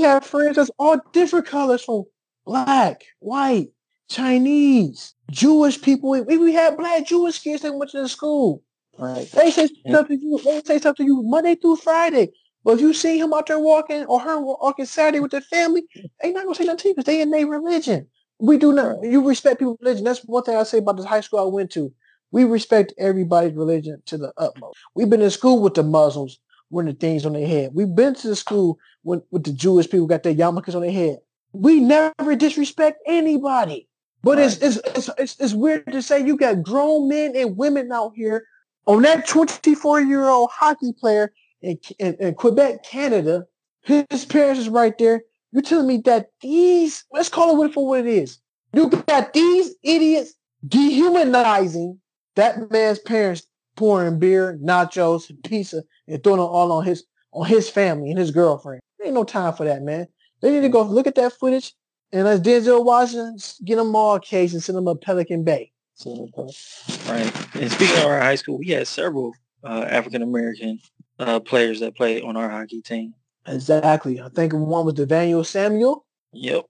Have 0.00 0.24
friends 0.24 0.56
that's 0.56 0.70
all 0.78 0.98
different 1.12 1.46
colors 1.46 1.84
from 1.84 2.04
black, 2.46 3.04
white, 3.18 3.68
Chinese, 4.08 5.14
Jewish 5.30 5.80
people. 5.80 6.10
We, 6.10 6.38
we 6.38 6.52
had 6.52 6.76
black 6.76 7.06
Jewish 7.06 7.40
kids 7.40 7.62
that 7.62 7.74
went 7.74 7.90
to 7.90 8.02
the 8.02 8.08
school. 8.08 8.62
Right. 8.98 9.30
They 9.32 9.50
say 9.50 9.66
stuff 9.66 10.08
to 10.08 10.16
you. 10.16 10.40
They 10.44 10.62
say 10.64 10.78
stuff 10.78 10.96
to 10.96 11.04
you 11.04 11.22
Monday 11.22 11.54
through 11.56 11.76
Friday. 11.76 12.30
But 12.64 12.74
if 12.74 12.80
you 12.80 12.94
see 12.94 13.18
him 13.18 13.34
out 13.34 13.46
there 13.46 13.58
walking 13.58 14.04
or 14.06 14.20
her 14.20 14.40
walking 14.40 14.86
Saturday 14.86 15.20
with 15.20 15.32
their 15.32 15.42
family, 15.42 15.84
they 16.22 16.32
not 16.32 16.44
gonna 16.44 16.54
say 16.54 16.64
nothing 16.64 16.78
to 16.78 16.88
you 16.88 16.94
because 16.94 17.04
they 17.04 17.20
in 17.20 17.30
their 17.30 17.46
religion. 17.46 18.06
We 18.38 18.58
do 18.58 18.72
not. 18.72 19.02
You 19.02 19.26
respect 19.26 19.58
people's 19.58 19.78
religion. 19.80 20.04
That's 20.04 20.24
one 20.24 20.42
thing 20.42 20.56
I 20.56 20.62
say 20.62 20.78
about 20.78 20.96
this 20.96 21.06
high 21.06 21.20
school 21.20 21.40
I 21.40 21.42
went 21.44 21.70
to. 21.72 21.92
We 22.30 22.44
respect 22.44 22.94
everybody's 22.98 23.54
religion 23.54 24.02
to 24.06 24.18
the 24.18 24.32
utmost. 24.36 24.78
We've 24.94 25.08
been 25.08 25.22
in 25.22 25.30
school 25.30 25.60
with 25.60 25.74
the 25.74 25.82
Muslims 25.82 26.40
wearing 26.70 26.90
the 26.90 26.98
things 26.98 27.24
on 27.24 27.34
their 27.34 27.46
head. 27.46 27.70
We've 27.74 27.94
been 27.94 28.14
to 28.16 28.28
the 28.28 28.36
school 28.36 28.78
when, 29.02 29.22
with 29.30 29.44
the 29.44 29.52
Jewish 29.52 29.88
people 29.88 30.06
got 30.06 30.24
their 30.24 30.34
yarmulkes 30.34 30.74
on 30.74 30.82
their 30.82 30.90
head. 30.90 31.18
We 31.52 31.78
never 31.78 32.34
disrespect 32.34 32.98
anybody. 33.06 33.88
But 34.24 34.38
right. 34.38 34.46
it's, 34.46 34.78
it's, 34.78 35.10
it's, 35.18 35.36
it's, 35.38 35.52
weird 35.52 35.86
to 35.92 36.02
say 36.02 36.26
you 36.26 36.36
got 36.36 36.62
grown 36.62 37.08
men 37.08 37.36
and 37.36 37.56
women 37.56 37.92
out 37.92 38.14
here 38.16 38.46
on 38.86 39.02
that 39.02 39.26
24 39.26 40.00
year 40.02 40.24
old 40.24 40.50
hockey 40.52 40.92
player 40.92 41.32
in, 41.62 41.78
in, 41.98 42.14
in, 42.14 42.34
Quebec, 42.34 42.84
Canada. 42.84 43.46
His 43.82 44.24
parents 44.24 44.60
is 44.60 44.68
right 44.68 44.96
there. 44.98 45.22
You're 45.52 45.62
telling 45.62 45.86
me 45.86 45.98
that 46.04 46.30
these, 46.40 47.04
let's 47.12 47.28
call 47.28 47.62
it 47.62 47.74
for 47.74 47.86
what 47.86 48.00
it 48.00 48.06
is. 48.06 48.38
You 48.72 48.88
got 48.88 49.32
these 49.32 49.74
idiots 49.82 50.34
dehumanizing 50.66 52.00
that 52.34 52.70
man's 52.70 52.98
parents 52.98 53.46
pouring 53.76 54.18
beer, 54.18 54.58
nachos, 54.62 55.30
pizza, 55.44 55.82
and 56.08 56.22
throwing 56.24 56.40
it 56.40 56.44
all 56.44 56.72
on 56.72 56.84
his 56.84 57.04
on 57.32 57.46
his 57.46 57.68
family 57.68 58.10
and 58.10 58.18
his 58.18 58.30
girlfriend. 58.30 58.80
There 58.98 59.06
ain't 59.06 59.14
no 59.14 59.24
time 59.24 59.52
for 59.54 59.64
that, 59.64 59.82
man. 59.82 60.06
They 60.40 60.50
need 60.50 60.62
to 60.62 60.68
go 60.68 60.82
look 60.82 61.06
at 61.06 61.16
that 61.16 61.32
footage 61.32 61.74
and 62.14 62.28
as 62.28 62.40
Denzel 62.40 62.84
Washington, 62.84 63.38
get 63.64 63.74
them 63.74 63.96
all 63.96 64.20
case 64.20 64.52
and 64.52 64.62
send 64.62 64.78
them 64.78 64.86
a 64.86 64.94
Pelican 64.94 65.42
Bay. 65.42 65.72
Right. 66.04 67.54
And 67.54 67.70
speaking 67.70 67.98
of 67.98 68.06
our 68.06 68.20
high 68.20 68.34
school, 68.34 68.58
we 68.58 68.68
had 68.68 68.86
several 68.86 69.32
uh, 69.62 69.86
African 69.88 70.22
American 70.22 70.80
uh, 71.18 71.40
players 71.40 71.80
that 71.80 71.96
played 71.96 72.24
on 72.24 72.36
our 72.36 72.50
hockey 72.50 72.82
team. 72.82 73.14
Exactly. 73.46 74.20
I 74.20 74.28
think 74.28 74.52
one 74.52 74.84
was 74.86 74.94
Daniel 74.94 75.44
Samuel. 75.44 76.04
Yep. 76.32 76.66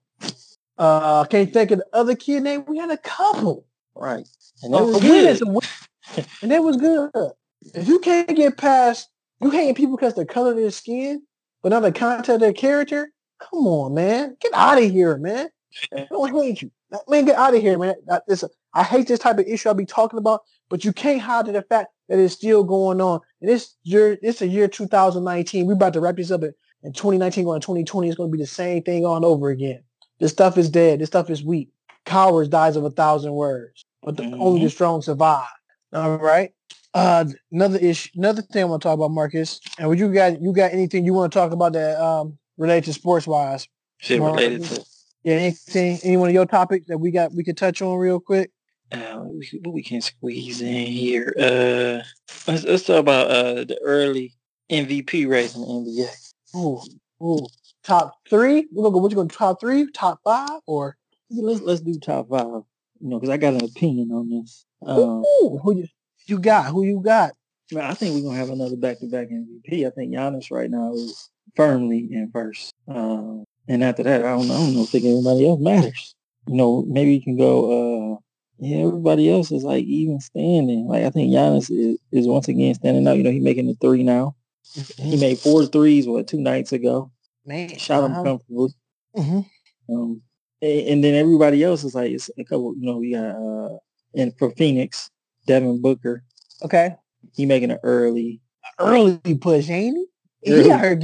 Uh, 0.77 1.21
I 1.21 1.27
can't 1.29 1.51
think 1.51 1.71
of 1.71 1.79
the 1.79 1.87
other 1.93 2.15
kid 2.15 2.43
name. 2.43 2.65
We 2.67 2.77
had 2.77 2.91
a 2.91 2.97
couple. 2.97 3.65
Right. 3.95 4.27
And 4.61 4.73
that 4.73 4.83
was 4.83 5.01
good. 5.01 5.41
and 6.41 6.51
that 6.51 6.63
was 6.63 6.77
good. 6.77 7.11
If 7.73 7.87
you 7.87 7.99
can't 7.99 8.35
get 8.35 8.57
past, 8.57 9.09
you 9.41 9.49
hating 9.49 9.75
people 9.75 9.95
because 9.95 10.13
the 10.13 10.25
color 10.25 10.51
of 10.51 10.57
their 10.57 10.71
skin, 10.71 11.23
but 11.63 11.69
not 11.69 11.81
the 11.81 11.91
content 11.91 12.35
of 12.35 12.39
their 12.41 12.53
character, 12.53 13.11
come 13.39 13.65
on, 13.67 13.93
man. 13.93 14.37
Get 14.39 14.53
out 14.53 14.81
of 14.81 14.91
here, 14.91 15.17
man. 15.17 15.49
I 15.95 16.07
don't 16.11 16.33
hate 16.33 16.61
you. 16.61 16.71
Man, 17.07 17.25
get 17.25 17.37
out 17.37 17.55
of 17.55 17.61
here, 17.61 17.77
man. 17.77 17.95
This, 18.27 18.43
I 18.75 18.83
hate 18.83 19.07
this 19.07 19.19
type 19.19 19.39
of 19.39 19.47
issue 19.47 19.69
I'll 19.69 19.75
be 19.75 19.85
talking 19.85 20.19
about, 20.19 20.41
but 20.69 20.83
you 20.83 20.91
can't 20.91 21.21
hide 21.21 21.45
the 21.45 21.61
fact 21.61 21.93
that 22.09 22.19
it's 22.19 22.33
still 22.33 22.63
going 22.63 22.99
on. 22.99 23.21
And 23.41 23.49
this 23.49 23.75
year, 23.83 24.17
it's 24.21 24.41
a 24.41 24.47
year 24.47 24.67
2019. 24.67 25.65
We're 25.65 25.73
about 25.73 25.93
to 25.93 26.01
wrap 26.01 26.17
this 26.17 26.29
up 26.29 26.43
in 26.43 26.53
2019 26.83 27.45
going 27.45 27.61
to 27.61 27.65
2020. 27.65 28.07
It's 28.07 28.17
going 28.17 28.29
to 28.29 28.37
be 28.37 28.43
the 28.43 28.47
same 28.47 28.83
thing 28.83 29.05
on 29.05 29.23
over 29.23 29.49
again. 29.49 29.81
This 30.19 30.31
stuff 30.31 30.57
is 30.57 30.69
dead. 30.69 30.99
This 30.99 31.07
stuff 31.07 31.29
is 31.29 31.43
weak. 31.43 31.69
Cowards 32.05 32.49
dies 32.49 32.75
of 32.75 32.83
a 32.83 32.91
thousand 32.91 33.33
words, 33.33 33.83
but 34.03 34.17
the, 34.17 34.23
mm-hmm. 34.23 34.41
only 34.41 34.63
the 34.63 34.69
strong 34.69 35.01
survive. 35.01 35.47
All 35.93 36.17
right. 36.17 36.51
Uh, 36.93 37.25
another 37.51 37.79
issue, 37.79 38.09
another 38.15 38.41
thing 38.41 38.61
I 38.61 38.65
want 38.65 38.81
to 38.81 38.87
talk 38.87 38.93
about, 38.93 39.11
Marcus. 39.11 39.59
And 39.79 39.89
would 39.89 39.99
you 39.99 40.13
got 40.13 40.41
you 40.41 40.53
got 40.53 40.71
anything 40.71 41.03
you 41.03 41.13
want 41.13 41.31
to 41.33 41.39
talk 41.39 41.51
about 41.51 41.73
that 41.73 41.99
um 41.99 42.37
related 42.57 42.85
to 42.85 42.93
sports 42.93 43.25
wise? 43.25 43.67
Shit 43.97 44.21
related 44.21 44.63
to 44.65 44.85
yeah, 45.23 45.35
anything 45.35 45.99
any 46.03 46.17
one 46.17 46.29
of 46.29 46.35
your 46.35 46.45
topics 46.45 46.85
that 46.87 46.99
we 46.99 47.11
got 47.11 47.33
we 47.33 47.43
could 47.43 47.57
touch 47.57 47.81
on 47.81 47.97
real 47.97 48.19
quick? 48.19 48.51
Uh, 48.91 49.23
we, 49.23 49.61
we 49.65 49.83
can 49.83 50.01
squeeze 50.01 50.61
in 50.61 50.85
here. 50.85 51.33
Uh, 51.37 52.03
let's, 52.47 52.63
let's 52.63 52.85
talk 52.85 52.99
about 52.99 53.31
uh 53.31 53.63
the 53.65 53.77
early 53.83 54.33
MVP 54.69 55.27
race 55.27 55.55
in 55.55 55.61
the 55.61 55.67
NBA. 55.67 56.55
Ooh, 56.55 57.25
ooh, 57.25 57.47
top 57.83 58.13
three. 58.29 58.67
We're 58.71 58.83
gonna 58.83 58.93
go. 58.93 58.99
What 58.99 59.11
you 59.11 59.17
gonna 59.17 59.29
top 59.29 59.59
three, 59.59 59.91
top 59.91 60.19
five, 60.23 60.59
or 60.67 60.97
let's 61.29 61.61
let's 61.61 61.81
do 61.81 61.99
top 61.99 62.29
five. 62.29 62.63
You 63.01 63.09
know, 63.09 63.19
because 63.19 63.33
I 63.33 63.37
got 63.37 63.55
an 63.55 63.63
opinion 63.63 64.11
on 64.11 64.29
this. 64.29 64.65
Um, 64.85 65.23
ooh, 65.25 65.59
who 65.63 65.77
you 65.77 65.87
you 66.27 66.39
got? 66.39 66.67
Who 66.67 66.83
you 66.83 67.01
got? 67.03 67.31
I 67.75 67.93
think 67.95 68.13
we're 68.13 68.21
gonna 68.21 68.37
have 68.37 68.51
another 68.51 68.75
back-to-back 68.75 69.29
MVP. 69.29 69.87
I 69.87 69.89
think 69.89 70.13
Giannis 70.13 70.51
right 70.51 70.69
now 70.69 70.93
is 70.93 71.29
firmly 71.55 72.07
in 72.11 72.29
first. 72.31 72.73
Um, 72.87 73.43
and 73.67 73.83
after 73.83 74.03
that, 74.03 74.21
I 74.21 74.29
don't, 74.29 74.47
know, 74.47 74.53
I 74.53 74.57
don't 74.57 74.75
know. 74.75 74.85
Think 74.85 75.05
anybody 75.05 75.47
else 75.47 75.59
matters. 75.59 76.15
You 76.47 76.55
know, 76.55 76.83
maybe 76.87 77.15
you 77.15 77.21
can 77.23 77.37
go. 77.37 78.13
Uh, 78.13 78.17
yeah, 78.59 78.85
everybody 78.85 79.31
else 79.31 79.51
is 79.51 79.63
like 79.63 79.85
even 79.85 80.19
standing. 80.19 80.87
Like 80.87 81.03
I 81.03 81.09
think 81.09 81.31
Giannis 81.31 81.69
is, 81.71 81.97
is 82.11 82.27
once 82.27 82.47
again 82.47 82.73
standing 82.75 83.07
out. 83.07 83.17
You 83.17 83.23
know, 83.23 83.31
he's 83.31 83.43
making 83.43 83.67
the 83.67 83.75
three 83.75 84.03
now. 84.03 84.35
Mm-hmm. 84.75 85.03
He 85.03 85.17
made 85.17 85.39
four 85.39 85.65
threes 85.65 86.07
what 86.07 86.27
two 86.27 86.39
nights 86.39 86.71
ago. 86.71 87.11
Man, 87.45 87.75
shot 87.77 88.03
uh-huh. 88.03 88.13
them 88.13 88.23
comfortably. 88.25 88.73
Mm-hmm. 89.15 89.93
Um, 89.93 90.21
and, 90.61 90.87
and, 90.87 91.03
then 91.03 91.13
everybody 91.13 91.63
else 91.63 91.83
is 91.83 91.95
like 91.95 92.11
it's 92.11 92.29
a 92.37 92.43
couple. 92.43 92.75
You 92.75 92.85
know, 92.85 92.97
we 92.97 93.13
got 93.13 93.35
uh, 93.35 93.77
and 94.15 94.37
for 94.37 94.51
Phoenix, 94.51 95.11
Devin 95.47 95.81
Booker. 95.81 96.23
Okay, 96.63 96.95
he 97.35 97.45
making 97.45 97.71
an 97.71 97.79
early, 97.83 98.41
early 98.79 99.19
push, 99.39 99.69
ain't 99.69 99.97
he? 99.97 100.51
Early. 100.51 100.63
He 100.63 100.69
got 100.69 100.79
her 100.79 100.99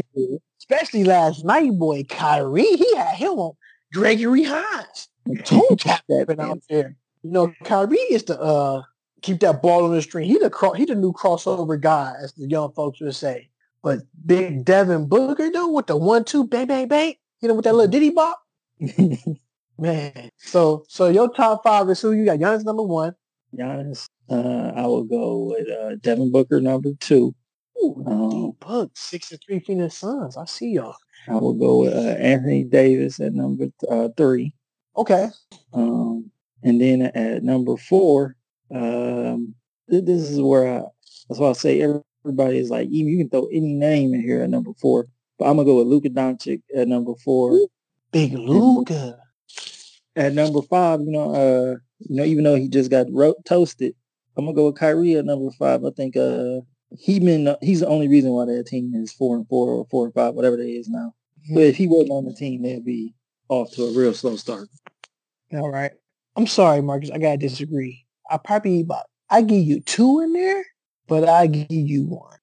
especially 0.71 1.03
last 1.03 1.43
night, 1.43 1.71
boy, 1.73 2.03
Kyrie, 2.03 2.63
he 2.63 2.95
had 2.95 3.15
him 3.15 3.31
on 3.31 3.53
Gregory 3.93 4.43
Hines. 4.43 5.09
Toe 5.43 5.75
tapping 5.77 6.39
out 6.39 6.61
there. 6.69 6.95
You 7.23 7.31
know, 7.31 7.53
Kyrie 7.63 7.97
is 7.97 8.23
the 8.23 8.39
uh 8.39 8.81
keep 9.21 9.39
that 9.41 9.61
ball 9.61 9.85
on 9.85 9.93
the 9.93 10.01
string. 10.01 10.27
He 10.27 10.37
the 10.37 10.49
cro- 10.49 10.73
he 10.73 10.85
the 10.85 10.95
new 10.95 11.13
crossover 11.13 11.79
guy, 11.79 12.13
as 12.21 12.33
the 12.33 12.47
young 12.47 12.73
folks 12.73 12.99
would 13.01 13.15
say. 13.15 13.49
But 13.83 13.99
big 14.25 14.65
Devin 14.65 15.07
Booker 15.07 15.49
though 15.51 15.71
with 15.71 15.87
the 15.87 15.97
one 15.97 16.23
two 16.23 16.47
bang 16.47 16.67
bang 16.67 16.87
bang, 16.87 17.15
you 17.41 17.47
know, 17.47 17.55
with 17.55 17.65
that 17.65 17.73
little 17.73 17.91
diddy 17.91 18.09
bop. 18.09 18.39
Man, 19.77 20.29
so 20.37 20.85
so 20.87 21.09
your 21.09 21.29
top 21.29 21.63
five 21.63 21.89
is 21.89 22.01
who 22.01 22.11
you 22.11 22.25
got? 22.25 22.39
Giannis 22.39 22.65
number 22.65 22.83
one. 22.83 23.13
Giannis. 23.55 24.05
Uh, 24.29 24.71
I 24.75 24.85
will 24.87 25.03
go 25.03 25.53
with 25.55 25.69
uh, 25.69 25.95
Devin 25.95 26.31
Booker 26.31 26.61
number 26.61 26.91
two. 26.99 27.35
Ooh, 27.83 28.03
um, 28.05 28.51
Bucks, 28.59 28.99
six 28.99 29.31
and 29.31 29.41
three 29.45 29.59
Phoenix 29.59 29.97
Suns. 29.97 30.37
I 30.37 30.45
see 30.45 30.71
y'all. 30.71 30.95
I 31.27 31.33
will 31.33 31.53
go 31.53 31.79
with 31.79 31.93
uh, 31.93 32.17
Anthony 32.19 32.63
Davis 32.63 33.19
at 33.19 33.33
number 33.33 33.65
uh, 33.89 34.09
three. 34.15 34.53
Okay. 34.95 35.29
Um, 35.73 36.31
and 36.63 36.81
then 36.81 37.01
at 37.01 37.43
number 37.43 37.77
four, 37.77 38.35
um, 38.73 39.55
this 39.87 40.29
is 40.29 40.39
where 40.39 40.79
I, 40.79 40.83
that's 41.27 41.39
why 41.39 41.49
I 41.49 41.53
say 41.53 41.81
everybody 42.23 42.57
is 42.57 42.69
like, 42.69 42.87
you 42.91 43.17
can 43.17 43.29
throw 43.29 43.47
any 43.47 43.73
name 43.73 44.13
in 44.13 44.21
here 44.21 44.41
at 44.41 44.49
number 44.49 44.71
four. 44.79 45.07
But 45.37 45.45
I'm 45.45 45.55
gonna 45.55 45.65
go 45.65 45.77
with 45.77 45.87
Luka 45.87 46.09
Doncic 46.09 46.61
at 46.75 46.87
number 46.87 47.15
four. 47.15 47.67
Big 48.11 48.33
Luka. 48.33 49.17
at 50.15 50.33
number 50.33 50.61
five, 50.61 51.01
you 51.01 51.11
know, 51.11 51.33
uh, 51.33 51.75
you 51.99 52.15
know, 52.15 52.23
even 52.23 52.43
though 52.43 52.55
he 52.55 52.67
just 52.67 52.91
got 52.91 53.07
ro- 53.11 53.35
toasted, 53.45 53.95
I'm 54.37 54.45
gonna 54.45 54.55
go 54.55 54.67
with 54.67 54.75
Kyrie 54.75 55.15
at 55.15 55.25
number 55.25 55.49
five. 55.51 55.83
I 55.83 55.89
think 55.91 56.15
uh, 56.15 56.61
he 56.97 57.19
been 57.19 57.55
he's 57.61 57.79
the 57.79 57.87
only 57.87 58.07
reason 58.07 58.31
why 58.31 58.45
that 58.45 58.67
team 58.67 58.93
is 58.95 59.11
four 59.13 59.35
and 59.35 59.47
four 59.47 59.69
or 59.69 59.85
four 59.89 60.05
and 60.05 60.13
five, 60.13 60.33
whatever 60.33 60.59
it 60.59 60.65
is 60.65 60.89
now. 60.89 61.13
Mm-hmm. 61.43 61.55
But 61.55 61.63
if 61.63 61.75
he 61.75 61.87
wasn't 61.87 62.11
on 62.11 62.25
the 62.25 62.33
team, 62.33 62.61
they'd 62.61 62.85
be 62.85 63.13
off 63.49 63.71
to 63.73 63.85
a 63.85 63.93
real 63.93 64.13
slow 64.13 64.35
start. 64.35 64.69
All 65.53 65.69
right. 65.69 65.91
I'm 66.35 66.47
sorry, 66.47 66.81
Marcus. 66.81 67.11
I 67.11 67.17
gotta 67.17 67.37
disagree. 67.37 68.05
I 68.29 68.37
probably 68.37 68.81
about 68.81 69.05
I 69.29 69.41
give 69.41 69.63
you 69.63 69.81
two 69.81 70.19
in 70.19 70.33
there, 70.33 70.65
but 71.07 71.27
I 71.27 71.47
give 71.47 71.67
you 71.69 72.05
one. 72.05 72.37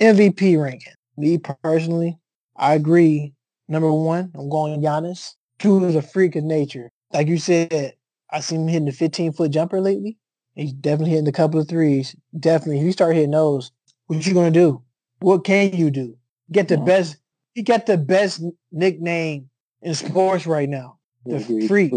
MVP 0.00 0.60
ranking. 0.60 0.94
Me 1.16 1.38
personally, 1.38 2.18
I 2.56 2.74
agree. 2.74 3.34
Number 3.68 3.92
one, 3.92 4.32
I'm 4.34 4.48
going 4.48 4.80
Giannis. 4.80 5.34
Dude 5.58 5.82
is 5.84 5.94
a 5.94 6.02
freak 6.02 6.36
of 6.36 6.44
nature. 6.44 6.90
Like 7.12 7.28
you 7.28 7.38
said, 7.38 7.94
I 8.30 8.40
seen 8.40 8.62
him 8.62 8.68
hitting 8.68 8.86
the 8.86 8.92
15 8.92 9.32
foot 9.32 9.50
jumper 9.50 9.80
lately. 9.80 10.16
He's 10.54 10.72
definitely 10.72 11.10
hitting 11.10 11.28
a 11.28 11.32
couple 11.32 11.60
of 11.60 11.68
threes. 11.68 12.16
Definitely. 12.38 12.78
If 12.78 12.84
you 12.84 12.92
start 12.92 13.14
hitting 13.14 13.30
those, 13.30 13.70
what 14.06 14.26
you 14.26 14.34
gonna 14.34 14.50
do? 14.50 14.82
What 15.20 15.44
can 15.44 15.74
you 15.74 15.90
do? 15.90 16.16
Get 16.50 16.68
the 16.68 16.78
best. 16.78 17.16
He 17.54 17.62
got 17.62 17.86
the 17.86 17.98
best 17.98 18.42
nickname 18.72 19.50
in 19.82 19.94
sports 19.94 20.46
right 20.46 20.68
now. 20.68 20.98
The 21.26 21.40
freak. 21.68 21.92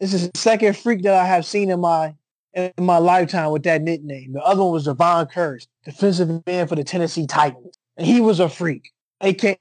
This 0.00 0.12
is 0.12 0.30
the 0.30 0.38
second 0.38 0.76
freak 0.76 1.02
that 1.02 1.14
I 1.14 1.26
have 1.26 1.46
seen 1.46 1.70
in 1.70 1.80
my 1.80 2.14
in 2.54 2.72
my 2.78 2.98
lifetime 2.98 3.50
with 3.50 3.62
that 3.64 3.82
nickname. 3.82 4.32
The 4.32 4.42
other 4.42 4.62
one 4.62 4.72
was 4.72 4.86
Jevon 4.86 5.30
Kearse, 5.30 5.66
defensive 5.84 6.46
man 6.46 6.66
for 6.66 6.74
the 6.74 6.84
Tennessee 6.84 7.26
Titans. 7.26 7.76
And 7.96 8.06
he 8.06 8.20
was 8.20 8.40
a 8.40 8.48
freak, 8.48 8.90
aka 9.22 9.56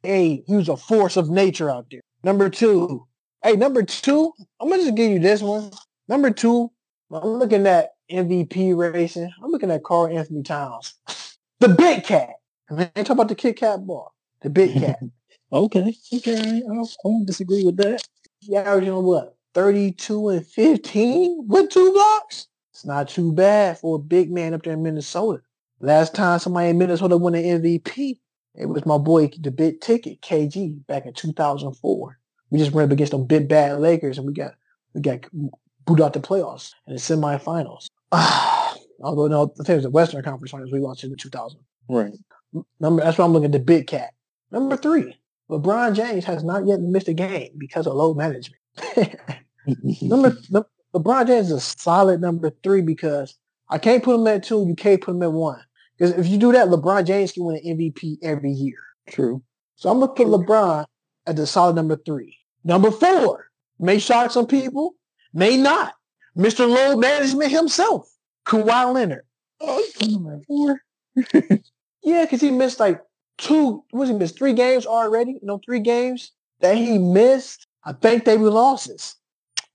he 0.46 0.56
was 0.56 0.70
a 0.70 0.78
force 0.78 1.18
of 1.18 1.30
nature 1.30 1.70
out 1.70 1.88
there. 1.92 2.02
Number 2.24 2.50
two. 2.50 3.06
Hey, 3.44 3.56
number 3.56 3.84
two, 3.84 4.34
I'm 4.60 4.70
gonna 4.70 4.82
just 4.82 4.96
give 4.96 5.12
you 5.12 5.20
this 5.20 5.42
one. 5.42 5.70
Number 6.08 6.32
two, 6.32 6.72
I'm 7.12 7.28
looking 7.28 7.68
at 7.68 7.92
MVP 8.12 8.76
racing. 8.76 9.32
I'm 9.44 9.52
looking 9.52 9.72
at 9.72 9.84
Karl 9.84 10.08
Anthony 10.08 10.44
Towns. 10.44 10.96
The 11.60 11.70
big 11.70 12.04
cat. 12.04 12.32
I 12.70 12.74
mean, 12.74 12.90
talk 12.96 13.12
about 13.12 13.28
the 13.28 13.36
Kit 13.36 13.58
Kat 13.58 13.86
bar. 13.86 14.08
The 14.42 14.50
big 14.50 14.74
cat. 14.74 15.00
okay. 15.54 15.96
Okay. 16.14 16.64
I, 16.68 16.72
I 16.72 16.84
won't 17.04 17.28
disagree 17.28 17.64
with 17.64 17.78
that. 17.78 18.02
Yeah, 18.42 18.62
averaging 18.62 19.04
what? 19.04 19.35
32 19.56 20.30
and 20.30 20.46
15 20.46 21.46
with 21.48 21.70
two 21.70 21.94
blocks? 21.94 22.48
It's 22.72 22.86
not 22.86 23.08
too 23.08 23.32
bad 23.32 23.80
for 23.80 23.96
a 23.96 24.00
big 24.00 24.30
man 24.30 24.54
up 24.54 24.64
there 24.64 24.74
in 24.74 24.84
Minnesota. 24.84 25.42
Last 25.80 26.14
time 26.14 26.40
somebody 26.40 26.70
in 26.70 26.78
Minnesota 26.78 27.16
won 27.16 27.36
an 27.36 27.62
MVP, 27.62 28.20
it 28.54 28.66
was 28.66 28.86
my 28.86 28.98
boy, 28.98 29.30
the 29.40 29.52
big 29.52 29.80
ticket, 29.80 30.22
KG, 30.22 30.86
back 30.88 31.06
in 31.06 31.14
2004. 31.14 32.20
We 32.50 32.60
just 32.60 32.74
ran 32.74 32.86
up 32.88 32.92
against 32.92 33.12
them 33.12 33.26
big 33.26 33.48
bad 33.48 33.80
Lakers 33.80 34.18
and 34.18 34.28
we 34.28 34.34
got 34.34 34.56
we 34.94 35.02
got 35.02 35.26
booted 35.86 36.06
out 36.06 36.14
the 36.14 36.20
playoffs 36.20 36.74
and 36.86 36.98
the 36.98 37.02
semifinals. 37.02 37.88
Although 39.02 39.28
no, 39.28 39.54
the 39.56 39.64
thing 39.64 39.78
was 39.78 39.84
the 39.84 39.90
Western 39.90 40.22
Conference 40.22 40.52
Finals 40.52 40.72
we 40.72 40.80
lost 40.80 41.04
in 41.04 41.12
the 41.12 41.16
2000. 41.16 41.60
Right. 41.90 42.14
Number 42.82 43.04
that's 43.04 43.18
why 43.18 43.26
I'm 43.26 43.32
looking 43.32 43.46
at 43.46 43.52
the 43.54 43.60
big 43.60 43.88
cat. 43.88 44.14
Number 44.52 44.76
three, 44.76 45.18
LeBron 45.50 45.96
James 45.96 46.26
has 46.26 46.44
not 46.44 46.68
yet 46.68 46.82
missed 46.82 47.08
a 47.08 47.14
game 47.14 47.52
because 47.58 47.88
of 47.88 47.94
load 47.94 48.18
management. 48.18 48.62
number, 50.02 50.38
LeBron 50.96 51.28
James 51.28 51.48
is 51.48 51.54
a 51.54 51.60
solid 51.60 52.22
number 52.22 52.52
three 52.64 52.82
because 52.82 53.38
I 53.70 53.78
can't 53.78 54.04
put 54.04 54.16
him 54.16 54.28
at 54.28 54.44
two. 54.44 54.66
You 54.68 54.76
can't 54.76 55.02
put 55.02 55.16
him 55.16 55.24
at 55.24 55.32
one. 55.32 55.62
Because 55.98 56.14
if 56.14 56.28
you 56.28 56.38
do 56.38 56.52
that, 56.52 56.68
LeBron 56.68 57.06
James 57.06 57.32
can 57.32 57.46
win 57.46 57.58
an 57.58 57.78
MVP 57.78 58.18
every 58.22 58.52
year. 58.52 58.78
True. 59.10 59.42
So 59.76 59.90
I'm 59.90 60.00
gonna 60.00 60.12
put 60.14 60.28
LeBron 60.28 60.86
at 61.26 61.36
the 61.36 61.48
solid 61.48 61.76
number 61.76 61.98
three. 62.06 62.38
Number 62.64 62.92
four 62.92 63.50
may 63.80 64.00
shock 64.00 64.32
some 64.32 64.48
people, 64.48 64.96
may 65.34 65.58
not. 65.58 65.94
Mr. 66.38 66.68
Load 66.68 66.98
Management 67.00 67.52
himself, 67.52 68.10
Kawhi 68.46 68.94
Leonard. 68.94 69.24
Oh, 69.62 69.86
number 70.02 70.42
four. 70.48 70.82
yeah, 72.04 72.26
because 72.26 72.42
he 72.42 72.52
missed 72.52 72.80
like 72.80 73.02
two. 73.38 73.84
Was 73.94 74.10
he 74.10 74.16
missed 74.16 74.38
three 74.38 74.54
games 74.54 74.86
already? 74.86 75.32
You 75.34 75.40
know, 75.44 75.60
three 75.66 75.80
games 75.80 76.32
that 76.60 76.76
he 76.76 76.98
missed. 76.98 77.68
I 77.86 77.94
think 77.94 78.26
they 78.26 78.38
were 78.38 78.50
losses. 78.50 79.16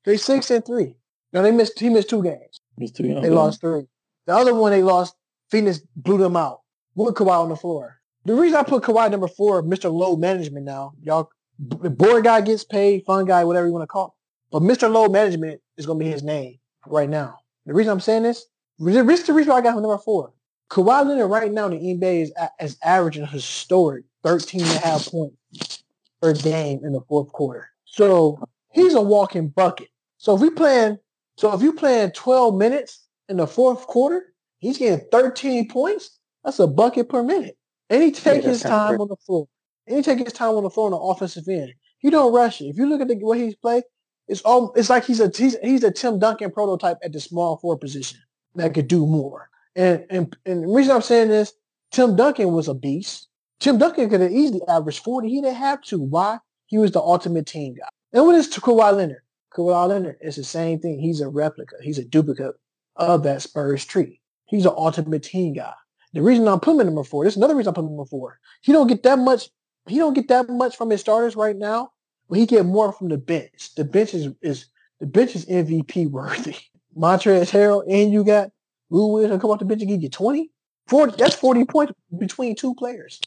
They 0.05 0.17
six 0.17 0.51
and 0.51 0.65
three. 0.65 0.97
Now 1.33 1.43
they 1.43 1.51
missed. 1.51 1.79
He 1.79 1.89
missed 1.89 2.11
two 2.11 2.23
games. 2.23 2.61
Missed 2.79 2.97
two. 2.97 3.03
They 3.03 3.31
lost 3.31 3.61
three. 3.61 3.87
The 4.27 4.35
other 4.35 4.55
one 4.55 4.73
they 4.73 4.83
lost. 4.83 5.15
Phoenix 5.51 5.81
blew 5.97 6.19
them 6.19 6.37
out. 6.37 6.61
With 6.95 7.15
Kawhi 7.15 7.43
on 7.43 7.49
the 7.49 7.57
floor. 7.57 8.01
The 8.25 8.35
reason 8.35 8.59
I 8.59 8.63
put 8.63 8.83
Kawhi 8.83 9.11
number 9.11 9.29
four, 9.29 9.63
Mr. 9.63 9.91
Load 9.93 10.19
Management 10.19 10.67
now, 10.67 10.93
y'all, 11.01 11.31
the 11.59 11.89
board 11.89 12.25
guy 12.25 12.41
gets 12.41 12.65
paid, 12.65 13.05
fun 13.07 13.25
guy, 13.25 13.45
whatever 13.45 13.67
you 13.67 13.73
want 13.73 13.83
to 13.85 13.87
call 13.87 14.09
it. 14.09 14.13
But 14.53 14.63
Mr. 14.63 14.91
Load 14.93 15.13
Management 15.13 15.61
is 15.77 15.87
going 15.87 15.99
to 15.99 16.05
be 16.05 16.11
his 16.11 16.23
name 16.23 16.59
right 16.87 17.09
now. 17.09 17.39
The 17.65 17.73
reason 17.73 17.93
I'm 17.93 18.01
saying 18.01 18.25
this, 18.25 18.47
this 18.79 19.21
is 19.21 19.27
the 19.27 19.33
reason 19.33 19.53
why 19.53 19.59
I 19.59 19.63
got 19.63 19.77
him 19.77 19.83
number 19.83 19.99
four. 19.99 20.33
Kawhi 20.71 21.07
Leonard 21.07 21.31
right 21.31 21.51
now 21.51 21.67
in 21.67 21.73
the 21.73 21.79
NBA 21.79 22.23
is, 22.23 22.33
is 22.61 22.77
averaging 22.83 23.23
a 23.23 23.27
historic 23.27 24.05
13 24.25 24.63
and 24.63 24.71
a 24.71 24.79
half 24.79 25.07
points 25.07 25.83
per 26.21 26.35
game 26.35 26.81
in 26.85 26.93
the 26.93 27.01
fourth 27.09 27.33
quarter. 27.33 27.71
So 27.85 28.43
he's 28.73 28.95
a 28.95 29.01
walking 29.01 29.49
bucket. 29.49 29.89
So 30.19 30.35
if 30.35 30.41
we 30.41 30.51
plan 30.51 30.99
so 31.41 31.55
if 31.55 31.63
you 31.63 31.73
playing 31.73 32.11
12 32.11 32.55
minutes 32.55 33.07
in 33.31 33.39
the 33.39 33.47
fourth 33.47 33.87
quarter, 33.87 34.35
he's 34.59 34.77
getting 34.77 35.07
13 35.11 35.69
points. 35.69 36.19
That's 36.45 36.59
a 36.59 36.67
bucket 36.67 37.09
per 37.09 37.23
minute. 37.23 37.57
And 37.89 38.03
he 38.03 38.13
take 38.13 38.43
yeah, 38.43 38.51
his 38.51 38.61
time 38.61 39.01
on 39.01 39.09
the 39.09 39.17
floor. 39.17 39.49
And 39.87 39.97
he 39.97 40.03
take 40.03 40.19
his 40.19 40.35
time 40.35 40.51
on 40.51 40.65
the 40.65 40.71
floor 40.71 40.87
on 40.87 40.93
the 40.93 40.99
offensive 40.99 41.49
end. 41.49 41.73
He 41.99 42.11
don't 42.11 42.35
rush 42.35 42.61
it. 42.61 42.67
If 42.67 42.77
you 42.77 42.87
look 42.87 43.01
at 43.01 43.09
the 43.09 43.17
way 43.23 43.39
he's 43.39 43.55
played, 43.55 43.85
it's 44.29 44.43
all 44.43 44.75
it's 44.77 44.91
like 44.91 45.07
he's 45.07 45.19
a 45.19 45.33
he's, 45.35 45.57
he's 45.63 45.83
a 45.83 45.91
Tim 45.91 46.19
Duncan 46.19 46.51
prototype 46.51 46.99
at 47.03 47.15
the 47.15 47.21
small 47.21 47.57
four 47.57 47.79
position 47.79 48.21
that 48.55 48.75
could 48.75 48.87
do 48.87 49.07
more. 49.07 49.49
And 49.75 50.05
and 50.11 50.37
and 50.45 50.65
the 50.65 50.69
reason 50.69 50.95
I'm 50.95 51.01
saying 51.01 51.29
this, 51.29 51.55
Tim 51.91 52.17
Duncan 52.17 52.53
was 52.53 52.69
a 52.69 52.75
beast. 52.75 53.29
Tim 53.61 53.79
Duncan 53.79 54.11
could 54.11 54.21
have 54.21 54.31
easily 54.31 54.61
averaged 54.69 55.03
40. 55.03 55.29
He 55.29 55.41
didn't 55.41 55.57
have 55.57 55.81
to. 55.85 55.99
Why? 56.01 56.39
He 56.67 56.77
was 56.77 56.93
the 56.93 57.01
ultimate 57.01 57.47
team 57.47 57.75
guy. 57.75 57.89
And 58.13 58.27
what 58.27 58.35
is 58.35 58.49
Kawhi 58.49 58.97
Leonard? 58.97 59.23
Kawhi 59.55 59.89
Leonard 59.89 60.17
is 60.21 60.37
the 60.37 60.45
same 60.45 60.81
thing. 60.81 60.99
He's 60.99 61.21
a 61.21 61.29
replica. 61.29 61.77
He's 61.83 61.99
a 61.99 62.05
duplicate 62.05 62.55
of 62.97 63.23
that 63.23 63.43
Spurs 63.43 63.85
tree. 63.85 64.21
He's 64.47 64.67
an 64.67 64.73
ultimate 64.77 65.23
team 65.23 65.55
guy. 65.55 65.75
The 66.13 66.23
reason 66.23 66.49
I'm 66.49 66.59
putting 66.59 66.81
him 66.81 66.87
number 66.89 67.05
four, 67.05 67.25
this 67.25 67.35
is 67.35 67.37
another 67.37 67.55
reason 67.55 67.69
I'm 67.71 67.75
putting 67.75 67.91
him 67.91 67.97
number 67.97 68.09
four. 68.09 68.41
He 68.63 68.73
don't 68.73 68.89
get 68.89 69.05
that 69.05 69.19
much. 69.19 69.49
He 69.87 69.97
don't 69.97 70.15
get 70.15 70.29
that 70.29 70.49
much 70.49 70.77
from 70.77 70.91
his 70.91 71.01
starters 71.01 71.37
right 71.37 71.57
now, 71.57 71.93
but 72.29 72.39
he 72.39 72.47
get 72.47 72.67
more 72.67 72.93
from 72.93 73.09
the 73.09 73.17
bench. 73.17 73.75
The 73.77 73.85
bench 73.85 74.15
is, 74.15 74.29
is 74.43 74.67
the 74.99 75.07
bench 75.07 75.37
is 75.37 75.47
MVP 75.47 76.11
worthy. 76.11 76.57
Montrezl 76.97 77.51
Harrell 77.51 77.85
and 77.89 78.13
you 78.13 78.25
got 78.25 78.51
Lou 78.91 79.13
Williams 79.13 79.41
come 79.41 79.51
off 79.51 79.61
the 79.61 79.65
bench 79.65 79.83
and 79.83 79.89
give 79.89 80.03
you 80.03 80.11
20? 80.11 80.51
40, 80.89 81.17
that's 81.17 81.37
40 81.37 81.65
points 81.67 81.93
between 82.19 82.57
two 82.57 82.75
players. 82.75 83.21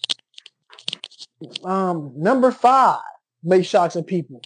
Um, 1.63 2.11
number 2.17 2.51
five 2.51 2.99
make 3.43 3.65
shock 3.65 3.95
and 3.95 4.05
people. 4.05 4.41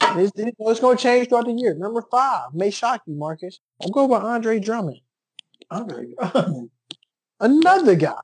It's, 0.00 0.32
it's 0.36 0.80
going 0.80 0.96
to 0.96 1.02
change 1.02 1.28
throughout 1.28 1.46
the 1.46 1.52
year. 1.52 1.74
Number 1.74 2.02
five 2.10 2.54
may 2.54 2.70
shock 2.70 3.02
you, 3.06 3.14
Marcus. 3.14 3.58
I'm 3.82 3.90
going 3.90 4.10
by 4.10 4.20
Andre 4.20 4.58
Drummond. 4.60 5.00
Andre 5.70 6.08
Drummond. 6.18 6.70
Another 7.40 7.94
guy. 7.94 8.20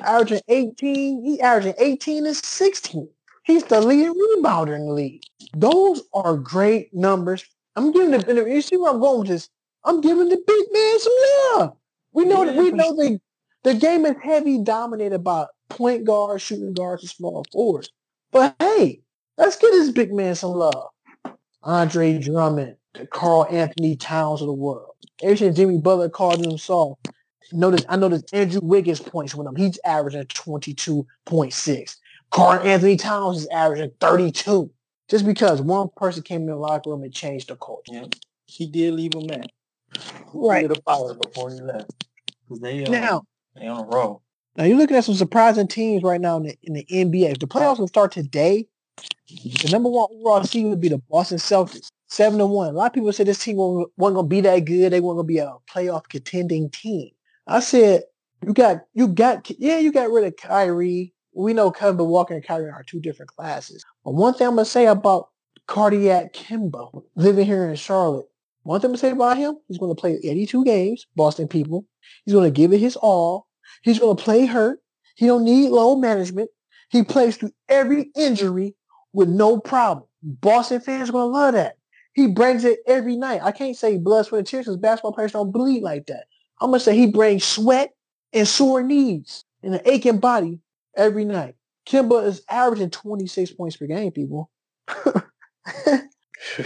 Averaging 0.00 0.40
18. 0.48 1.24
He 1.24 1.40
averaging 1.40 1.74
18 1.78 2.26
and 2.26 2.36
16. 2.36 3.08
He's 3.44 3.64
the 3.64 3.80
leading 3.80 4.14
rebounder 4.14 4.74
in 4.76 4.86
the 4.86 4.92
league. 4.92 5.22
Those 5.56 6.02
are 6.14 6.36
great 6.36 6.94
numbers. 6.94 7.44
I'm 7.74 7.92
giving 7.92 8.10
the 8.10 8.44
you 8.48 8.62
see 8.62 8.76
where 8.76 8.92
I'm 8.92 9.00
going 9.00 9.20
with 9.20 9.28
this. 9.28 9.48
I'm 9.84 10.00
giving 10.00 10.28
the 10.28 10.40
big 10.46 10.66
man 10.72 11.00
some 11.00 11.12
love. 11.56 11.76
We 12.12 12.24
know 12.24 12.44
yeah, 12.44 12.56
we 12.56 12.70
know 12.70 12.94
the 12.94 13.20
the 13.64 13.74
game 13.74 14.06
is 14.06 14.16
heavy 14.22 14.58
dominated 14.58 15.20
by 15.20 15.46
point 15.68 16.04
guards, 16.04 16.42
shooting 16.42 16.74
guards, 16.74 17.02
and 17.02 17.10
small 17.10 17.44
forwards. 17.52 17.90
But 18.30 18.54
hey, 18.60 19.00
let's 19.38 19.56
give 19.56 19.72
this 19.72 19.90
big 19.90 20.12
man 20.12 20.34
some 20.34 20.50
love. 20.52 20.90
Andre 21.62 22.18
Drummond, 22.18 22.76
the 22.94 23.06
Karl-Anthony 23.06 23.96
Towns 23.96 24.40
of 24.40 24.46
the 24.46 24.52
world. 24.52 24.94
Every 25.22 25.50
Jimmy 25.50 25.78
Butler 25.78 26.08
called 26.08 26.44
him 26.44 26.58
soft. 26.58 27.08
Notice 27.52 27.84
I 27.88 27.96
noticed 27.96 28.32
Andrew 28.34 28.60
Wiggins 28.62 29.00
points 29.00 29.34
with 29.34 29.46
him. 29.46 29.56
He's 29.56 29.78
averaging 29.84 30.24
22.6. 30.24 31.96
Karl-Anthony 32.30 32.96
Towns 32.96 33.42
is 33.42 33.48
averaging 33.48 33.92
32. 34.00 34.70
Just 35.08 35.26
because 35.26 35.60
one 35.60 35.90
person 35.96 36.22
came 36.22 36.42
in 36.42 36.46
the 36.46 36.56
locker 36.56 36.90
room 36.90 37.02
and 37.02 37.12
changed 37.12 37.48
the 37.48 37.56
culture. 37.56 37.92
Yeah. 37.92 38.06
He 38.46 38.66
did 38.66 38.94
leave 38.94 39.14
him 39.14 39.26
man. 39.26 39.44
Right. 40.32 40.70
He 40.70 40.80
fire 40.86 41.14
before 41.14 41.50
he 41.50 41.60
left. 41.60 42.06
Because 42.48 42.60
they, 42.60 42.84
uh, 42.84 42.90
now, 42.90 43.22
they 43.54 43.66
on 43.66 43.84
a 43.84 43.86
roll. 43.86 44.22
Now 44.56 44.64
you're 44.64 44.78
looking 44.78 44.96
at 44.96 45.04
some 45.04 45.14
surprising 45.14 45.68
teams 45.68 46.02
right 46.02 46.20
now 46.20 46.38
in 46.38 46.44
the, 46.44 46.58
in 46.62 46.72
the 46.74 46.84
NBA. 46.84 47.32
If 47.32 47.38
the 47.38 47.46
playoffs 47.46 47.78
will 47.78 47.88
start 47.88 48.12
today, 48.12 48.66
the 49.28 49.70
number 49.70 49.88
one 49.88 50.08
overall 50.12 50.44
seed 50.44 50.66
would 50.66 50.80
be 50.80 50.88
the 50.88 50.98
Boston 51.10 51.38
Celtics, 51.38 51.88
seven 52.08 52.38
to 52.38 52.46
one. 52.46 52.68
A 52.68 52.72
lot 52.72 52.86
of 52.86 52.92
people 52.92 53.12
said 53.12 53.26
this 53.26 53.42
team 53.42 53.56
wasn't, 53.56 53.92
wasn't 53.96 54.16
gonna 54.16 54.28
be 54.28 54.40
that 54.42 54.64
good. 54.64 54.92
They 54.92 55.00
weren't 55.00 55.18
gonna 55.18 55.26
be 55.26 55.38
a 55.38 55.54
playoff 55.72 56.08
contending 56.08 56.70
team. 56.70 57.10
I 57.46 57.60
said, 57.60 58.04
you 58.46 58.52
got, 58.52 58.82
you 58.94 59.08
got, 59.08 59.50
yeah, 59.58 59.78
you 59.78 59.92
got 59.92 60.10
rid 60.10 60.24
of 60.24 60.36
Kyrie. 60.36 61.12
We 61.34 61.54
know 61.54 61.70
Kemba 61.72 62.06
Walker 62.06 62.34
and 62.34 62.44
Kyrie 62.44 62.70
are 62.70 62.84
two 62.84 63.00
different 63.00 63.30
classes. 63.30 63.84
But 64.04 64.12
one 64.12 64.34
thing 64.34 64.46
I'm 64.46 64.56
gonna 64.56 64.64
say 64.64 64.86
about 64.86 65.28
cardiac 65.66 66.34
Kemba 66.34 67.02
living 67.16 67.46
here 67.46 67.68
in 67.68 67.76
Charlotte. 67.76 68.26
One 68.64 68.80
thing 68.80 68.88
I'm 68.88 68.92
going 68.92 69.00
to 69.00 69.06
say 69.06 69.10
about 69.10 69.38
him, 69.38 69.56
he's 69.66 69.78
going 69.78 69.94
to 69.94 70.00
play 70.00 70.18
82 70.22 70.64
games, 70.64 71.06
Boston 71.16 71.48
people. 71.48 71.84
He's 72.24 72.34
going 72.34 72.52
to 72.52 72.56
give 72.56 72.72
it 72.72 72.78
his 72.78 72.96
all. 72.96 73.48
He's 73.82 73.98
going 73.98 74.16
to 74.16 74.22
play 74.22 74.46
hurt. 74.46 74.80
He 75.16 75.26
don't 75.26 75.44
need 75.44 75.70
load 75.70 75.96
management. 75.96 76.50
He 76.90 77.02
plays 77.02 77.36
through 77.36 77.52
every 77.68 78.10
injury 78.14 78.76
with 79.12 79.28
no 79.28 79.58
problem. 79.58 80.06
Boston 80.22 80.80
fans 80.80 81.08
are 81.10 81.12
to 81.12 81.24
love 81.24 81.54
that. 81.54 81.76
He 82.14 82.26
brings 82.28 82.64
it 82.64 82.80
every 82.86 83.16
night. 83.16 83.40
I 83.42 83.52
can't 83.52 83.76
say 83.76 83.96
blood, 83.98 84.26
sweat, 84.26 84.40
and 84.40 84.46
tears 84.46 84.66
because 84.66 84.76
basketball 84.76 85.12
players 85.14 85.32
don't 85.32 85.50
bleed 85.52 85.82
like 85.82 86.06
that. 86.06 86.24
I'm 86.60 86.72
to 86.72 86.80
say 86.80 86.96
he 86.96 87.06
brings 87.06 87.44
sweat 87.44 87.92
and 88.32 88.46
sore 88.46 88.82
knees 88.82 89.44
and 89.62 89.74
an 89.74 89.80
aching 89.86 90.18
body 90.18 90.60
every 90.96 91.24
night. 91.24 91.54
Kemba 91.86 92.24
is 92.26 92.42
averaging 92.48 92.90
26 92.90 93.52
points 93.52 93.76
per 93.76 93.86
game, 93.86 94.12
people. 94.12 94.50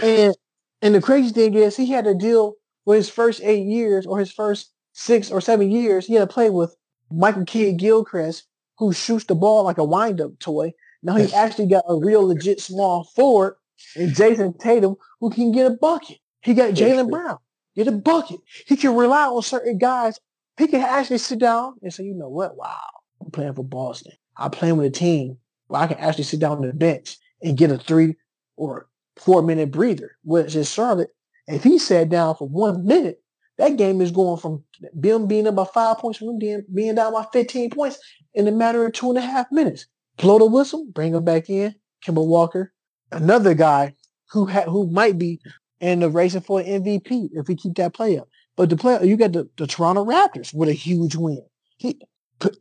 and 0.01 0.35
and 0.81 0.95
the 0.95 1.01
crazy 1.01 1.31
thing 1.31 1.53
is 1.55 1.75
he 1.75 1.89
had 1.91 2.05
to 2.05 2.13
deal 2.13 2.55
with 2.85 2.97
his 2.97 3.09
first 3.09 3.41
eight 3.43 3.65
years 3.65 4.05
or 4.05 4.19
his 4.19 4.31
first 4.31 4.71
six 4.93 5.31
or 5.31 5.41
seven 5.41 5.71
years. 5.71 6.05
He 6.05 6.13
had 6.13 6.27
to 6.27 6.33
play 6.33 6.49
with 6.49 6.75
Michael 7.11 7.45
Kidd 7.45 7.77
Gilchrist, 7.77 8.45
who 8.77 8.93
shoots 8.93 9.25
the 9.25 9.35
ball 9.35 9.63
like 9.63 9.77
a 9.77 9.83
wind-up 9.83 10.37
toy. 10.39 10.73
Now 11.03 11.15
he 11.15 11.33
actually 11.33 11.67
got 11.67 11.85
a 11.87 11.95
real 11.95 12.27
legit 12.27 12.59
small 12.59 13.03
forward 13.15 13.55
and 13.95 14.13
Jayson 14.15 14.57
Tatum 14.59 14.95
who 15.19 15.29
can 15.29 15.51
get 15.51 15.71
a 15.71 15.75
bucket. 15.75 16.17
He 16.41 16.53
got 16.53 16.73
Jaylen 16.73 17.09
Brown, 17.09 17.37
get 17.75 17.87
a 17.87 17.91
bucket. 17.91 18.39
He 18.65 18.75
can 18.75 18.95
rely 18.95 19.25
on 19.25 19.41
certain 19.41 19.77
guys. 19.77 20.19
He 20.57 20.67
can 20.67 20.81
actually 20.81 21.19
sit 21.19 21.39
down 21.39 21.75
and 21.81 21.93
say, 21.93 22.03
you 22.03 22.15
know 22.15 22.29
what? 22.29 22.55
Wow, 22.55 22.79
I'm 23.21 23.31
playing 23.31 23.53
for 23.53 23.63
Boston. 23.63 24.13
I'm 24.37 24.51
playing 24.51 24.77
with 24.77 24.87
a 24.87 24.91
team 24.91 25.37
where 25.67 25.81
I 25.81 25.87
can 25.87 25.97
actually 25.97 26.23
sit 26.23 26.39
down 26.39 26.57
on 26.57 26.67
the 26.67 26.73
bench 26.73 27.17
and 27.41 27.57
get 27.57 27.71
a 27.71 27.77
three 27.77 28.15
or 28.55 28.87
four 29.17 29.41
minute 29.41 29.71
breather, 29.71 30.17
which 30.23 30.55
is 30.55 30.71
Charlotte. 30.71 31.09
If 31.47 31.63
he 31.63 31.77
sat 31.77 32.09
down 32.09 32.35
for 32.35 32.47
one 32.47 32.85
minute, 32.85 33.21
that 33.57 33.77
game 33.77 34.01
is 34.01 34.11
going 34.11 34.39
from 34.39 34.63
being 34.99 35.27
being 35.27 35.47
up 35.47 35.55
by 35.55 35.65
five 35.65 35.97
points 35.97 36.19
from 36.19 36.37
being, 36.37 36.63
being 36.73 36.95
down 36.95 37.13
by 37.13 37.25
15 37.31 37.71
points 37.71 37.99
in 38.33 38.47
a 38.47 38.51
matter 38.51 38.85
of 38.85 38.93
two 38.93 39.09
and 39.09 39.17
a 39.17 39.21
half 39.21 39.51
minutes. 39.51 39.87
Blow 40.17 40.39
the 40.39 40.45
whistle, 40.45 40.85
bring 40.91 41.13
him 41.13 41.23
back 41.23 41.49
in. 41.49 41.75
Kemba 42.05 42.25
Walker, 42.25 42.73
another 43.11 43.53
guy 43.53 43.95
who 44.31 44.45
ha- 44.45 44.69
who 44.69 44.87
might 44.87 45.17
be 45.17 45.39
in 45.79 45.99
the 45.99 46.09
racing 46.09 46.41
for 46.41 46.59
an 46.59 46.83
MVP 46.83 47.29
if 47.33 47.47
we 47.47 47.55
keep 47.55 47.75
that 47.75 47.93
play 47.93 48.17
up. 48.17 48.27
But 48.55 48.69
the 48.69 48.77
player, 48.77 49.03
you 49.03 49.17
got 49.17 49.33
the, 49.33 49.49
the 49.57 49.67
Toronto 49.67 50.03
Raptors 50.03 50.53
with 50.53 50.69
a 50.69 50.73
huge 50.73 51.15
win. 51.15 51.43
He 51.77 51.99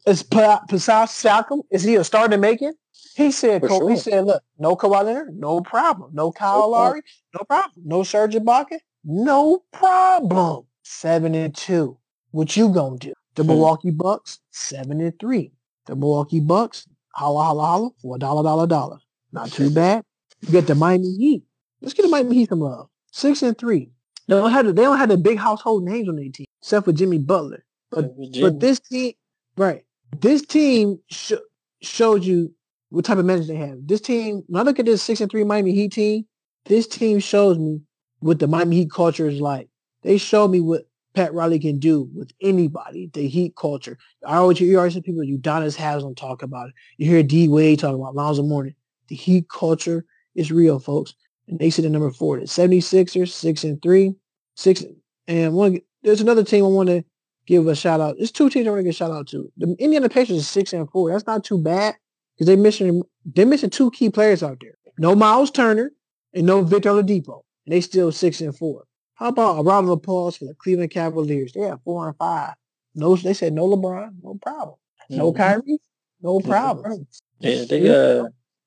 is 0.06 0.22
Pascal 0.22 1.06
Siakam, 1.06 1.62
is 1.70 1.82
he 1.82 1.96
a 1.96 2.04
starter 2.04 2.38
making? 2.38 2.72
He 3.14 3.30
said, 3.30 3.62
For 3.62 3.68
sure. 3.68 3.90
he 3.90 3.96
said, 3.96 4.26
look, 4.26 4.42
no 4.58 4.76
Kawhi 4.76 5.04
Leonard, 5.04 5.38
no 5.38 5.60
problem. 5.60 6.10
No 6.14 6.32
Kyle 6.32 6.70
Lowry, 6.70 7.02
no 7.34 7.44
problem. 7.44 7.82
No 7.84 8.02
Serge 8.02 8.34
Ibaka, 8.34 8.78
no 9.04 9.62
problem. 9.72 10.64
Seven 10.82 11.34
and 11.34 11.54
two. 11.54 11.98
What 12.30 12.56
you 12.56 12.68
gonna 12.68 12.98
do? 12.98 13.12
The 13.34 13.42
hmm. 13.42 13.48
Milwaukee 13.48 13.90
Bucks, 13.90 14.40
seven 14.50 15.00
and 15.00 15.18
three. 15.18 15.52
The 15.86 15.96
Milwaukee 15.96 16.40
Bucks, 16.40 16.86
holla 17.16 17.44
holla 17.44 17.66
holla 17.66 17.90
for 18.00 18.16
a 18.16 18.18
dollar 18.18 18.42
dollar 18.42 18.66
dollar. 18.66 18.98
Not 19.32 19.50
too 19.50 19.70
bad. 19.70 20.02
You 20.42 20.52
get 20.52 20.66
the 20.66 20.74
Miami 20.74 21.14
Heat. 21.16 21.44
Let's 21.80 21.94
get 21.94 22.02
the 22.02 22.08
Miami 22.08 22.36
Heat 22.36 22.48
some 22.48 22.60
love. 22.60 22.88
Six 23.10 23.42
and 23.42 23.56
three. 23.56 23.90
They 24.28 24.34
don't 24.34 24.50
have 24.50 24.66
the, 24.66 24.72
they 24.72 24.82
don't 24.82 24.98
have 24.98 25.08
the 25.08 25.16
big 25.16 25.38
household 25.38 25.84
names 25.84 26.08
on 26.08 26.16
their 26.16 26.28
team 26.30 26.46
except 26.60 26.84
for 26.84 26.92
Jimmy 26.92 27.18
Butler. 27.18 27.64
But 27.90 28.14
but 28.40 28.60
this 28.60 28.80
team, 28.80 29.12
right? 29.56 29.84
This 30.20 30.42
team 30.42 30.98
sh- 31.10 31.32
showed 31.80 32.24
you 32.24 32.52
what 32.90 33.04
type 33.04 33.18
of 33.18 33.24
manager 33.24 33.52
they 33.52 33.56
have. 33.56 33.78
This 33.86 34.00
team, 34.00 34.42
when 34.46 34.60
I 34.60 34.64
look 34.64 34.78
at 34.78 34.86
this 34.86 35.02
six 35.02 35.20
and 35.20 35.30
three 35.30 35.44
Miami 35.44 35.72
Heat 35.72 35.92
team, 35.92 36.26
this 36.66 36.86
team 36.86 37.18
shows 37.20 37.58
me 37.58 37.80
what 38.20 38.38
the 38.38 38.46
Miami 38.46 38.76
Heat 38.76 38.90
culture 38.90 39.28
is 39.28 39.40
like. 39.40 39.68
They 40.02 40.18
show 40.18 40.48
me 40.48 40.60
what 40.60 40.86
Pat 41.16 41.32
Riley 41.32 41.58
can 41.58 41.78
do 41.78 42.10
with 42.14 42.30
anybody, 42.42 43.10
the 43.14 43.26
Heat 43.26 43.56
culture. 43.56 43.96
I 44.26 44.36
always 44.36 44.58
hear, 44.58 44.68
you 44.68 44.76
always 44.76 44.92
hear 44.92 45.02
people, 45.02 45.22
Udonis 45.22 45.74
Haslem 45.74 46.14
talk 46.14 46.42
about 46.42 46.68
it. 46.68 46.74
You 46.98 47.10
hear 47.10 47.22
D 47.22 47.48
Wade 47.48 47.78
talking 47.78 47.98
about 47.98 48.14
Lonzo 48.14 48.42
Mourning. 48.42 48.74
The 49.08 49.16
Heat 49.16 49.48
culture 49.48 50.04
is 50.34 50.52
real, 50.52 50.78
folks. 50.78 51.14
And 51.48 51.58
they 51.58 51.70
sit 51.70 51.86
at 51.86 51.90
number 51.90 52.10
four. 52.10 52.38
The 52.38 52.44
76ers, 52.44 53.30
six 53.30 53.64
and 53.64 53.80
three. 53.80 54.14
Six 54.56 54.84
and 55.26 55.54
one. 55.54 55.80
There's 56.02 56.20
another 56.20 56.44
team 56.44 56.64
I 56.64 56.68
want 56.68 56.90
to 56.90 57.02
give 57.46 57.66
a 57.66 57.74
shout 57.74 58.00
out. 58.00 58.16
There's 58.18 58.30
two 58.30 58.50
teams 58.50 58.66
I 58.66 58.70
want 58.70 58.80
to 58.80 58.84
give 58.84 58.90
a 58.90 58.92
shout 58.92 59.10
out 59.10 59.26
to. 59.28 59.50
The 59.56 59.74
Indiana 59.78 60.10
Pacers 60.10 60.36
is 60.36 60.48
six 60.48 60.74
and 60.74 60.90
four. 60.90 61.10
That's 61.10 61.26
not 61.26 61.44
too 61.44 61.58
bad 61.58 61.96
because 62.34 62.46
they 62.46 62.56
missing 62.56 63.02
they 63.24 63.46
missing 63.46 63.70
two 63.70 63.90
key 63.90 64.10
players 64.10 64.42
out 64.42 64.58
there. 64.60 64.76
No 64.98 65.14
Miles 65.14 65.50
Turner 65.50 65.92
and 66.34 66.46
no 66.46 66.62
Victor 66.62 66.90
Oladipo, 66.90 67.40
and 67.64 67.74
they 67.74 67.80
still 67.80 68.12
six 68.12 68.42
and 68.42 68.56
four. 68.56 68.84
How 69.16 69.28
about 69.28 69.58
a 69.58 69.62
round 69.62 69.86
of 69.86 69.92
applause 69.92 70.36
for 70.36 70.44
the 70.44 70.54
Cleveland 70.54 70.90
Cavaliers? 70.90 71.52
They 71.52 71.62
have 71.62 71.80
four 71.82 72.06
and 72.06 72.16
five. 72.16 72.54
No, 72.94 73.16
they 73.16 73.34
said 73.34 73.52
no 73.52 73.66
LeBron, 73.66 74.10
no 74.22 74.38
problem. 74.42 74.76
No 75.10 75.32
mm-hmm. 75.32 75.42
Kyrie, 75.42 75.78
no 76.20 76.40
problem. 76.40 77.06
Yeah, 77.40 77.64
they 77.64 77.88
uh, 77.88 78.24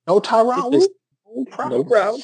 no 0.07 0.19
Tyronn 0.19 0.71
Lue, 0.71 0.87
no 1.35 1.45
problem. 1.45 1.81
No 1.81 1.83
problem. 1.83 2.21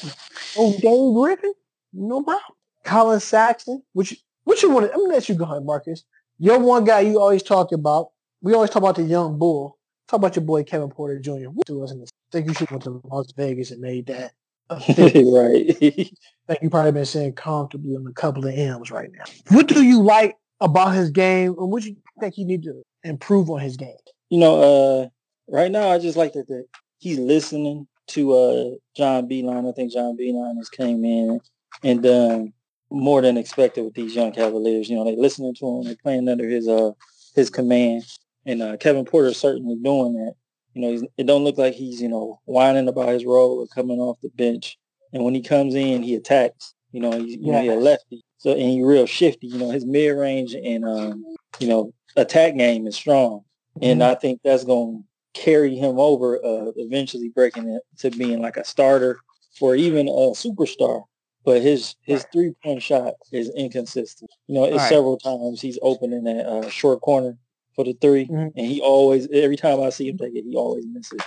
No 0.56 0.72
Dave 0.72 1.14
Griffin, 1.14 1.54
no 1.92 2.22
problem. 2.22 2.56
Collin 2.84 3.20
Sexton, 3.20 3.82
which 3.92 4.16
which 4.44 4.62
you 4.62 4.70
want? 4.70 4.90
I'm 4.92 5.00
gonna 5.00 5.14
let 5.14 5.28
you 5.28 5.34
go 5.36 5.44
ahead, 5.44 5.64
Marcus. 5.64 6.04
You're 6.38 6.58
one 6.58 6.84
guy 6.84 7.00
you 7.00 7.20
always 7.20 7.42
talk 7.42 7.72
about. 7.72 8.10
We 8.42 8.54
always 8.54 8.70
talk 8.70 8.82
about 8.82 8.96
the 8.96 9.02
young 9.02 9.38
bull. 9.38 9.78
Talk 10.08 10.18
about 10.18 10.36
your 10.36 10.44
boy 10.44 10.64
Kevin 10.64 10.90
Porter 10.90 11.18
Jr. 11.18 11.50
What 11.50 11.66
do 11.66 11.82
us 11.82 11.92
in 11.92 12.00
this? 12.00 12.10
I 12.10 12.32
think 12.32 12.48
you 12.48 12.54
should 12.54 12.70
went 12.70 12.84
to 12.84 13.00
Las 13.04 13.32
Vegas 13.36 13.70
and 13.70 13.80
made 13.80 14.06
that. 14.06 14.32
right. 14.70 15.76
I 16.48 16.52
think 16.52 16.62
you 16.62 16.70
probably 16.70 16.92
been 16.92 17.04
sitting 17.04 17.32
comfortably 17.32 17.94
on 17.96 18.06
a 18.06 18.12
couple 18.12 18.46
of 18.46 18.54
M's 18.54 18.90
right 18.90 19.10
now. 19.12 19.24
What 19.56 19.68
do 19.68 19.82
you 19.82 20.02
like 20.02 20.36
about 20.60 20.94
his 20.94 21.10
game, 21.10 21.54
and 21.58 21.70
what 21.70 21.82
do 21.82 21.90
you 21.90 21.96
think 22.20 22.34
he 22.34 22.44
need 22.44 22.62
to 22.64 22.82
improve 23.04 23.50
on 23.50 23.60
his 23.60 23.76
game? 23.76 23.96
You 24.30 24.38
know, 24.38 24.62
uh, 24.62 25.08
right 25.48 25.70
now 25.70 25.90
I 25.90 25.98
just 25.98 26.16
like 26.16 26.32
that, 26.32 26.48
that 26.48 26.66
he's 26.98 27.18
listening 27.18 27.86
to 28.08 28.32
uh, 28.32 28.70
John 28.96 29.28
Beilein. 29.28 29.68
I 29.68 29.72
think 29.72 29.92
John 29.92 30.16
Beilein 30.16 30.56
has 30.56 30.68
came 30.68 31.04
in 31.04 31.40
and 31.82 32.02
done 32.02 32.52
more 32.90 33.20
than 33.22 33.36
expected 33.36 33.84
with 33.84 33.94
these 33.94 34.14
young 34.14 34.32
Cavaliers. 34.32 34.88
You 34.88 34.96
know, 34.96 35.04
they 35.04 35.16
listening 35.16 35.54
to 35.56 35.66
him, 35.66 35.84
they 35.84 35.96
playing 35.96 36.28
under 36.28 36.48
his 36.48 36.68
uh 36.68 36.92
his 37.34 37.50
command. 37.50 38.04
And 38.44 38.62
uh, 38.62 38.76
Kevin 38.76 39.04
Porter 39.04 39.28
is 39.28 39.36
certainly 39.36 39.76
doing 39.76 40.14
that. 40.14 40.34
You 40.76 40.82
know, 40.82 41.08
it 41.16 41.26
don't 41.26 41.42
look 41.42 41.56
like 41.56 41.72
he's, 41.72 42.02
you 42.02 42.08
know, 42.08 42.38
whining 42.44 42.86
about 42.86 43.08
his 43.08 43.24
role 43.24 43.60
or 43.60 43.66
coming 43.68 43.98
off 43.98 44.20
the 44.20 44.28
bench. 44.28 44.76
And 45.14 45.24
when 45.24 45.34
he 45.34 45.40
comes 45.40 45.74
in, 45.74 46.02
he 46.02 46.14
attacks. 46.14 46.74
You 46.92 47.00
know, 47.00 47.12
he's, 47.12 47.36
you 47.36 47.46
yeah. 47.46 47.52
know, 47.52 47.62
he's 47.62 47.72
a 47.72 47.76
lefty. 47.76 48.22
So, 48.36 48.50
and 48.50 48.60
he's 48.60 48.84
real 48.84 49.06
shifty. 49.06 49.46
You 49.46 49.56
know, 49.56 49.70
his 49.70 49.86
mid-range 49.86 50.52
and, 50.52 50.84
um, 50.84 51.24
you 51.58 51.68
know, 51.68 51.92
attack 52.14 52.58
game 52.58 52.86
is 52.86 52.94
strong. 52.94 53.40
And 53.80 54.02
mm-hmm. 54.02 54.10
I 54.10 54.16
think 54.16 54.40
that's 54.44 54.64
going 54.64 55.02
to 55.02 55.40
carry 55.40 55.76
him 55.76 55.98
over, 55.98 56.36
uh, 56.44 56.72
eventually 56.76 57.30
breaking 57.30 57.70
it 57.70 57.82
to 58.00 58.10
being 58.10 58.42
like 58.42 58.58
a 58.58 58.64
starter 58.64 59.18
or 59.62 59.74
even 59.74 60.08
a 60.08 60.12
superstar. 60.32 61.04
But 61.42 61.62
his 61.62 61.94
his 62.02 62.20
right. 62.20 62.32
three 62.32 62.52
point 62.62 62.82
shot 62.82 63.14
is 63.32 63.50
inconsistent. 63.56 64.30
You 64.46 64.56
know, 64.56 64.64
it's 64.64 64.76
right. 64.76 64.88
several 64.90 65.16
times 65.16 65.62
he's 65.62 65.78
opening 65.80 66.24
that 66.24 66.44
uh, 66.44 66.68
short 66.68 67.00
corner 67.00 67.38
for 67.76 67.84
the 67.84 67.92
3 68.00 68.26
mm-hmm. 68.26 68.58
and 68.58 68.66
he 68.66 68.80
always 68.80 69.28
every 69.32 69.56
time 69.56 69.80
I 69.80 69.90
see 69.90 70.08
him 70.08 70.18
take 70.18 70.34
it, 70.34 70.44
he 70.44 70.56
always 70.56 70.86
misses. 70.86 71.20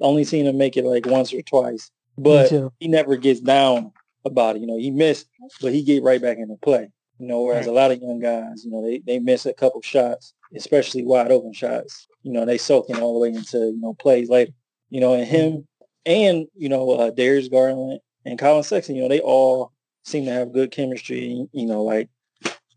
Only 0.00 0.24
seen 0.24 0.46
him 0.46 0.56
make 0.56 0.76
it 0.76 0.84
like 0.84 1.06
once 1.06 1.32
or 1.34 1.42
twice, 1.42 1.90
but 2.16 2.52
he 2.78 2.88
never 2.88 3.16
gets 3.16 3.40
down 3.40 3.92
about 4.24 4.56
it. 4.56 4.60
You 4.60 4.66
know, 4.66 4.78
he 4.78 4.90
missed, 4.90 5.26
but 5.60 5.72
he 5.72 5.82
get 5.82 6.02
right 6.02 6.20
back 6.20 6.38
into 6.38 6.56
play. 6.56 6.90
You 7.18 7.26
know, 7.26 7.42
whereas 7.42 7.66
right. 7.66 7.72
a 7.72 7.74
lot 7.74 7.90
of 7.90 8.02
young 8.02 8.20
guys, 8.20 8.64
you 8.64 8.70
know, 8.70 8.82
they, 8.82 8.98
they 8.98 9.18
miss 9.18 9.46
a 9.46 9.54
couple 9.54 9.80
shots, 9.80 10.34
especially 10.54 11.02
wide 11.02 11.30
open 11.30 11.54
shots. 11.54 12.06
You 12.22 12.32
know, 12.32 12.44
they 12.44 12.58
soak 12.58 12.86
soaking 12.86 13.02
all 13.02 13.14
the 13.14 13.20
way 13.20 13.28
into 13.28 13.58
you 13.58 13.80
know 13.80 13.94
plays 13.94 14.28
later. 14.28 14.52
You 14.90 15.00
know, 15.00 15.14
and 15.14 15.26
him 15.26 15.66
and 16.04 16.46
you 16.54 16.68
know 16.68 16.90
uh, 16.90 17.10
Darius 17.10 17.48
Garland 17.48 18.00
and 18.24 18.38
Collin 18.38 18.64
Sexton, 18.64 18.96
you 18.96 19.02
know, 19.02 19.08
they 19.08 19.20
all 19.20 19.72
seem 20.04 20.26
to 20.26 20.30
have 20.30 20.52
good 20.52 20.70
chemistry. 20.70 21.48
You 21.52 21.66
know, 21.66 21.82
like 21.82 22.10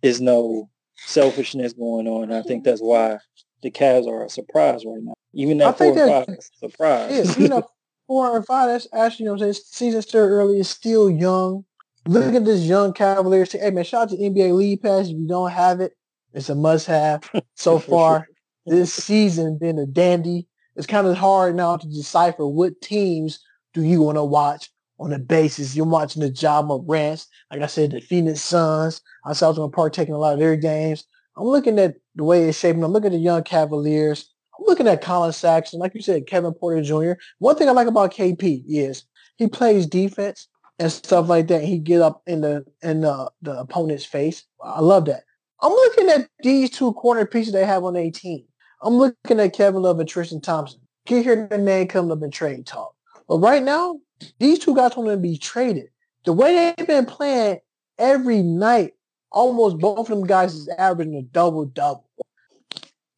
is 0.02 0.22
no 0.22 0.70
selfishness 1.06 1.74
going 1.74 2.08
on. 2.08 2.32
I 2.32 2.42
think 2.42 2.64
that's 2.64 2.82
why 2.82 3.18
the 3.62 3.72
Cavs 3.72 4.08
are 4.08 4.26
a 4.26 4.30
surprise 4.30 4.84
right 4.86 5.02
now. 5.02 5.14
Even 5.34 5.58
that 5.60 5.78
four 5.78 5.98
and 5.98 6.28
five 6.28 6.38
surprise. 6.60 7.38
Yeah, 7.38 7.44
you 7.44 7.50
know, 7.50 7.68
four 8.08 8.36
and 8.36 8.46
five, 8.46 8.70
that's 8.70 8.88
actually, 8.94 9.26
you 9.26 9.32
know, 9.32 9.38
this 9.38 9.68
season 9.68 10.02
still 10.02 10.26
early, 10.26 10.60
it's 10.60 10.70
still 10.70 11.10
young. 11.10 11.66
Look 12.08 12.34
at 12.34 12.46
this 12.46 12.62
young 12.62 12.94
Cavaliers. 12.94 13.52
Hey 13.52 13.72
man, 13.72 13.84
shout 13.84 14.04
out 14.04 14.10
to 14.10 14.18
NBA 14.18 14.56
League 14.56 14.82
Pass. 14.82 15.08
If 15.08 15.18
you 15.18 15.28
don't 15.28 15.52
have 15.52 15.80
it, 15.80 15.94
it's 16.34 16.50
a 16.50 16.56
must 16.56 16.88
have. 16.88 17.30
So 17.56 17.78
far, 17.80 18.28
this 18.66 18.94
season 18.94 19.58
been 19.60 19.78
a 19.78 19.86
dandy. 19.86 20.48
It's 20.76 20.88
kind 20.88 21.08
of 21.08 21.18
hard 21.18 21.56
now 21.56 21.78
to 21.78 21.88
decipher 21.88 22.48
what 22.48 22.82
teams 22.82 23.40
do 23.74 23.84
you 23.84 24.02
want 24.02 24.18
to 24.18 24.24
watch 24.24 24.72
on 25.00 25.12
the 25.12 25.20
basis 25.20 25.76
you're 25.76 25.86
watching 25.86 26.22
the 26.22 26.30
Ja 26.30 26.62
Morant. 26.62 27.26
Like 27.52 27.62
I 27.62 27.68
said, 27.68 27.92
the 27.92 28.02
Phoenix 28.02 28.42
Suns. 28.42 29.02
I 29.26 29.34
saw 29.34 29.52
them 29.52 29.72
partaking 29.72 30.14
a 30.14 30.18
lot 30.18 30.34
of 30.34 30.40
their 30.40 30.56
games. 30.56 31.06
I'm 31.38 31.46
looking 31.46 31.80
at 31.80 31.96
the 32.16 32.24
way 32.24 32.50
it's 32.50 32.60
shaping. 32.60 32.84
I'm 32.84 32.92
looking 32.92 33.08
at 33.08 33.14
the 33.14 33.20
young 33.20 33.44
Cavaliers. 33.44 34.32
I'm 34.58 34.66
looking 34.66 34.88
at 34.88 35.02
Collin 35.02 35.32
Sexton, 35.32 35.80
Like 35.80 35.96
you 35.96 36.02
said, 36.02 36.28
Kevin 36.28 36.54
Porter 36.54 36.82
Jr. 36.82 37.14
One 37.38 37.56
thing 37.56 37.70
I 37.70 37.72
like 37.72 37.88
about 37.88 38.14
KP 38.14 38.64
is 38.68 39.04
he 39.38 39.48
plays 39.48 39.88
defense, 39.88 40.50
and 40.80 40.92
stuff 40.92 41.28
like 41.28 41.48
that. 41.48 41.64
He 41.64 41.78
get 41.78 42.02
up 42.02 42.24
in 42.26 42.42
the 42.42 42.66
in 42.82 43.02
the, 43.02 43.30
the 43.42 43.60
opponent's 43.60 44.06
face. 44.06 44.44
I 44.64 44.80
love 44.80 45.06
that. 45.06 45.24
I'm 45.62 45.74
looking 45.74 46.10
at 46.10 46.30
these 46.42 46.72
two 46.72 46.94
corner 46.94 47.26
pieces 47.26 47.54
they 47.54 47.66
have 47.66 47.84
on 47.84 47.94
their 47.94 48.10
team. 48.10 48.46
I'm 48.82 48.94
looking 48.94 49.42
at 49.42 49.54
Kevin 49.54 49.82
Love 49.82 50.00
and 50.00 50.08
Tristan 50.08 50.40
Thompson. 50.40 50.80
Get 51.06 51.26
hear 51.26 51.48
the 51.48 51.58
name 51.58 51.88
coming 51.88 52.12
up 52.12 52.24
in 52.24 52.32
trade 52.32 52.66
talk. 52.66 52.96
But 53.28 53.40
right 53.40 53.62
now, 53.62 54.00
these 54.40 54.60
two 54.60 54.76
guys 54.76 54.96
want 54.96 55.10
to 55.10 55.18
be 55.18 55.38
traded. 55.38 55.90
The 56.26 56.34
way 56.34 56.74
they've 56.78 56.88
been 56.88 57.06
playing 57.06 57.60
every 57.98 58.42
night, 58.42 58.94
almost 59.32 59.78
both 59.78 60.00
of 60.00 60.08
them 60.08 60.26
guys 60.26 60.54
is 60.54 60.70
averaging 60.78 61.16
a 61.16 61.22
double 61.22 61.66
double. 61.66 62.10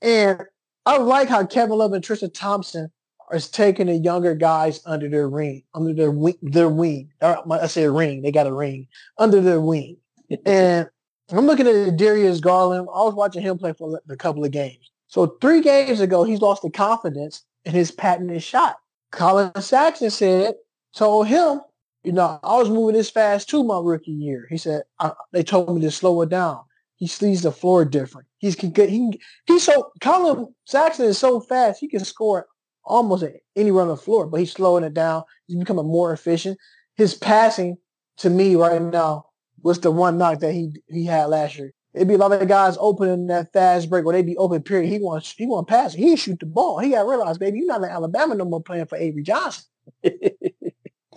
And 0.01 0.41
I 0.85 0.97
like 0.97 1.29
how 1.29 1.45
Kevin 1.45 1.77
Love 1.77 1.93
and 1.93 2.03
Tristan 2.03 2.31
Thompson 2.31 2.91
is 3.31 3.49
taking 3.49 3.87
the 3.87 3.95
younger 3.95 4.35
guys 4.35 4.81
under 4.85 5.09
their 5.09 5.29
ring, 5.29 5.63
under 5.73 5.93
their 5.93 6.11
wing, 6.11 6.35
their 6.41 6.69
wing. 6.69 7.11
I 7.21 7.67
say 7.67 7.87
ring, 7.87 8.21
they 8.21 8.31
got 8.31 8.47
a 8.47 8.53
ring 8.53 8.87
under 9.17 9.41
their 9.41 9.61
wing. 9.61 9.97
and 10.45 10.89
I'm 11.31 11.45
looking 11.45 11.67
at 11.67 11.97
Darius 11.97 12.39
Garland. 12.39 12.87
I 12.93 13.03
was 13.03 13.13
watching 13.13 13.41
him 13.41 13.57
play 13.57 13.73
for 13.73 14.01
a 14.09 14.17
couple 14.17 14.43
of 14.43 14.51
games. 14.51 14.91
So 15.07 15.37
three 15.41 15.61
games 15.61 15.99
ago, 15.99 16.23
he's 16.23 16.41
lost 16.41 16.61
the 16.61 16.69
confidence 16.69 17.43
in 17.65 17.73
his 17.73 17.91
patented 17.91 18.41
shot. 18.43 18.77
Collin 19.11 19.51
Sexton 19.61 20.09
said, 20.09 20.55
told 20.95 21.27
him, 21.27 21.61
you 22.03 22.11
know, 22.11 22.39
I 22.43 22.57
was 22.57 22.69
moving 22.69 22.95
this 22.95 23.09
fast 23.09 23.49
too 23.49 23.63
my 23.63 23.79
rookie 23.79 24.11
year. 24.11 24.47
He 24.49 24.57
said, 24.57 24.83
they 25.31 25.43
told 25.43 25.75
me 25.75 25.81
to 25.81 25.91
slow 25.91 26.21
it 26.21 26.29
down. 26.29 26.61
He 26.95 27.07
sees 27.07 27.41
the 27.41 27.51
floor 27.51 27.83
different. 27.85 28.27
He's 28.37 28.55
he, 28.55 29.19
he's 29.47 29.63
so 29.63 29.91
Collin 30.01 30.53
Sexton 30.65 31.07
is 31.07 31.17
so 31.17 31.39
fast 31.39 31.79
he 31.79 31.87
can 31.87 32.05
score 32.05 32.47
almost 32.83 33.23
at 33.23 33.33
any 33.55 33.71
run 33.71 33.83
on 33.83 33.95
the 33.95 33.97
floor, 33.97 34.27
but 34.27 34.39
he's 34.39 34.51
slowing 34.51 34.83
it 34.83 34.93
down. 34.93 35.23
He's 35.47 35.57
becoming 35.57 35.87
more 35.87 36.13
efficient. 36.13 36.59
His 36.95 37.15
passing 37.15 37.77
to 38.17 38.29
me 38.29 38.55
right 38.55 38.81
now 38.81 39.25
was 39.63 39.79
the 39.79 39.91
one 39.91 40.17
knock 40.17 40.39
that 40.39 40.53
he 40.53 40.73
he 40.89 41.05
had 41.05 41.25
last 41.25 41.57
year. 41.57 41.73
It'd 41.93 42.07
be 42.07 42.13
a 42.13 42.17
lot 42.17 42.33
of 42.33 42.47
guys 42.47 42.77
opening 42.79 43.27
that 43.27 43.51
fast 43.51 43.89
break 43.89 44.05
or 44.05 44.13
they'd 44.13 44.25
be 44.25 44.37
open 44.37 44.61
period. 44.61 44.89
He 44.89 44.99
wants 44.99 45.33
he 45.35 45.45
want 45.45 45.67
pass. 45.67 45.93
He 45.93 46.15
shoot 46.15 46.39
the 46.39 46.45
ball. 46.45 46.79
He 46.79 46.91
got 46.91 47.03
to 47.03 47.09
realize, 47.09 47.37
baby, 47.37 47.59
you're 47.59 47.67
not 47.67 47.83
in 47.83 47.89
Alabama 47.89 48.35
no 48.35 48.45
more 48.45 48.61
playing 48.61 48.85
for 48.85 48.97
Avery 48.97 49.23
Johnson. 49.23 49.65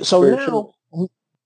so 0.03 0.22
for 0.22 0.30
now 0.30 0.47
sure. 0.47 0.72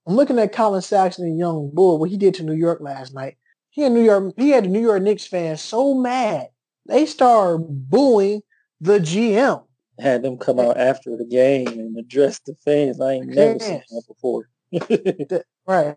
I'm 0.07 0.15
looking 0.15 0.39
at 0.39 0.53
Collin 0.53 0.81
Sexton 0.81 1.25
and 1.25 1.37
Young 1.37 1.69
Bull, 1.73 1.99
what 1.99 2.09
he 2.09 2.17
did 2.17 2.33
to 2.35 2.43
New 2.43 2.55
York 2.55 2.81
last 2.81 3.13
night. 3.13 3.37
He 3.69 3.83
had 3.83 3.91
New 3.91 4.03
York, 4.03 4.33
he 4.37 4.49
had 4.49 4.63
the 4.63 4.69
New 4.69 4.81
York 4.81 5.03
Knicks 5.03 5.27
fans 5.27 5.61
so 5.61 5.93
mad. 5.93 6.47
They 6.87 7.05
started 7.05 7.59
booing 7.89 8.41
the 8.81 8.99
GM 8.99 9.63
had 9.99 10.23
them 10.23 10.37
come 10.37 10.59
out 10.59 10.77
after 10.77 11.15
the 11.15 11.25
game 11.25 11.67
and 11.67 11.97
address 11.97 12.39
the 12.39 12.55
fans. 12.65 12.99
I 13.01 13.13
ain't 13.13 13.27
never 13.27 13.59
seen 13.59 13.81
that 13.89 14.03
before. 14.07 14.49
right. 15.67 15.95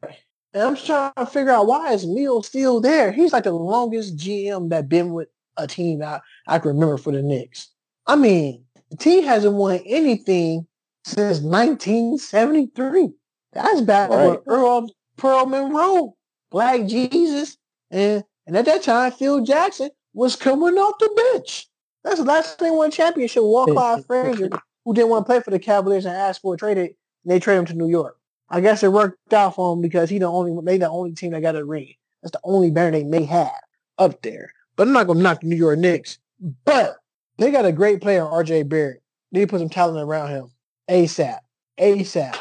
And 0.55 0.63
I'm 0.63 0.77
trying 0.77 1.13
to 1.17 1.27
figure 1.27 1.53
out 1.53 1.67
why 1.67 1.93
is 1.93 2.07
Neil 2.07 2.43
still 2.43 2.81
there? 2.81 3.13
He's 3.13 3.33
like 3.33 3.45
the 3.45 3.53
longest 3.53 4.17
GM 4.17 4.71
that 4.71 4.89
been 4.89 5.13
with 5.13 5.29
a 5.57 5.67
team 5.67 6.03
I, 6.03 6.21
I 6.47 6.59
can 6.59 6.69
remember 6.69 6.99
for 6.99 7.13
the 7.13 7.23
Knicks. 7.23 7.69
I 8.07 8.17
mean, 8.17 8.65
the 8.91 8.97
team 8.97 9.25
hasn't 9.25 9.55
won 9.55 9.81
anything 9.87 10.67
since 11.05 11.41
1973. 11.41 13.11
That's 13.53 13.81
back 13.81 14.11
right. 14.11 14.29
when 14.29 14.39
Earl 14.47 14.69
um, 14.71 14.89
Pearl 15.17 15.47
Monroe, 15.47 16.17
Black 16.51 16.87
Jesus, 16.87 17.57
and 17.91 18.25
and 18.47 18.57
at 18.57 18.65
that 18.65 18.83
time 18.83 19.13
Phil 19.13 19.45
Jackson 19.45 19.91
was 20.15 20.37
coming 20.37 20.79
off 20.79 20.99
the 20.99 21.33
bench. 21.35 21.69
That's 22.05 22.19
the 22.19 22.25
last 22.25 22.59
thing 22.59 22.77
won 22.77 22.91
championship. 22.91 23.43
Walt 23.43 23.71
Clyde 23.71 24.05
Frazier, 24.07 24.51
who 24.85 24.95
didn't 24.95 25.11
want 25.11 25.27
to 25.27 25.31
play 25.31 25.41
for 25.41 25.51
the 25.51 25.59
Cavaliers 25.59 26.05
and 26.05 26.17
asked 26.17 26.43
for 26.43 26.55
a 26.55 26.57
trade, 26.57 26.79
and 26.79 26.91
they 27.25 27.39
traded 27.39 27.61
him 27.61 27.67
to 27.67 27.75
New 27.75 27.89
York. 27.89 28.19
I 28.49 28.61
guess 28.61 28.83
it 28.83 28.93
worked 28.93 29.33
out 29.33 29.55
for 29.55 29.73
him 29.73 29.81
because 29.81 30.11
he 30.11 30.19
the 30.19 30.27
only 30.27 30.55
they 30.65 30.79
the 30.79 30.89
only 30.89 31.13
team 31.13 31.33
that 31.33 31.43
got 31.43 31.57
a 31.57 31.65
ring. 31.65 31.95
That's 32.23 32.33
the 32.33 32.41
only 32.45 32.71
banner 32.71 32.93
they 32.93 33.05
may 33.05 33.25
have 33.25 33.51
up 33.99 34.23
there. 34.23 34.53
But 34.77 34.89
I'm 34.89 34.93
not 34.93 35.07
gonna 35.07 35.23
knock 35.23 35.41
the 35.41 35.47
New 35.47 35.57
York 35.57 35.79
Knicks. 35.79 36.19
But 36.65 36.97
they 37.39 37.51
got 37.51 37.65
a 37.65 37.73
great 37.73 38.01
player, 38.01 38.23
RJ 38.25 38.69
Barrett. 38.69 39.03
They 39.33 39.47
put 39.47 39.61
some 39.61 39.69
talent 39.69 40.07
around 40.07 40.31
him. 40.31 40.51
ASAP. 40.91 41.39
ASAP. 41.79 42.39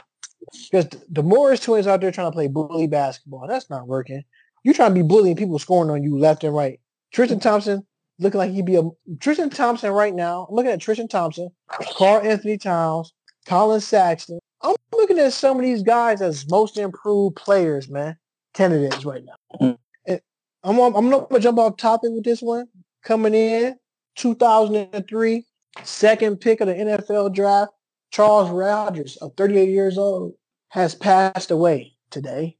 Because 0.69 0.87
the 1.09 1.23
Morris 1.23 1.61
twins 1.61 1.87
out 1.87 2.01
there 2.01 2.11
trying 2.11 2.27
to 2.27 2.35
play 2.35 2.47
bully 2.47 2.87
basketball. 2.87 3.47
That's 3.47 3.69
not 3.69 3.87
working. 3.87 4.23
You're 4.63 4.73
trying 4.73 4.93
to 4.93 5.01
be 5.01 5.07
bullying 5.07 5.35
people 5.35 5.59
scoring 5.59 5.89
on 5.89 6.03
you 6.03 6.17
left 6.17 6.43
and 6.43 6.55
right. 6.55 6.79
Tristan 7.13 7.39
Thompson, 7.39 7.85
looking 8.19 8.37
like 8.37 8.51
he'd 8.51 8.65
be 8.65 8.75
a 8.75 8.83
Tristan 9.19 9.49
Thompson 9.49 9.91
right 9.91 10.13
now. 10.13 10.47
I'm 10.49 10.55
looking 10.55 10.71
at 10.71 10.81
Tristan 10.81 11.07
Thompson, 11.07 11.49
Karl-Anthony 11.97 12.57
Towns, 12.57 13.13
Collin 13.45 13.81
Sexton. 13.81 14.39
I'm 14.61 14.75
looking 14.93 15.19
at 15.19 15.33
some 15.33 15.57
of 15.57 15.63
these 15.63 15.83
guys 15.83 16.21
as 16.21 16.49
most 16.49 16.77
improved 16.77 17.35
players, 17.35 17.89
man. 17.89 18.17
Candidates 18.53 19.05
right 19.05 19.23
now. 19.23 19.77
I'm 20.63 20.79
I'm 20.79 21.09
not 21.09 21.29
gonna 21.29 21.41
jump 21.41 21.57
off 21.57 21.77
topic 21.77 22.11
with 22.11 22.23
this 22.23 22.41
one. 22.41 22.67
Coming 23.03 23.33
in 23.33 23.75
2003, 24.15 25.45
second 25.83 26.39
pick 26.39 26.61
of 26.61 26.67
the 26.67 26.75
NFL 26.75 27.33
draft, 27.33 27.71
Charles 28.11 28.49
Rogers, 28.49 29.17
of 29.17 29.33
38 29.35 29.69
years 29.69 29.97
old, 29.97 30.33
has 30.69 30.95
passed 30.95 31.51
away 31.51 31.93
today. 32.09 32.57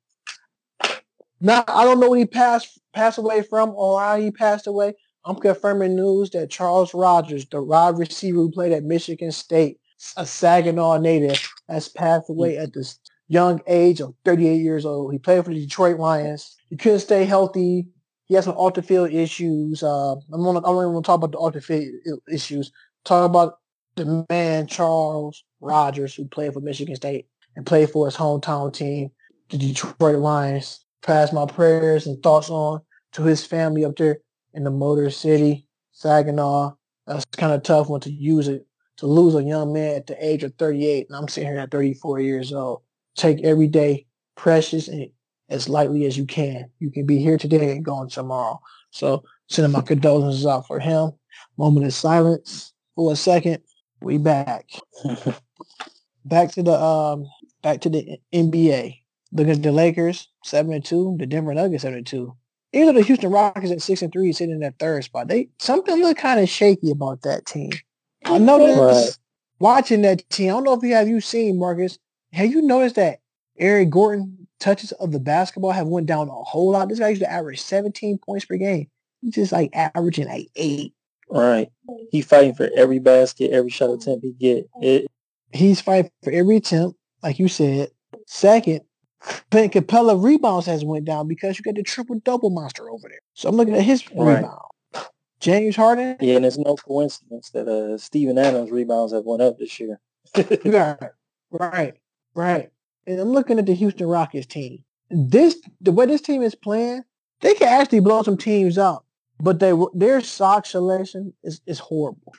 Now 1.39 1.63
I 1.67 1.83
don't 1.83 1.99
know 1.99 2.09
what 2.09 2.19
he 2.19 2.25
passed 2.25 2.79
passed 2.93 3.17
away 3.17 3.41
from 3.41 3.71
or 3.75 3.99
how 3.99 4.19
he 4.19 4.31
passed 4.31 4.67
away, 4.67 4.93
I'm 5.25 5.35
confirming 5.35 5.95
news 5.95 6.31
that 6.31 6.49
Charles 6.49 6.93
Rogers, 6.93 7.45
the 7.45 7.61
wide 7.61 7.97
receiver 7.97 8.37
who 8.37 8.51
played 8.51 8.71
at 8.71 8.83
Michigan 8.83 9.31
State, 9.31 9.79
a 10.17 10.25
Saginaw 10.25 10.97
native, 10.97 11.39
has 11.69 11.87
passed 11.89 12.29
away 12.29 12.57
at 12.57 12.73
this 12.73 12.97
young 13.27 13.61
age 13.67 14.01
of 14.01 14.15
38 14.25 14.57
years 14.57 14.85
old. 14.85 15.13
He 15.13 15.19
played 15.19 15.45
for 15.45 15.53
the 15.53 15.61
Detroit 15.61 15.99
Lions. 15.99 16.55
He 16.69 16.77
couldn't 16.77 16.99
stay 16.99 17.25
healthy. 17.25 17.87
He 18.25 18.35
has 18.35 18.45
some 18.45 18.55
off 18.55 18.73
the 18.73 18.81
field 18.81 19.11
issues. 19.11 19.83
Uh, 19.83 20.13
I'm 20.13 20.43
not, 20.43 20.57
I 20.57 20.69
don't 20.69 20.83
even 20.83 20.93
want 20.93 21.05
to 21.05 21.09
talk 21.09 21.17
about 21.17 21.31
the 21.33 21.37
off 21.37 21.53
the 21.53 21.61
field 21.61 22.19
issues. 22.31 22.71
Talk 23.05 23.29
about 23.29 23.55
the 24.05 24.25
man 24.29 24.67
Charles 24.67 25.43
Rogers 25.59 26.15
who 26.15 26.25
played 26.25 26.53
for 26.53 26.59
Michigan 26.59 26.95
State 26.95 27.27
and 27.55 27.65
played 27.65 27.89
for 27.89 28.05
his 28.05 28.15
hometown 28.15 28.73
team, 28.73 29.11
the 29.49 29.57
Detroit 29.57 30.19
Lions. 30.19 30.85
Pass 31.01 31.33
my 31.33 31.45
prayers 31.45 32.05
and 32.05 32.21
thoughts 32.21 32.49
on 32.49 32.81
to 33.13 33.23
his 33.23 33.45
family 33.45 33.83
up 33.85 33.95
there 33.97 34.19
in 34.53 34.63
the 34.63 34.71
Motor 34.71 35.09
City, 35.09 35.65
Saginaw. 35.93 36.73
That's 37.07 37.25
kind 37.25 37.53
of 37.53 37.63
tough 37.63 37.89
one 37.89 38.01
to 38.01 38.11
use 38.11 38.47
it 38.47 38.65
to 38.97 39.07
lose 39.07 39.33
a 39.33 39.43
young 39.43 39.73
man 39.73 39.95
at 39.95 40.05
the 40.05 40.25
age 40.25 40.43
of 40.43 40.53
38, 40.55 41.07
and 41.09 41.17
I'm 41.17 41.27
sitting 41.27 41.49
here 41.49 41.59
at 41.59 41.71
34 41.71 42.19
years 42.19 42.53
old. 42.53 42.83
Take 43.15 43.43
every 43.43 43.67
day 43.67 44.05
precious 44.35 44.87
and 44.87 45.09
as 45.49 45.67
lightly 45.67 46.05
as 46.05 46.17
you 46.17 46.25
can. 46.25 46.69
You 46.79 46.91
can 46.91 47.05
be 47.05 47.17
here 47.17 47.37
today 47.37 47.71
and 47.71 47.83
gone 47.83 48.09
tomorrow. 48.09 48.61
So 48.91 49.23
sending 49.49 49.71
my 49.71 49.81
condolences 49.81 50.45
out 50.45 50.67
for 50.67 50.79
him. 50.79 51.11
Moment 51.57 51.87
of 51.87 51.93
silence 51.93 52.73
for 52.95 53.11
a 53.11 53.15
second. 53.15 53.61
We 54.01 54.17
back. 54.17 54.69
back 56.25 56.51
to 56.53 56.63
the 56.63 56.73
um 56.73 57.27
back 57.61 57.81
to 57.81 57.89
the 57.89 58.19
NBA. 58.33 58.97
Look 59.33 59.47
at 59.47 59.63
the 59.63 59.71
Lakers, 59.71 60.27
seven 60.43 60.73
and 60.73 60.83
two, 60.83 61.15
the 61.19 61.25
Denver 61.25 61.53
Nuggets 61.53 61.83
seven 61.83 61.99
and 61.99 62.07
two 62.07 62.35
even 62.73 62.87
though 62.87 63.01
the 63.01 63.05
Houston 63.05 63.31
Rockets 63.31 63.71
at 63.71 63.81
six 63.81 64.01
and 64.01 64.11
three 64.11 64.31
sitting 64.31 64.55
in 64.55 64.61
that 64.61 64.79
third 64.79 65.03
spot, 65.03 65.27
they 65.27 65.49
something 65.59 66.01
look 66.01 66.17
kind 66.17 66.39
of 66.39 66.49
shaky 66.49 66.91
about 66.91 67.21
that 67.23 67.45
team. 67.45 67.71
I 68.25 68.37
noticed 68.37 68.79
right. 68.79 69.17
watching 69.59 70.03
that 70.03 70.27
team. 70.29 70.49
I 70.49 70.53
don't 70.53 70.63
know 70.63 70.73
if 70.73 70.83
you 70.83 70.93
have 70.93 71.07
you 71.07 71.19
seen 71.19 71.59
Marcus. 71.59 71.97
Have 72.33 72.51
you 72.51 72.61
noticed 72.61 72.95
that 72.95 73.19
Eric 73.57 73.89
Gordon 73.89 74.47
touches 74.59 74.93
of 74.93 75.11
the 75.11 75.19
basketball 75.19 75.71
have 75.71 75.87
went 75.87 76.07
down 76.07 76.29
a 76.29 76.31
whole 76.31 76.71
lot? 76.71 76.87
This 76.87 76.99
guy 76.99 77.09
used 77.09 77.21
to 77.21 77.31
average 77.31 77.61
17 77.61 78.19
points 78.19 78.45
per 78.45 78.55
game. 78.55 78.87
He's 79.21 79.35
just 79.35 79.51
like 79.51 79.71
averaging 79.73 80.27
like 80.27 80.47
eight. 80.55 80.93
Right. 81.31 81.69
He's 82.11 82.25
fighting 82.25 82.53
for 82.53 82.69
every 82.75 82.99
basket, 82.99 83.51
every 83.51 83.69
shot 83.69 83.89
attempt 83.91 84.25
he 84.25 84.33
get. 84.33 84.69
It, 84.81 85.07
He's 85.53 85.81
fighting 85.81 86.11
for 86.23 86.31
every 86.31 86.57
attempt, 86.57 86.97
like 87.23 87.39
you 87.39 87.47
said. 87.47 87.89
Second, 88.25 88.81
Clint 89.51 89.73
Capela 89.73 90.21
rebounds 90.21 90.65
has 90.65 90.83
went 90.83 91.05
down 91.05 91.27
because 91.27 91.57
you 91.57 91.63
got 91.63 91.75
the 91.75 91.83
triple 91.83 92.19
double 92.19 92.49
monster 92.49 92.89
over 92.89 93.07
there. 93.07 93.19
So 93.33 93.49
I'm 93.49 93.55
looking 93.55 93.75
at 93.75 93.83
his 93.83 94.03
right. 94.15 94.37
rebound. 94.37 94.61
James 95.39 95.75
Harden. 95.75 96.17
Yeah, 96.19 96.35
and 96.35 96.45
it's 96.45 96.57
no 96.57 96.75
coincidence 96.75 97.49
that 97.49 97.67
uh 97.67 97.97
Steven 97.97 98.37
Adams 98.37 98.71
rebounds 98.71 99.11
have 99.11 99.25
went 99.25 99.41
up 99.41 99.57
this 99.57 99.79
year. 99.79 99.99
right, 100.65 100.97
right, 101.49 101.93
right. 102.35 102.69
And 103.07 103.19
I'm 103.19 103.29
looking 103.29 103.57
at 103.57 103.65
the 103.65 103.73
Houston 103.73 104.07
Rockets 104.07 104.45
team. 104.45 104.83
This 105.09 105.59
the 105.81 105.91
way 105.91 106.05
this 106.05 106.21
team 106.21 106.43
is 106.43 106.55
playing, 106.55 107.03
they 107.41 107.55
can 107.55 107.67
actually 107.67 108.01
blow 108.01 108.21
some 108.21 108.37
teams 108.37 108.77
up, 108.77 109.05
but 109.41 109.59
they 109.59 109.73
their 109.93 110.21
sock 110.21 110.65
selection 110.65 111.33
is 111.43 111.61
is 111.65 111.79
horrible. 111.79 112.33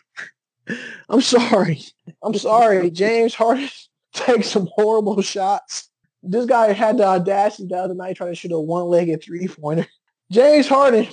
I'm 1.09 1.21
sorry. 1.21 1.83
I'm 2.23 2.35
sorry. 2.35 2.91
James 2.91 3.35
Harden 3.35 3.69
takes 4.15 4.49
some 4.49 4.69
horrible 4.75 5.21
shots 5.23 5.91
this 6.23 6.47
guy 6.47 6.73
had 6.73 6.99
the 6.99 7.05
audacity 7.05 7.67
the 7.69 7.77
other 7.77 7.95
night 7.95 8.17
trying 8.17 8.31
to 8.31 8.37
shoot 8.37 8.53
a 8.53 8.61
one-legged 8.61 9.23
three-pointer. 9.23 9.87
James 10.31 10.69
Harden 10.69 11.09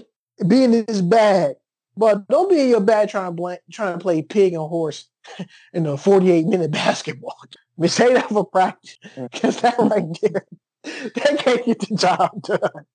being 0.48 0.74
in 0.74 0.86
his 0.88 1.02
bag, 1.02 1.56
but 1.98 2.28
don't 2.28 2.50
be 2.50 2.62
in 2.62 2.70
your 2.70 2.80
bag 2.80 3.10
trying 3.10 3.28
to 3.28 3.32
blank, 3.32 3.62
trying 3.72 3.94
to 3.94 4.00
play 4.00 4.22
pig 4.22 4.54
and 4.54 4.62
horse 4.62 5.10
in 5.74 5.86
a 5.86 5.94
48-minute 5.94 6.72
basketball. 6.72 7.36
We 7.76 7.88
say 7.88 8.14
that 8.14 8.30
for 8.30 8.46
practice 8.46 8.98
because 9.16 9.62
that 9.62 9.78
right 9.80 10.06
there, 10.22 10.46
that 10.84 11.40
can't 11.40 11.66
get 11.66 11.80
the 11.80 11.96
job 11.96 12.42
done. 12.44 12.86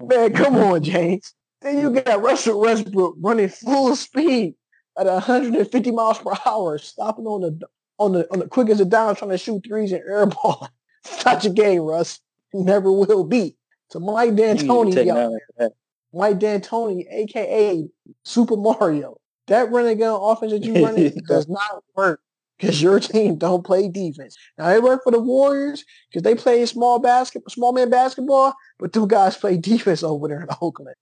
Man, 0.00 0.32
come 0.32 0.56
on, 0.56 0.82
James. 0.82 1.34
Then 1.62 1.78
you 1.78 2.00
got 2.00 2.22
Russell 2.22 2.60
Westbrook 2.60 3.16
running 3.20 3.48
full 3.48 3.94
speed 3.94 4.54
at 4.98 5.06
150 5.06 5.90
miles 5.90 6.18
per 6.18 6.32
hour, 6.46 6.78
stopping 6.78 7.26
on 7.26 7.42
the 7.42 7.66
on 7.98 8.12
the 8.12 8.32
on 8.32 8.38
the 8.38 8.48
quickest 8.48 8.80
of 8.80 8.88
down, 8.88 9.14
trying 9.14 9.30
to 9.30 9.38
shoot 9.38 9.64
threes 9.66 9.92
and 9.92 10.02
airball. 10.08 10.68
It's 11.02 11.24
not 11.24 11.42
your 11.44 11.54
game, 11.54 11.80
Russ. 11.80 12.20
Never 12.52 12.92
will 12.92 13.24
be. 13.24 13.56
So 13.88 14.00
Mike 14.00 14.34
D'Antoni, 14.34 15.06
y'all, 15.06 15.38
Mike 16.12 16.38
D'Antoni, 16.38 17.06
aka 17.10 17.88
Super 18.22 18.56
Mario, 18.58 19.18
that 19.46 19.70
running 19.70 19.96
gun 19.96 20.20
offense 20.20 20.52
that 20.52 20.62
you 20.62 20.84
running 20.84 21.10
does 21.26 21.48
not 21.48 21.82
work 21.96 22.20
because 22.60 22.82
your 22.82 23.00
team 23.00 23.36
don't 23.36 23.64
play 23.64 23.88
defense. 23.88 24.36
Now 24.58 24.68
they 24.68 24.80
work 24.80 25.02
for 25.02 25.12
the 25.12 25.20
Warriors 25.20 25.84
because 26.10 26.22
they 26.22 26.34
play 26.34 26.64
small 26.66 26.98
basket, 26.98 27.48
small 27.50 27.72
man 27.72 27.90
basketball, 27.90 28.54
but 28.78 28.92
two 28.92 29.06
guys 29.06 29.36
play 29.36 29.56
defense 29.56 30.02
over 30.02 30.28
there 30.28 30.42
in 30.42 30.48
Oakland. 30.60 30.96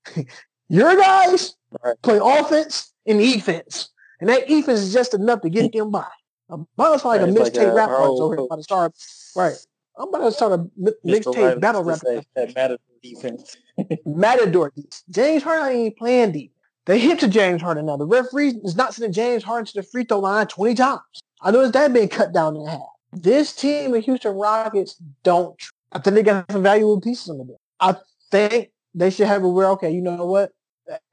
your 0.68 0.96
guys 0.96 1.54
play 2.02 2.18
offense 2.22 2.92
and 3.06 3.18
defense, 3.18 3.90
and 4.20 4.28
that 4.28 4.48
defense 4.48 4.80
is 4.80 4.92
just 4.92 5.14
enough 5.14 5.40
to 5.42 5.50
get 5.50 5.72
them 5.72 5.90
by. 5.90 6.06
I'm 6.50 6.66
about 6.76 7.00
to 7.00 7.08
like 7.08 7.20
right, 7.20 7.28
a 7.28 7.32
mixtape 7.32 7.66
like 7.66 7.74
rap 7.74 7.90
over 7.90 8.36
here 8.36 8.44
about 8.44 8.56
to 8.56 8.62
start. 8.62 8.92
Right. 9.36 9.56
I'm 9.98 10.08
about 10.08 10.24
to 10.24 10.32
start 10.32 10.52
a 10.52 10.88
mixtape 11.04 11.60
battle 11.60 11.84
rap. 11.84 12.00
Matador 12.36 12.78
defense. 13.02 13.56
Matador. 14.06 14.72
James 15.10 15.42
Harden 15.42 15.76
ain't 15.76 15.96
playing 15.96 16.32
deep. 16.32 16.52
They 16.86 16.98
hit 16.98 17.18
to 17.20 17.28
James 17.28 17.60
Harden 17.60 17.86
now. 17.86 17.96
The 17.96 18.06
referee 18.06 18.60
is 18.64 18.74
not 18.74 18.94
sending 18.94 19.12
James 19.12 19.42
Harden 19.42 19.66
to 19.66 19.72
the 19.74 19.82
free 19.82 20.04
throw 20.04 20.20
line 20.20 20.46
20 20.46 20.74
times. 20.74 21.00
I 21.40 21.50
noticed 21.50 21.74
that 21.74 21.92
being 21.92 22.08
cut 22.08 22.32
down 22.32 22.56
in 22.56 22.66
half. 22.66 22.80
This 23.12 23.54
team, 23.54 23.92
the 23.92 24.00
Houston 24.00 24.34
Rockets, 24.34 25.00
don't. 25.22 25.60
I 25.92 25.98
think 25.98 26.16
they 26.16 26.22
got 26.22 26.50
some 26.50 26.62
valuable 26.62 27.00
pieces 27.00 27.30
on 27.30 27.38
the 27.38 27.44
bench. 27.44 27.60
I 27.80 27.96
think 28.30 28.70
they 28.94 29.10
should 29.10 29.26
have 29.26 29.42
a 29.44 29.48
where, 29.48 29.68
okay, 29.70 29.90
you 29.90 30.02
know 30.02 30.26
what? 30.26 30.52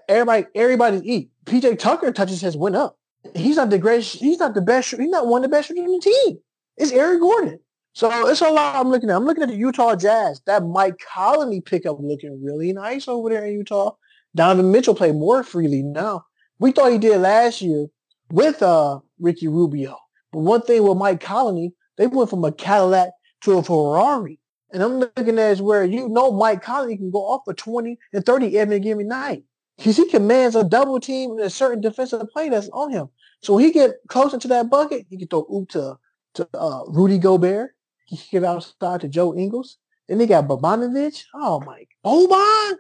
Everybody, 0.08 0.46
everybody's 0.56 1.04
eat. 1.04 1.30
PJ 1.46 1.80
Tucker 1.80 2.12
touches 2.12 2.42
has 2.42 2.58
went 2.58 2.76
up. 2.76 2.98
He's 3.36 3.56
not 3.56 3.70
the 3.70 3.78
greatest. 3.78 4.18
He's 4.18 4.40
not 4.40 4.54
the 4.54 4.62
best. 4.62 4.92
He's 4.92 5.10
not 5.10 5.28
one 5.28 5.44
of 5.44 5.50
the 5.50 5.56
best 5.56 5.68
shooters 5.68 5.84
on 5.84 5.92
the 5.92 6.00
team. 6.00 6.40
It's 6.78 6.92
Eric 6.92 7.22
Gordon. 7.22 7.60
So 7.94 8.28
it's 8.28 8.42
a 8.42 8.50
lot 8.50 8.76
I'm 8.76 8.90
looking 8.90 9.10
at. 9.10 9.16
I'm 9.16 9.26
looking 9.26 9.44
at 9.44 9.50
the 9.50 9.56
Utah 9.56 9.96
Jazz. 9.96 10.42
That 10.46 10.66
Mike 10.66 11.00
Conley 11.00 11.62
pickup 11.62 11.98
looking 12.00 12.44
really 12.44 12.74
nice 12.74 13.08
over 13.08 13.30
there 13.30 13.46
in 13.46 13.54
Utah. 13.54 13.96
Donovan 14.36 14.72
Mitchell 14.72 14.96
played 14.96 15.16
more 15.16 15.44
freely 15.44 15.82
now. 15.82 16.26
We 16.60 16.72
thought 16.72 16.92
he 16.92 16.98
did 16.98 17.20
last 17.20 17.62
year 17.62 17.88
with 18.32 18.62
uh, 18.62 19.00
Ricky 19.20 19.48
Rubio. 19.48 19.98
But 20.36 20.42
one 20.42 20.62
thing 20.64 20.84
with 20.84 20.98
Mike 20.98 21.22
Conley, 21.22 21.74
they 21.98 22.08
went 22.08 22.30
from 22.30 22.44
a 22.44 22.52
Cadillac 22.52 23.12
to 23.44 23.58
a 23.58 23.64
Ferrari. 23.64 24.38
And 24.74 24.84
I'm 24.84 25.00
looking 25.00 25.40
at 25.40 25.52
is 25.52 25.62
where 25.62 25.86
you 25.86 26.10
know 26.10 26.30
Mike 26.30 26.62
Conley 26.62 26.98
can 26.98 27.10
go 27.10 27.20
off 27.20 27.44
for 27.46 27.54
20 27.54 27.98
and 28.12 28.26
30 28.26 28.58
every 28.58 28.82
given 28.82 29.08
night. 29.08 29.46
Because 29.78 29.96
he 29.96 30.10
commands 30.10 30.58
a 30.58 30.66
double 30.66 31.00
team 31.00 31.32
and 31.32 31.40
a 31.40 31.50
certain 31.50 31.80
defensive 31.80 32.28
play 32.34 32.50
that's 32.50 32.68
on 32.74 32.92
him. 32.92 33.08
So 33.44 33.54
when 33.54 33.64
he 33.64 33.72
get 33.72 33.92
closer 34.10 34.38
to 34.38 34.48
that 34.50 34.70
bucket, 34.70 35.06
he 35.10 35.18
can 35.18 35.30
throw 35.30 35.48
oop 35.54 35.70
to, 35.70 35.98
to 36.34 36.50
uh, 36.54 36.84
Rudy 36.88 37.18
Gobert. 37.18 37.74
He 38.06 38.18
can 38.18 38.26
give 38.32 38.44
outside 38.44 39.02
to 39.02 39.08
Joe 39.08 39.34
Ingles. 39.34 39.78
Then 40.10 40.18
they 40.18 40.28
got 40.28 40.50
Bogdanovic. 40.50 41.24
Oh 41.34 41.62
my, 41.62 41.86
Boban, 42.06 42.74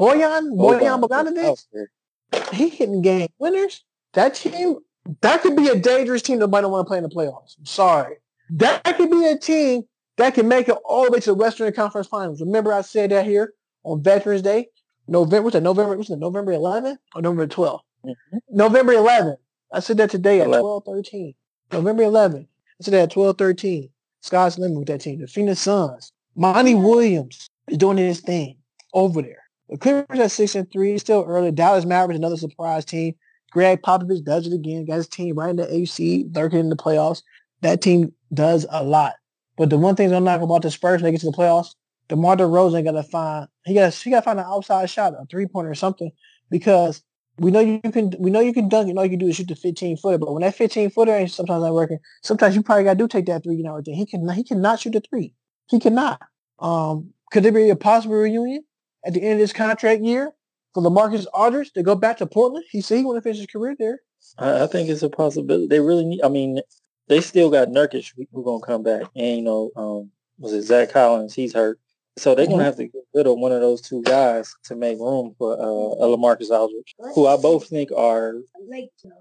Boyan, 0.00 0.56
Boyan 0.56 1.02
Bogdanovic. 1.02 2.54
He 2.54 2.70
hitting 2.70 3.02
game 3.02 3.28
winners. 3.38 3.84
That 4.14 4.34
team, 4.34 4.76
that 5.20 5.42
could 5.42 5.56
be 5.56 5.68
a 5.68 5.76
dangerous 5.76 6.22
team 6.22 6.38
that 6.38 6.48
might 6.48 6.60
not 6.60 6.70
want 6.70 6.86
to 6.86 6.88
play 6.88 6.98
in 6.98 7.04
the 7.04 7.10
playoffs. 7.10 7.58
I'm 7.58 7.66
sorry. 7.66 8.16
That 8.50 8.84
could 8.96 9.10
be 9.10 9.26
a 9.26 9.38
team 9.38 9.82
that 10.16 10.34
can 10.34 10.48
make 10.48 10.68
it 10.68 10.76
all 10.84 11.04
the 11.04 11.10
way 11.10 11.20
to 11.20 11.30
the 11.30 11.34
Western 11.34 11.72
Conference 11.72 12.06
Finals. 12.06 12.40
Remember, 12.40 12.72
I 12.72 12.82
said 12.82 13.10
that 13.10 13.24
here 13.24 13.54
on 13.84 14.02
Veterans 14.02 14.42
Day, 14.42 14.68
November. 15.08 15.42
Was 15.42 15.54
it 15.54 15.62
November? 15.62 15.96
Was 15.96 16.10
it 16.10 16.18
November 16.18 16.52
11th 16.52 16.98
or 17.14 17.22
November 17.22 17.46
12th? 17.46 17.80
Mm-hmm. 18.06 18.36
November 18.50 18.92
11th. 18.94 19.36
I 19.72 19.80
said 19.80 19.96
that 19.96 20.10
today 20.10 20.40
at 20.40 20.46
12 20.46 20.84
13. 20.84 21.34
November 21.72 22.02
11th. 22.04 22.44
I 22.44 22.84
said 22.84 22.94
that 22.94 23.02
at 23.04 23.10
12 23.10 23.38
13. 23.38 23.88
Sky's 24.20 24.58
limit 24.58 24.78
with 24.78 24.88
that 24.88 25.00
team. 25.00 25.20
The 25.20 25.26
Phoenix 25.26 25.60
Suns. 25.60 26.12
Monty 26.36 26.74
Williams 26.74 27.48
is 27.68 27.78
doing 27.78 27.96
his 27.96 28.20
thing 28.20 28.56
over 28.94 29.22
there. 29.22 29.42
The 29.68 29.78
Clippers 29.78 30.20
at 30.20 30.30
six 30.30 30.54
and 30.54 30.70
three, 30.70 30.98
still 30.98 31.24
early. 31.26 31.50
Dallas 31.50 31.84
Mavericks, 31.84 32.18
another 32.18 32.36
surprise 32.36 32.84
team. 32.84 33.14
Gregg 33.52 33.82
Popovich 33.82 34.24
does 34.24 34.46
it 34.46 34.54
again. 34.54 34.86
Got 34.86 34.96
his 34.96 35.08
team 35.08 35.36
right 35.36 35.50
in 35.50 35.56
the 35.56 35.72
AC, 35.72 36.28
lurking 36.34 36.58
in 36.58 36.68
the 36.70 36.76
playoffs. 36.76 37.22
That 37.60 37.82
team 37.82 38.12
does 38.32 38.66
a 38.70 38.82
lot. 38.82 39.14
But 39.56 39.70
the 39.70 39.78
one 39.78 39.94
thing 39.94 40.12
I'm 40.12 40.24
not 40.24 40.42
about 40.42 40.62
the 40.62 40.70
Spurs 40.70 41.02
when 41.02 41.04
they 41.04 41.12
get 41.12 41.20
to 41.20 41.30
the 41.30 41.36
playoffs, 41.36 41.74
DeMar 42.08 42.36
DeRozan 42.36 42.84
got 42.84 42.92
to 42.92 43.02
find 43.02 43.48
he 43.64 43.74
got 43.74 43.94
he 43.94 44.10
got 44.10 44.20
to 44.20 44.24
find 44.24 44.40
an 44.40 44.46
outside 44.48 44.88
shot, 44.90 45.14
a 45.14 45.26
three 45.26 45.46
pointer 45.46 45.70
or 45.70 45.74
something, 45.74 46.10
because 46.50 47.02
we 47.38 47.50
know 47.50 47.60
you 47.60 47.80
can 47.80 48.14
we 48.18 48.30
know 48.30 48.40
you 48.40 48.54
can 48.54 48.68
dunk. 48.68 48.88
You 48.88 48.94
know 48.94 49.02
you 49.02 49.10
can 49.10 49.18
do 49.18 49.28
is 49.28 49.36
shoot 49.36 49.48
the 49.48 49.54
15 49.54 49.98
footer, 49.98 50.18
but 50.18 50.32
when 50.32 50.42
that 50.42 50.54
15 50.54 50.90
footer 50.90 51.14
ain't 51.14 51.30
sometimes 51.30 51.62
not 51.62 51.74
working, 51.74 51.98
sometimes 52.22 52.56
you 52.56 52.62
probably 52.62 52.84
got 52.84 52.94
to 52.94 52.98
do 52.98 53.08
take 53.08 53.26
that 53.26 53.44
three. 53.44 53.56
You 53.56 53.64
know, 53.64 53.80
he 53.84 54.06
can 54.06 54.28
he 54.30 54.44
cannot 54.44 54.80
shoot 54.80 54.94
the 54.94 55.00
three. 55.00 55.34
He 55.68 55.78
cannot. 55.78 56.20
Um, 56.58 57.12
could 57.30 57.42
there 57.42 57.52
be 57.52 57.70
a 57.70 57.76
possible 57.76 58.16
reunion 58.16 58.64
at 59.04 59.14
the 59.14 59.22
end 59.22 59.34
of 59.34 59.38
this 59.38 59.52
contract 59.52 60.02
year 60.02 60.32
for 60.74 60.82
LaMarcus 60.82 61.26
Aldridge 61.32 61.72
to 61.72 61.82
go 61.82 61.94
back 61.94 62.18
to 62.18 62.26
Portland? 62.26 62.64
He 62.70 62.80
said 62.80 62.98
he 62.98 63.04
want 63.04 63.16
to 63.18 63.22
finish 63.22 63.38
his 63.38 63.46
career 63.46 63.76
there. 63.78 64.00
I, 64.38 64.64
I, 64.64 64.66
think 64.66 64.88
it's 64.88 65.02
a 65.02 65.10
possibility. 65.10 65.66
They 65.66 65.80
really 65.80 66.04
need. 66.04 66.22
I 66.22 66.28
mean, 66.28 66.60
they 67.08 67.20
still 67.20 67.50
got 67.50 67.68
Nurkic 67.68 68.12
who 68.32 68.44
gonna 68.44 68.64
come 68.64 68.82
back, 68.82 69.02
and 69.16 69.36
you 69.36 69.42
know, 69.42 69.70
um, 69.76 70.10
was 70.38 70.52
it 70.52 70.62
Zach 70.62 70.90
Collins? 70.90 71.34
He's 71.34 71.52
hurt. 71.52 71.78
So 72.18 72.34
they're 72.34 72.44
gonna 72.44 72.58
mm-hmm. 72.58 72.64
have 72.66 72.76
to 72.76 72.84
get 72.84 73.02
rid 73.14 73.26
of 73.26 73.38
one 73.38 73.52
of 73.52 73.60
those 73.60 73.80
two 73.80 74.02
guys 74.02 74.54
to 74.64 74.76
make 74.76 74.98
room 74.98 75.34
for 75.38 75.54
uh, 75.58 76.04
LaMarcus 76.04 76.50
Aldridge, 76.50 76.94
who 77.14 77.26
I 77.26 77.36
both 77.36 77.66
think 77.66 77.90
are 77.96 78.34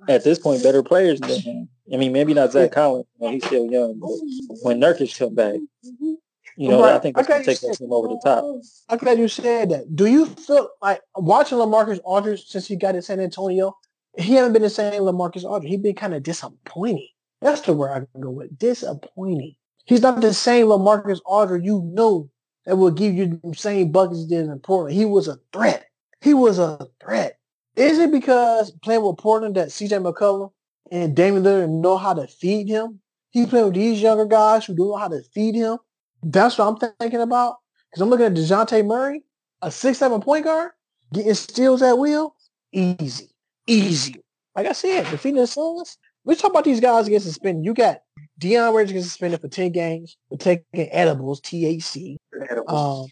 at 0.09 0.25
this 0.25 0.39
point 0.39 0.61
better 0.61 0.83
players 0.83 1.19
than 1.21 1.39
him. 1.39 1.69
I 1.93 1.97
mean, 1.97 2.11
maybe 2.11 2.33
not 2.33 2.51
Zach 2.51 2.73
Collins, 2.73 3.05
you 3.17 3.25
know, 3.25 3.33
he's 3.33 3.45
still 3.45 3.71
young, 3.71 3.97
but 3.99 4.09
when 4.61 4.79
Nurkic 4.81 5.17
come 5.17 5.35
back, 5.35 5.55
you 6.57 6.69
know, 6.69 6.81
right. 6.81 6.93
I 6.93 6.99
think 6.99 7.15
that's 7.15 7.27
gonna 7.27 7.43
take 7.43 7.59
that 7.61 7.77
team 7.77 7.91
over 7.91 8.07
the 8.07 8.19
top. 8.23 8.43
I'm 8.89 8.97
glad 8.97 9.19
you 9.19 9.27
said 9.27 9.69
that. 9.69 9.95
Do 9.95 10.05
you 10.05 10.25
feel 10.25 10.69
like 10.81 11.01
watching 11.15 11.57
LaMarcus 11.57 11.99
Aldridge 12.03 12.45
since 12.45 12.67
he 12.67 12.75
got 12.75 12.95
in 12.95 13.01
San 13.01 13.19
Antonio? 13.19 13.77
He 14.17 14.33
haven't 14.33 14.53
been 14.53 14.61
the 14.61 14.69
same 14.69 15.01
LaMarcus 15.01 15.43
Aldridge. 15.43 15.71
He's 15.71 15.79
been 15.79 15.95
kind 15.95 16.13
of 16.13 16.23
disappointing. 16.23 17.07
That's 17.41 17.61
the 17.61 17.73
word 17.73 17.91
I 17.91 17.99
can 18.11 18.21
go 18.21 18.29
with. 18.29 18.57
Disappointing. 18.57 19.55
He's 19.85 20.01
not 20.01 20.21
the 20.21 20.33
same 20.33 20.67
LaMarcus 20.67 21.19
Aldridge 21.25 21.63
you 21.63 21.81
know 21.93 22.29
that 22.65 22.75
will 22.75 22.91
give 22.91 23.13
you 23.13 23.39
the 23.43 23.55
same 23.55 23.91
buckets 23.91 24.25
did 24.25 24.45
in 24.45 24.59
Portland. 24.59 24.95
He 24.95 25.05
was 25.05 25.27
a 25.27 25.39
threat. 25.51 25.85
He 26.21 26.33
was 26.33 26.59
a 26.59 26.87
threat. 27.01 27.37
Is 27.75 27.97
it 27.97 28.11
because 28.11 28.71
playing 28.83 29.03
with 29.03 29.17
Portland 29.17 29.55
that 29.55 29.69
CJ 29.69 30.03
McCollum 30.03 30.51
and 30.91 31.15
Damian 31.15 31.43
Lillard 31.43 31.69
know 31.69 31.97
how 31.97 32.13
to 32.13 32.27
feed 32.27 32.67
him? 32.67 32.99
He's 33.31 33.47
playing 33.47 33.65
with 33.65 33.75
these 33.75 34.01
younger 34.01 34.25
guys 34.25 34.65
who 34.65 34.75
don't 34.75 34.89
know 34.89 34.97
how 34.97 35.07
to 35.07 35.23
feed 35.33 35.55
him. 35.55 35.77
That's 36.23 36.57
what 36.57 36.67
I'm 36.67 36.93
thinking 36.99 37.21
about. 37.21 37.57
Because 37.89 38.01
I'm 38.01 38.09
looking 38.09 38.25
at 38.25 38.33
DeJounte 38.33 38.85
Murray, 38.85 39.23
a 39.61 39.71
six-seven 39.71 40.21
point 40.21 40.45
guard, 40.45 40.71
getting 41.13 41.33
steals 41.33 41.81
at 41.81 41.97
will. 41.97 42.35
Easy. 42.71 43.29
Easy. 43.67 44.15
Like 44.55 44.67
I 44.67 44.71
said, 44.73 45.05
the 45.07 45.17
Phoenix 45.17 45.51
Suns, 45.51 45.97
we 46.23 46.35
talk 46.35 46.51
about 46.51 46.63
these 46.63 46.79
guys 46.79 47.05
getting 47.05 47.19
suspended. 47.19 47.65
You 47.65 47.73
got 47.73 48.01
Dion 48.37 48.73
Waiters 48.73 48.91
gets 48.91 49.05
suspended 49.05 49.41
for 49.41 49.47
10 49.47 49.71
games 49.71 50.17
for 50.29 50.37
taking 50.37 50.63
edibles, 50.91 51.41
THC. 51.41 52.17
Um, 52.67 53.07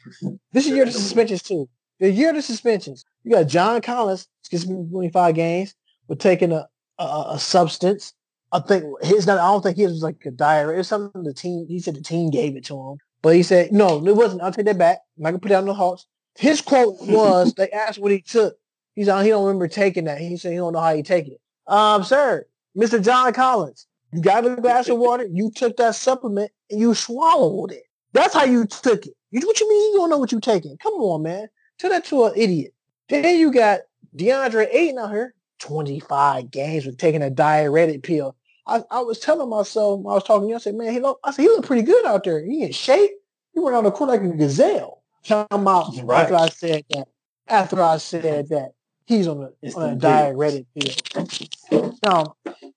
this 0.52 0.66
is 0.66 0.72
year 0.72 0.84
of 0.84 0.92
suspensions 0.92 1.44
too. 1.44 1.70
The 2.00 2.12
year 2.12 2.30
of 2.30 2.36
the 2.36 2.42
suspensions. 2.42 3.06
You 3.24 3.32
got 3.32 3.48
John 3.48 3.82
Collins 3.82 4.28
gets 4.50 4.66
25 4.66 5.36
games 5.36 5.76
for 6.08 6.16
taking 6.16 6.52
a, 6.52 6.68
a, 6.98 7.26
a 7.32 7.40
substance. 7.40 8.14
I 8.52 8.60
think 8.60 8.84
his 9.04 9.28
not. 9.28 9.40
I 9.40 9.48
don't 9.52 9.62
think 9.62 9.78
his 9.78 9.92
was 9.92 10.04
like 10.04 10.26
a 10.26 10.32
diarrhea. 10.32 10.76
It 10.76 10.78
was 10.80 10.88
something 10.88 11.24
the 11.24 11.34
team. 11.34 11.68
He 11.68 11.80
said 11.80 11.96
the 11.96 12.02
team 12.02 12.30
gave 12.30 12.56
it 12.56 12.66
to 12.66 12.76
him, 12.76 12.98
but 13.22 13.36
he 13.36 13.44
said 13.44 13.72
no, 13.72 14.06
it 14.06 14.16
wasn't. 14.16 14.42
I'll 14.42 14.52
take 14.52 14.66
that 14.66 14.78
back. 14.78 15.00
I'm 15.18 15.24
not 15.24 15.30
gonna 15.32 15.40
put 15.40 15.52
it 15.52 15.56
on 15.56 15.66
the 15.66 15.74
Hawks. 15.74 16.06
His 16.36 16.62
quote 16.62 16.96
was, 17.02 17.54
"They 17.54 17.70
asked 17.70 18.00
what 18.00 18.12
he 18.12 18.22
took. 18.22 18.58
He's 18.96 19.08
on. 19.08 19.24
He 19.24 19.30
don't 19.30 19.46
remember 19.46 19.68
taking 19.68 20.06
that. 20.06 20.20
He 20.20 20.38
said 20.38 20.52
he 20.52 20.58
don't 20.58 20.74
know 20.74 20.80
how 20.80 20.96
he 20.96 21.04
take 21.04 21.28
it. 21.28 21.40
Um, 21.68 22.04
sir, 22.04 22.48
Mr. 22.76 23.04
John 23.04 23.32
Collins, 23.34 23.86
you 24.12 24.22
got 24.22 24.46
a 24.46 24.56
glass 24.56 24.90
of 24.90 24.98
water. 24.98 25.28
You 25.32 25.52
took 25.52 25.78
that 25.78 25.96
supplement 25.96 26.52
and 26.72 26.80
you 26.80 26.96
swallowed 26.96 27.72
it. 27.72 27.84
That's 28.14 28.34
how 28.34 28.46
you 28.46 28.66
took 28.66 29.06
it. 29.06 29.14
You, 29.32 29.42
what 29.46 29.60
you 29.60 29.70
mean 29.70 29.92
you 29.92 29.98
don't 30.00 30.10
know 30.10 30.18
what 30.18 30.32
you're 30.32 30.42
taking? 30.42 30.78
Come 30.78 30.94
on, 30.94 31.22
man. 31.22 31.48
Tell 31.78 31.92
that 31.92 32.06
to 32.06 32.26
an 32.26 32.34
idiot. 32.36 32.74
Then 33.10 33.38
you 33.38 33.52
got 33.52 33.82
DeAndre 34.16 34.68
Ayton 34.74 34.98
out 34.98 35.12
here, 35.12 35.36
25 35.60 36.50
games 36.52 36.86
with 36.86 36.98
taking 36.98 37.22
a 37.22 37.30
diuretic 37.30 38.04
pill. 38.04 38.36
I, 38.70 38.84
I 38.92 39.02
was 39.02 39.20
telling 39.20 39.50
myself, 39.50 40.00
I 40.02 40.14
was 40.14 40.24
talking 40.24 40.48
to 40.48 40.50
you, 40.50 40.56
I 40.56 40.60
said, 40.60 40.76
man, 40.76 40.94
he 40.94 41.00
look, 41.00 41.20
I 41.24 41.32
said, 41.32 41.42
he 41.42 41.48
look 41.50 41.66
pretty 41.66 41.82
good 41.82 42.06
out 42.06 42.24
there. 42.24 42.44
He 42.44 42.64
in 42.64 42.72
shape. 42.72 43.12
He 43.54 43.60
went 43.60 43.76
on 43.76 43.84
the 43.84 43.92
court 43.92 44.10
like 44.10 44.22
a 44.22 44.30
gazelle. 44.30 45.02
Come 45.28 45.68
out 45.68 45.92
right. 46.04 46.22
after 46.22 46.36
I 46.36 46.50
said 46.50 46.84
that. 46.92 47.08
After 47.48 47.82
I 47.82 47.98
said 47.98 48.50
that, 48.50 48.74
he's 49.08 49.28
on 49.28 49.50
a, 49.64 49.72
on 49.76 49.90
a 49.90 49.96
diuretic 49.96 50.66
pill. 50.76 51.92
Now, 52.04 52.36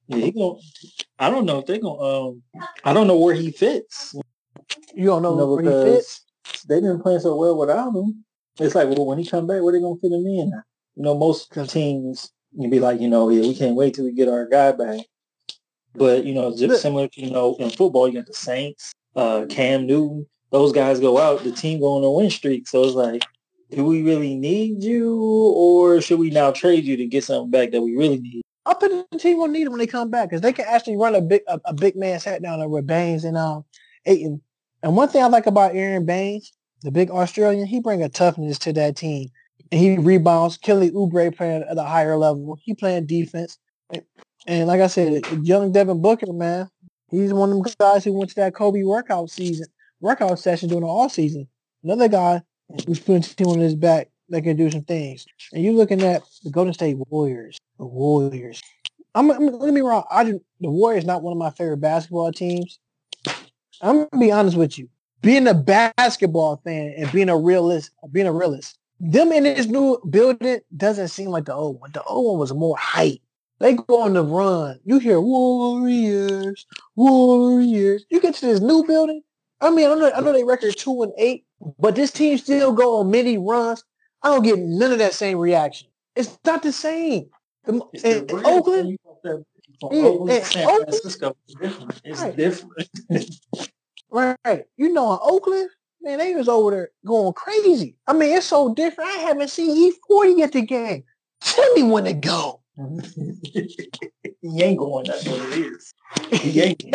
yeah, 0.09 0.16
he 0.16 0.30
gonna 0.32 0.59
I 1.18 1.30
don't 1.30 1.45
know 1.45 1.59
if 1.61 1.66
they're 1.66 1.78
gonna. 1.78 2.01
Um, 2.01 2.43
I 2.84 2.93
don't 2.93 3.07
know 3.07 3.18
where 3.18 3.34
he 3.34 3.51
fits. 3.51 4.14
You 4.95 5.07
don't 5.07 5.22
know, 5.22 5.32
You 5.32 5.36
know, 5.38 5.55
where 5.55 5.64
he 5.64 5.95
fits. 5.95 6.24
They 6.66 6.76
didn't 6.76 7.03
playing 7.03 7.20
so 7.20 7.36
well 7.36 7.57
without 7.57 7.95
him. 7.95 8.24
It's 8.59 8.74
like, 8.74 8.88
well, 8.88 9.07
when 9.07 9.18
he 9.18 9.26
come 9.26 9.47
back, 9.47 9.62
where 9.62 9.72
they 9.72 9.80
gonna 9.80 10.01
fit 10.01 10.12
him 10.12 10.26
in? 10.26 10.53
You 10.97 11.03
know, 11.03 11.16
most 11.16 11.53
teams 11.68 12.32
you 12.57 12.68
be 12.68 12.80
like, 12.80 13.01
you 13.01 13.09
know, 13.09 13.28
yeah, 13.28 13.43
we 13.43 13.55
can't 13.55 13.76
wait 13.76 13.95
till 13.95 14.05
we 14.05 14.12
get 14.12 14.28
our 14.28 14.47
guy 14.47 14.72
back. 14.72 15.01
But 15.95 16.24
you 16.24 16.34
know, 16.34 16.57
just 16.57 16.82
similar 16.82 17.09
you 17.14 17.30
know, 17.30 17.57
in 17.57 17.70
football, 17.70 18.09
you 18.09 18.14
got 18.14 18.26
the 18.26 18.34
Saints, 18.34 18.93
uh, 19.14 19.47
Cam 19.49 19.86
Newton. 19.86 20.26
Those 20.51 20.72
guys 20.72 21.01
go 21.01 21.18
out, 21.18 21.45
the 21.45 21.53
team 21.53 21.80
go 21.80 21.97
on 21.97 22.05
a 22.05 22.11
win 22.11 22.30
streak. 22.30 22.68
So 22.68 22.84
it's 22.84 22.95
like, 22.95 23.24
do 23.70 23.84
we 23.84 24.03
really 24.03 24.34
need 24.34 24.82
you, 24.82 25.16
or 25.16 26.01
should 26.01 26.18
we 26.18 26.30
now 26.30 26.51
trade 26.51 26.84
you 26.84 26.97
to 26.99 27.07
get 27.07 27.24
something 27.24 27.51
back 27.51 27.70
that 27.70 27.80
we 27.80 27.97
really 27.97 28.20
need? 28.20 28.43
I 28.64 28.74
bet 28.74 28.90
the 29.11 29.18
team 29.18 29.38
will 29.38 29.49
need 29.49 29.64
them 29.64 29.72
when 29.72 29.80
they 29.80 29.86
come 29.86 30.11
back 30.11 30.28
because 30.28 30.40
they 30.40 30.53
can 30.53 30.66
actually 30.68 30.97
run 30.97 31.14
a 31.14 31.20
big 31.20 31.43
a, 31.49 31.61
a 31.64 31.74
big 31.74 31.97
man 31.97 32.20
hat 32.20 32.43
down 32.43 32.59
there 32.59 32.68
with 32.68 32.86
Baynes 32.86 33.24
and 33.24 33.36
um 33.36 33.64
Ayton. 34.07 34.40
And 34.82 34.97
one 34.97 35.09
thing 35.09 35.22
I 35.22 35.26
like 35.26 35.47
about 35.47 35.74
Aron 35.74 36.07
Baynes, 36.07 36.53
the 36.82 36.90
big 36.90 37.11
Australian, 37.11 37.66
he 37.66 37.80
bring 37.80 38.03
a 38.03 38.09
toughness 38.09 38.59
to 38.61 38.72
that 38.74 38.97
team. 38.97 39.28
And 39.70 39.80
he 39.80 39.97
rebounds. 39.97 40.59
Kelly 40.59 40.90
Oubre 40.90 41.34
playing 41.34 41.64
at 41.68 41.78
a 41.78 41.84
higher 41.84 42.16
level. 42.16 42.59
He 42.62 42.74
playing 42.74 43.07
defense. 43.07 43.59
And, 44.47 44.66
like 44.66 44.80
I 44.80 44.88
said, 44.88 45.24
young 45.43 45.72
Devin 45.72 46.03
Booker, 46.03 46.32
man, 46.32 46.68
he's 47.11 47.32
one 47.32 47.51
of 47.51 47.62
them 47.62 47.72
guys 47.78 48.05
who 48.05 48.12
went 48.12 48.30
to 48.30 48.36
that 48.36 48.55
Kobe 48.55 48.82
workout 48.82 49.30
season, 49.30 49.66
workout 50.01 50.38
session 50.38 50.68
during 50.68 50.82
the 50.82 50.88
off 50.88 51.12
season. 51.12 51.49
Another 51.84 52.09
guy 52.09 52.43
who's 52.86 53.01
putting 53.01 53.22
team 53.22 53.49
on 53.49 53.61
his 53.61 53.74
back 53.74 54.09
that 54.28 54.43
can 54.43 54.57
do 54.57 54.70
some 54.70 54.82
things. 54.82 55.26
And 55.53 55.62
you're 55.62 55.74
looking 55.74 56.03
at 56.03 56.22
the 56.43 56.51
Golden 56.51 56.72
State 56.72 56.97
Warriors. 57.09 57.59
The 57.78 57.86
Warriors. 57.86 58.61
I'm, 59.14 59.30
I'm 59.30 59.59
get 59.59 59.74
me 59.74 59.80
wrong. 59.80 60.05
I 60.11 60.24
do, 60.24 60.40
the 60.61 60.70
Warriors 60.70 61.05
not 61.05 61.22
one 61.22 61.32
of 61.32 61.38
my 61.38 61.51
favorite 61.51 61.78
basketball 61.78 62.32
teams. 62.32 62.78
I'm 63.80 64.09
gonna 64.11 64.20
be 64.20 64.32
honest 64.32 64.57
with 64.57 64.78
you. 64.78 64.88
Being 65.20 65.47
a 65.47 65.55
basketball 65.55 66.61
fan 66.64 66.95
and 66.97 67.12
being 67.12 67.28
a 67.28 67.36
realist, 67.36 67.90
being 68.11 68.26
a 68.26 68.32
realist, 68.32 68.78
them 68.99 69.32
in 69.32 69.45
this 69.45 69.66
new 69.66 69.99
building 70.09 70.61
doesn't 70.76 71.09
seem 71.09 71.28
like 71.28 71.45
the 71.45 71.55
old 71.55 71.80
one. 71.80 71.90
The 71.93 72.03
old 72.05 72.32
one 72.32 72.40
was 72.40 72.53
more 72.55 72.76
hype. 72.76 73.20
They 73.63 73.75
go 73.75 74.03
on 74.03 74.15
the 74.15 74.25
run. 74.25 74.81
You 74.85 74.99
hear 74.99 75.21
Warriors, 75.21 76.67
Warriors. 76.97 78.05
You 78.11 78.21
get 78.21 78.35
to 78.35 78.47
this 78.47 78.61
new 78.61 78.85
building. 78.85 79.23
I 79.61 79.71
mean, 79.71 79.89
I 79.89 79.95
know, 79.95 80.11
I 80.13 80.21
know 80.21 80.33
they 80.33 80.43
record 80.43 80.75
two 80.77 81.03
and 81.05 81.13
eight, 81.17 81.45
but 81.79 81.95
this 81.95 82.11
team 82.11 82.37
still 82.39 82.73
go 82.73 82.99
on 82.99 83.13
many 83.13 83.39
runs. 83.39 83.85
I 84.25 84.31
don't 84.31 84.43
get 84.43 84.59
none 84.59 84.91
of 84.91 84.99
that 84.99 85.15
same 85.15 85.39
reaction. 85.39 85.89
It's 86.17 86.37
not 86.45 86.65
the 86.65 86.73
same. 86.73 87.27
The, 87.65 87.81
It's 87.93 88.03
in, 88.03 88.27
the 88.27 88.43
Oakland, 88.45 88.91
you 88.91 88.99
got 89.05 89.23
that- 89.23 89.45
from 89.81 89.93
Yeah, 89.93 90.03
Oakland 90.07 90.45
San 90.45 90.65
Oakland- 90.65 90.83
Francisco, 90.89 91.37
it's 91.47 91.55
different. 91.61 92.01
It's 92.05 92.21
Right. 92.21 92.37
different. 92.37 92.89
Right. 94.11 94.65
You 94.77 94.93
know, 94.93 95.13
in 95.15 95.19
Oakland, 95.23 95.71
man, 96.03 96.19
they 96.19 96.35
was 96.35 96.49
over 96.49 96.71
there 96.73 96.91
going 97.07 97.33
crazy. 97.35 97.97
I 98.09 98.13
mean, 98.13 98.37
it's 98.37 98.47
so 98.47 98.75
different. 98.75 99.09
I 99.11 99.19
haven't 99.19 99.51
seen 99.51 99.71
E40 100.11 100.43
at 100.43 100.53
the 100.53 100.63
game. 100.63 101.05
Tell 101.41 101.73
me 101.75 101.85
when 101.85 102.05
to 102.05 102.13
go. 102.13 102.62
he 104.41 104.62
ain't 104.62 104.79
going. 104.79 105.07
That's 105.07 105.27
what 105.27 105.53
it 105.53 105.59
is. 105.59 105.95
He 106.31 106.61
ain't. 106.61 106.83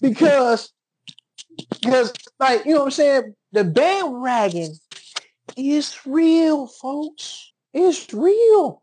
because, 0.00 0.72
because, 1.80 2.12
like, 2.40 2.64
you 2.64 2.72
know 2.72 2.80
what 2.80 2.86
I'm 2.86 2.90
saying? 2.90 3.34
The 3.52 3.64
bandwagon 3.64 4.74
is 5.56 5.96
real, 6.06 6.66
folks. 6.66 7.52
It's 7.72 8.12
real. 8.12 8.82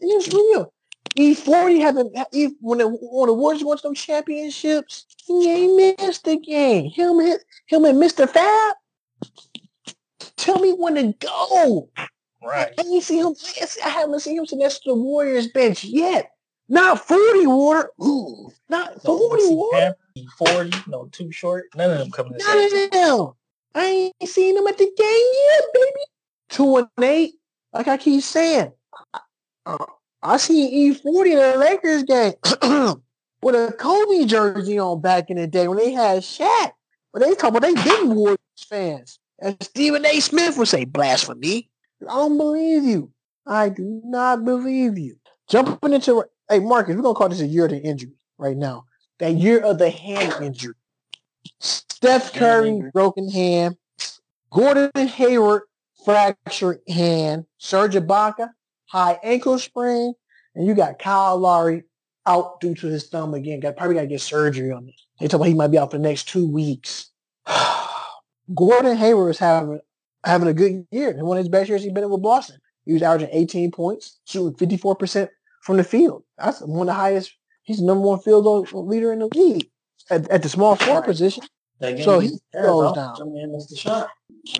It's 0.00 0.32
real. 0.32 0.72
E40 1.18 1.80
haven't 1.80 2.16
E 2.32 2.50
when 2.60 2.78
the 2.78 2.88
when 2.88 3.26
the 3.26 3.34
Warriors 3.34 3.64
won 3.64 3.78
some 3.78 3.94
championships, 3.94 5.06
he 5.26 5.50
ain't 5.50 6.00
missed 6.00 6.24
the 6.24 6.36
game. 6.36 6.90
Him 6.90 7.18
him 7.66 7.84
and 7.84 8.00
Mr. 8.00 8.28
Fab. 8.28 8.76
Tell 10.36 10.60
me 10.60 10.72
when 10.72 10.94
to 10.94 11.12
go. 11.18 11.88
Right. 12.42 12.72
I 12.78 12.82
ain't 12.82 13.02
see 13.02 13.18
him. 13.18 13.34
I 13.84 13.88
haven't 13.88 14.20
seen 14.20 14.38
him 14.38 14.46
sit 14.46 14.58
next 14.58 14.80
to 14.80 14.90
the 14.90 14.94
Warriors 14.94 15.48
bench 15.48 15.84
yet. 15.84 16.30
Not 16.68 17.06
40 17.06 17.46
water. 17.46 17.90
Ooh, 18.02 18.50
not 18.68 19.02
No 19.04 19.18
40 19.18 19.42
Wesley 19.42 19.56
water. 19.56 19.76
Hammer, 19.76 19.96
Forty, 20.36 20.70
no, 20.86 21.06
too 21.06 21.30
short. 21.30 21.66
None 21.74 21.90
of 21.90 21.98
them 21.98 22.10
coming 22.10 22.32
to 22.32 22.38
None 22.38 22.84
of 22.84 22.90
them. 22.90 23.32
I 23.74 24.12
ain't 24.20 24.28
seen 24.28 24.54
them 24.54 24.66
at 24.66 24.76
the 24.76 24.84
game 24.84 25.26
yet, 25.50 25.64
baby. 25.72 26.04
Two 26.48 26.76
and 26.76 26.88
eight. 27.00 27.34
Like 27.72 27.88
I 27.88 27.96
keep 27.96 28.22
saying. 28.22 28.72
Uh, 29.64 29.76
I 30.22 30.36
seen 30.38 30.94
E40 30.94 31.26
in 31.26 31.36
the 31.36 31.58
Lakers 31.58 32.02
game 32.02 32.32
with 33.42 33.54
a 33.54 33.72
Kobe 33.78 34.24
jersey 34.24 34.78
on 34.78 35.00
back 35.00 35.30
in 35.30 35.36
the 35.36 35.46
day 35.46 35.68
when 35.68 35.78
they 35.78 35.92
had 35.92 36.22
Shaq. 36.22 36.72
But 37.12 37.22
they 37.22 37.34
talk 37.34 37.50
about 37.50 37.62
they 37.62 37.74
big 37.74 38.08
Warriors 38.08 38.38
fans. 38.68 39.18
As 39.40 39.54
Stephen 39.60 40.04
A. 40.04 40.20
Smith 40.20 40.58
would 40.58 40.68
say, 40.68 40.84
blasphemy. 40.84 41.70
I 42.02 42.12
don't 42.12 42.36
believe 42.36 42.84
you. 42.84 43.12
I 43.46 43.68
do 43.70 44.00
not 44.04 44.44
believe 44.44 44.98
you. 44.98 45.16
Jumping 45.48 45.92
into 45.92 46.24
hey 46.48 46.58
Marcus, 46.58 46.94
we're 46.94 47.02
gonna 47.02 47.14
call 47.14 47.28
this 47.28 47.40
a 47.40 47.46
year 47.46 47.64
of 47.64 47.70
the 47.70 47.80
injury 47.80 48.12
right 48.36 48.56
now. 48.56 48.84
That 49.18 49.34
year 49.34 49.60
of 49.60 49.78
the 49.78 49.90
hand 49.90 50.34
injury. 50.42 50.74
Steph 51.60 52.32
Curry 52.32 52.82
broken 52.92 53.30
hand. 53.30 53.76
Gordon 54.50 55.08
Hayward 55.08 55.62
fractured 56.04 56.80
hand. 56.88 57.46
Serge 57.58 57.94
Ibaka 57.94 58.50
high 58.88 59.18
ankle 59.22 59.58
sprain, 59.58 60.14
and 60.54 60.66
you 60.66 60.74
got 60.74 60.98
Kyle 60.98 61.38
Lowry 61.38 61.84
out 62.26 62.60
due 62.60 62.74
to 62.74 62.86
his 62.86 63.08
thumb 63.08 63.34
again. 63.34 63.60
Got 63.60 63.76
probably 63.76 63.94
got 63.94 64.02
to 64.02 64.06
get 64.06 64.20
surgery 64.20 64.72
on 64.72 64.88
it. 64.88 64.94
They 65.20 65.28
talk 65.28 65.40
about 65.40 65.48
he 65.48 65.54
might 65.54 65.68
be 65.68 65.78
out 65.78 65.90
for 65.90 65.98
the 65.98 66.02
next 66.02 66.28
two 66.28 66.48
weeks. 66.50 67.10
Gordon 68.54 68.96
Hayward 68.96 69.30
is 69.30 69.38
having 69.38 69.80
having 70.28 70.48
a 70.48 70.54
good 70.54 70.86
year. 70.90 71.10
And 71.10 71.22
one 71.26 71.36
of 71.38 71.42
his 71.42 71.48
best 71.48 71.68
years 71.68 71.82
he's 71.82 71.92
been 71.92 72.04
in 72.04 72.10
with 72.10 72.22
Boston. 72.22 72.58
He 72.84 72.92
was 72.92 73.02
averaging 73.02 73.30
18 73.32 73.70
points, 73.72 74.18
shooting 74.26 74.54
54% 74.56 75.28
from 75.62 75.76
the 75.76 75.84
field. 75.84 76.22
That's 76.38 76.60
one 76.60 76.88
of 76.88 76.94
the 76.94 77.00
highest. 77.00 77.32
He's 77.62 77.78
the 77.78 77.86
number 77.86 78.06
one 78.06 78.20
field 78.20 78.44
goal 78.44 78.86
leader 78.86 79.12
in 79.12 79.18
the 79.18 79.28
league 79.34 79.68
at, 80.10 80.28
at 80.30 80.42
the 80.42 80.48
small 80.48 80.76
forward 80.76 81.04
position. 81.04 81.44
So 82.02 82.18
he 82.20 82.30
goes 82.62 82.94
down. 82.94 83.16
I 83.20 83.46
missed 83.46 83.70
the 83.70 83.76
shot. 83.76 84.08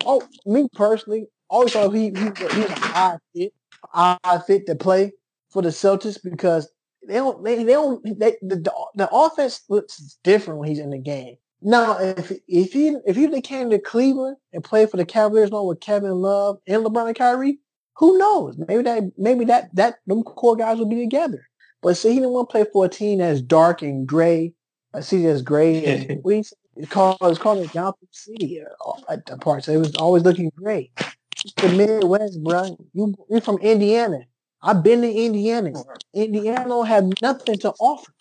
Oh, 0.05 0.21
me 0.45 0.67
personally, 0.73 1.27
always 1.49 1.73
thought 1.73 1.91
he 1.93 2.05
he 2.05 2.11
he 2.11 2.61
was 2.61 2.69
an 2.69 2.91
odd 2.93 3.19
fit, 3.35 3.53
odd 3.93 4.43
fit 4.45 4.65
to 4.67 4.75
play 4.75 5.11
for 5.49 5.61
the 5.61 5.69
Celtics 5.69 6.17
because 6.23 6.71
they 7.07 7.15
don't 7.15 7.43
they, 7.43 7.63
they 7.63 7.73
don't 7.73 8.03
they, 8.19 8.37
the, 8.41 8.57
the 8.57 8.73
the 8.95 9.09
offense 9.11 9.61
looks 9.69 10.17
different 10.23 10.59
when 10.59 10.69
he's 10.69 10.79
in 10.79 10.91
the 10.91 10.99
game. 10.99 11.35
Now, 11.61 11.99
if 11.99 12.31
if 12.47 12.73
he 12.73 12.95
if 13.05 13.15
he 13.15 13.41
came 13.41 13.69
to 13.69 13.79
Cleveland 13.79 14.37
and 14.53 14.63
played 14.63 14.89
for 14.89 14.97
the 14.97 15.05
Cavaliers 15.05 15.49
along 15.49 15.67
with 15.67 15.81
Kevin 15.81 16.11
Love 16.11 16.59
and 16.67 16.85
LeBron 16.85 17.07
and 17.07 17.17
Kyrie, 17.17 17.59
who 17.97 18.17
knows? 18.17 18.57
Maybe 18.57 18.83
that 18.83 19.03
maybe 19.17 19.45
that 19.45 19.75
that 19.75 19.99
them 20.07 20.23
core 20.23 20.55
guys 20.55 20.79
would 20.79 20.89
be 20.89 21.01
together. 21.01 21.45
But 21.81 21.95
see, 21.97 22.09
he 22.09 22.15
didn't 22.15 22.31
want 22.31 22.49
to 22.49 22.51
play 22.51 22.65
for 22.71 22.85
a 22.85 22.89
team 22.89 23.19
that's 23.19 23.41
dark 23.41 23.81
and 23.81 24.07
gray. 24.07 24.53
I 24.93 25.01
see 25.01 25.23
that's 25.25 25.41
gray 25.41 25.85
and 25.85 26.21
we 26.25 26.37
it's 26.37 26.89
called 26.89 27.17
it's 27.23 27.39
called 27.39 27.59
it 27.59 27.73
Gotham 27.73 28.07
City 28.11 28.61
uh, 28.61 28.91
at 29.09 29.25
the 29.25 29.37
parts. 29.37 29.67
It 29.67 29.77
was 29.77 29.95
always 29.95 30.23
looking 30.23 30.51
great. 30.55 30.91
It's 31.43 31.53
the 31.57 31.69
Midwest, 31.69 32.41
bro. 32.41 32.77
You 32.93 33.15
you're 33.29 33.41
from 33.41 33.57
Indiana. 33.57 34.19
I've 34.61 34.81
been 34.83 35.01
to 35.01 35.11
Indiana. 35.11 35.73
Indiana 36.13 36.69
don't 36.69 36.87
have 36.87 37.05
nothing 37.21 37.57
to 37.59 37.73
offer. 37.79 38.13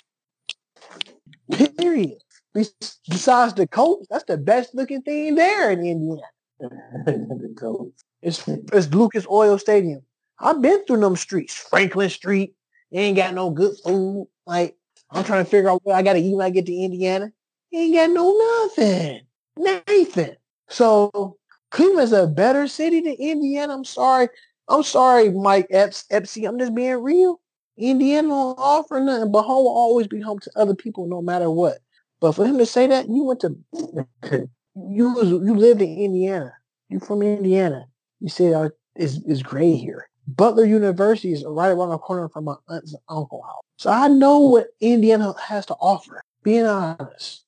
Period. 1.79 2.19
Bes- 2.59 2.99
Besides 3.09 3.55
the 3.55 3.67
coach, 3.67 4.05
that's 4.11 4.25
the 4.25 4.37
best 4.37 4.75
looking 4.75 5.03
thing 5.03 5.35
there 5.35 5.71
in 5.71 5.85
Indiana. 5.87 6.23
the 6.61 7.55
coach. 7.57 7.93
It's 8.23 8.47
it's 8.49 8.93
Lucas 8.93 9.27
Oil 9.31 9.59
Stadium. 9.59 10.03
I've 10.41 10.61
been 10.61 10.85
through 10.85 11.01
them 11.01 11.17
streets. 11.17 11.55
Franklin 11.55 12.11
Street. 12.11 12.55
You 12.91 13.01
ain't 13.01 13.17
got 13.17 13.35
no 13.35 13.51
good 13.51 13.77
food. 13.85 14.29
Like 14.47 14.77
I'm 15.11 15.25
trying 15.25 15.45
to 15.45 15.51
figure 15.51 15.71
out 15.71 15.81
what 15.85 15.95
I 15.95 16.03
gotta 16.03 16.19
eat 16.19 16.35
when 16.35 16.45
I 16.45 16.51
get 16.51 16.67
to 16.67 16.75
Indiana. 16.75 17.33
Ain't 17.73 17.95
got 17.95 18.11
no 18.11 18.67
nothing. 18.67 19.21
Nathan. 19.57 20.37
So 20.69 21.37
Cleveland's 21.71 22.13
a 22.13 22.27
better 22.27 22.67
city 22.67 23.01
than 23.01 23.15
Indiana. 23.15 23.75
I'm 23.75 23.85
sorry. 23.85 24.29
I'm 24.69 24.83
sorry, 24.83 25.31
Mike 25.31 25.69
Epps, 25.71 26.05
Epsy. 26.11 26.47
I'm 26.47 26.59
just 26.59 26.75
being 26.75 27.03
real. 27.03 27.41
Indiana 27.79 28.29
don't 28.29 28.59
offer 28.59 29.01
nothing, 29.01 29.31
but 29.31 29.43
home 29.43 29.65
will 29.65 29.73
always 29.73 30.09
be 30.09 30.21
home 30.21 30.41
to 30.41 30.51
other 30.57 30.75
people 30.75 31.07
no 31.07 31.23
matter 31.23 31.51
what. 31.51 31.79
But 32.21 32.33
for 32.33 32.45
him 32.45 32.59
to 32.59 32.67
say 32.67 32.87
that, 32.89 33.09
you 33.09 33.25
went 33.25 33.41
to 33.41 33.57
you 34.75 35.13
was 35.13 35.29
you 35.29 35.55
lived 35.55 35.83
in 35.83 35.97
Indiana. 35.97 36.53
You 36.89 37.01
from 37.01 37.23
Indiana. 37.23 37.87
You 38.21 38.29
said 38.29 38.55
uh, 38.55 38.71
it's, 38.97 39.19
it's 39.27 39.43
great 39.43 39.77
here. 39.77 40.09
Butler 40.27 40.65
University 40.65 41.33
is 41.33 41.45
right 41.47 41.71
around 41.71 41.91
the 41.91 41.99
corner 41.99 42.29
from 42.29 42.45
my 42.45 42.57
aunt's 42.69 42.95
uncle 43.09 43.43
house. 43.43 43.63
So 43.77 43.91
I 43.91 44.09
know 44.09 44.41
what 44.41 44.69
Indiana 44.81 45.35
has 45.41 45.67
to 45.67 45.75
offer. 45.75 46.23
Being 46.43 46.67
honest. 46.67 47.45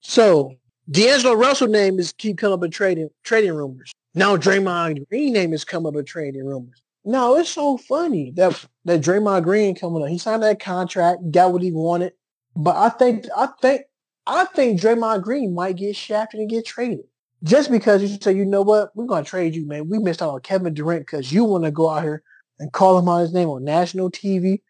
So 0.00 0.56
D'Angelo 0.90 1.34
Russell 1.34 1.68
name 1.68 1.98
is 1.98 2.12
keep 2.12 2.38
coming 2.38 2.54
up 2.54 2.64
in 2.64 2.70
trading 2.70 3.10
trading 3.22 3.52
rumors. 3.52 3.92
Now 4.14 4.36
Draymond 4.36 5.08
Green 5.08 5.32
name 5.32 5.52
is 5.52 5.64
come 5.64 5.86
up 5.86 5.96
in 5.96 6.04
trading 6.04 6.44
rumors. 6.44 6.81
No, 7.04 7.36
it's 7.36 7.50
so 7.50 7.76
funny 7.76 8.32
that 8.36 8.64
that 8.84 9.00
Draymond 9.00 9.42
Green 9.42 9.74
coming 9.74 10.02
up. 10.02 10.08
He 10.08 10.18
signed 10.18 10.42
that 10.42 10.60
contract, 10.60 11.30
got 11.30 11.52
what 11.52 11.62
he 11.62 11.72
wanted. 11.72 12.12
But 12.54 12.76
I 12.76 12.90
think 12.90 13.26
I 13.36 13.48
think 13.60 13.82
I 14.26 14.44
think 14.44 14.80
Draymond 14.80 15.22
Green 15.22 15.54
might 15.54 15.76
get 15.76 15.96
shafted 15.96 16.40
and 16.40 16.50
get 16.50 16.64
traded. 16.64 17.04
Just 17.42 17.72
because 17.72 18.02
you 18.02 18.18
say, 18.20 18.32
you 18.32 18.44
know 18.44 18.62
what, 18.62 18.94
we're 18.94 19.06
gonna 19.06 19.24
trade 19.24 19.54
you, 19.54 19.66
man. 19.66 19.88
We 19.88 19.98
missed 19.98 20.22
out 20.22 20.30
on 20.30 20.40
Kevin 20.40 20.74
Durant 20.74 21.06
because 21.06 21.32
you 21.32 21.44
want 21.44 21.64
to 21.64 21.72
go 21.72 21.88
out 21.88 22.04
here 22.04 22.22
and 22.60 22.72
call 22.72 22.98
him 22.98 23.08
on 23.08 23.20
his 23.20 23.32
name 23.32 23.48
on 23.48 23.64
national 23.64 24.10
TV, 24.10 24.60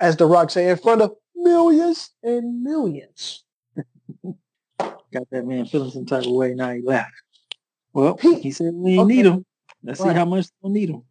as 0.00 0.16
The 0.16 0.24
Rock 0.24 0.50
say, 0.50 0.70
in 0.70 0.78
front 0.78 1.02
of 1.02 1.12
millions 1.34 2.10
and 2.22 2.62
millions. 2.62 3.44
Got 4.78 5.30
that 5.30 5.46
man 5.46 5.66
feeling 5.66 5.90
some 5.90 6.06
type 6.06 6.24
of 6.24 6.32
way. 6.32 6.54
Now 6.54 6.72
he 6.72 6.80
left. 6.80 7.12
Well, 7.92 8.18
he, 8.20 8.40
he 8.40 8.50
said 8.50 8.72
we 8.74 8.98
okay. 8.98 9.14
need 9.14 9.26
him. 9.26 9.44
Let's 9.82 10.00
right. 10.00 10.12
see 10.12 10.14
how 10.14 10.24
much 10.24 10.46
we 10.62 10.70
need 10.70 10.90
him. 10.90 11.02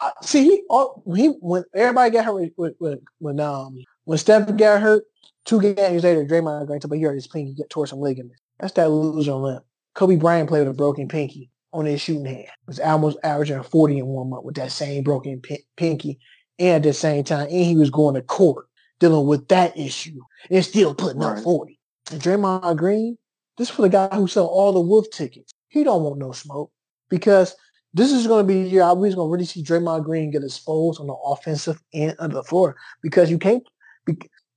I, 0.00 0.12
see, 0.22 0.44
he, 0.44 0.62
all, 0.68 1.02
he 1.14 1.28
when 1.40 1.64
everybody 1.74 2.10
got 2.10 2.24
hurt 2.24 2.52
when, 2.56 2.74
when, 2.78 3.00
when 3.18 3.40
um 3.40 3.78
when 4.04 4.18
Steph 4.18 4.54
got 4.56 4.80
hurt, 4.80 5.04
two 5.44 5.60
games 5.60 6.04
later, 6.04 6.24
Draymond 6.24 6.80
to 6.80 6.88
but 6.88 6.98
he 6.98 7.04
his 7.04 7.26
pinky, 7.26 7.54
get 7.54 7.70
tore 7.70 7.86
some 7.86 8.00
ligaments. 8.00 8.40
That's 8.60 8.72
that 8.74 8.90
loser 8.90 9.34
limp. 9.34 9.64
Kobe 9.94 10.16
Bryant 10.16 10.48
played 10.48 10.60
with 10.60 10.68
a 10.68 10.74
broken 10.74 11.08
pinky 11.08 11.50
on 11.72 11.86
his 11.86 12.00
shooting 12.00 12.26
hand. 12.26 12.48
Was 12.66 12.80
almost 12.80 13.18
averaging 13.22 13.62
40 13.62 13.98
in 13.98 14.06
one 14.06 14.30
month 14.30 14.44
with 14.44 14.56
that 14.56 14.72
same 14.72 15.02
broken 15.02 15.42
pinky, 15.76 16.18
and 16.58 16.76
at 16.76 16.82
the 16.82 16.92
same 16.92 17.24
time, 17.24 17.48
and 17.48 17.64
he 17.64 17.76
was 17.76 17.90
going 17.90 18.14
to 18.14 18.22
court 18.22 18.66
dealing 18.98 19.26
with 19.26 19.48
that 19.48 19.76
issue 19.76 20.20
and 20.50 20.64
still 20.64 20.94
putting 20.94 21.20
right. 21.20 21.38
up 21.38 21.44
40. 21.44 21.78
And 22.12 22.20
Draymond 22.20 22.76
Green, 22.76 23.18
this 23.58 23.70
for 23.70 23.82
the 23.82 23.88
guy 23.88 24.08
who 24.14 24.26
sold 24.26 24.50
all 24.50 24.72
the 24.72 24.80
wolf 24.80 25.06
tickets. 25.10 25.52
He 25.68 25.84
don't 25.84 26.02
want 26.02 26.18
no 26.18 26.32
smoke 26.32 26.70
because 27.08 27.54
this 27.96 28.12
is 28.12 28.26
going 28.26 28.46
to 28.46 28.52
be 28.52 28.62
the 28.62 28.68
year 28.68 28.94
we're 28.94 29.14
going 29.14 29.28
to 29.28 29.32
really 29.32 29.46
see 29.46 29.62
Draymond 29.62 30.04
Green 30.04 30.30
get 30.30 30.44
exposed 30.44 31.00
on 31.00 31.06
the 31.06 31.14
offensive 31.14 31.82
end 31.94 32.14
of 32.18 32.32
the 32.32 32.42
floor 32.42 32.76
because 33.02 33.30
you 33.30 33.38
can't 33.38 33.66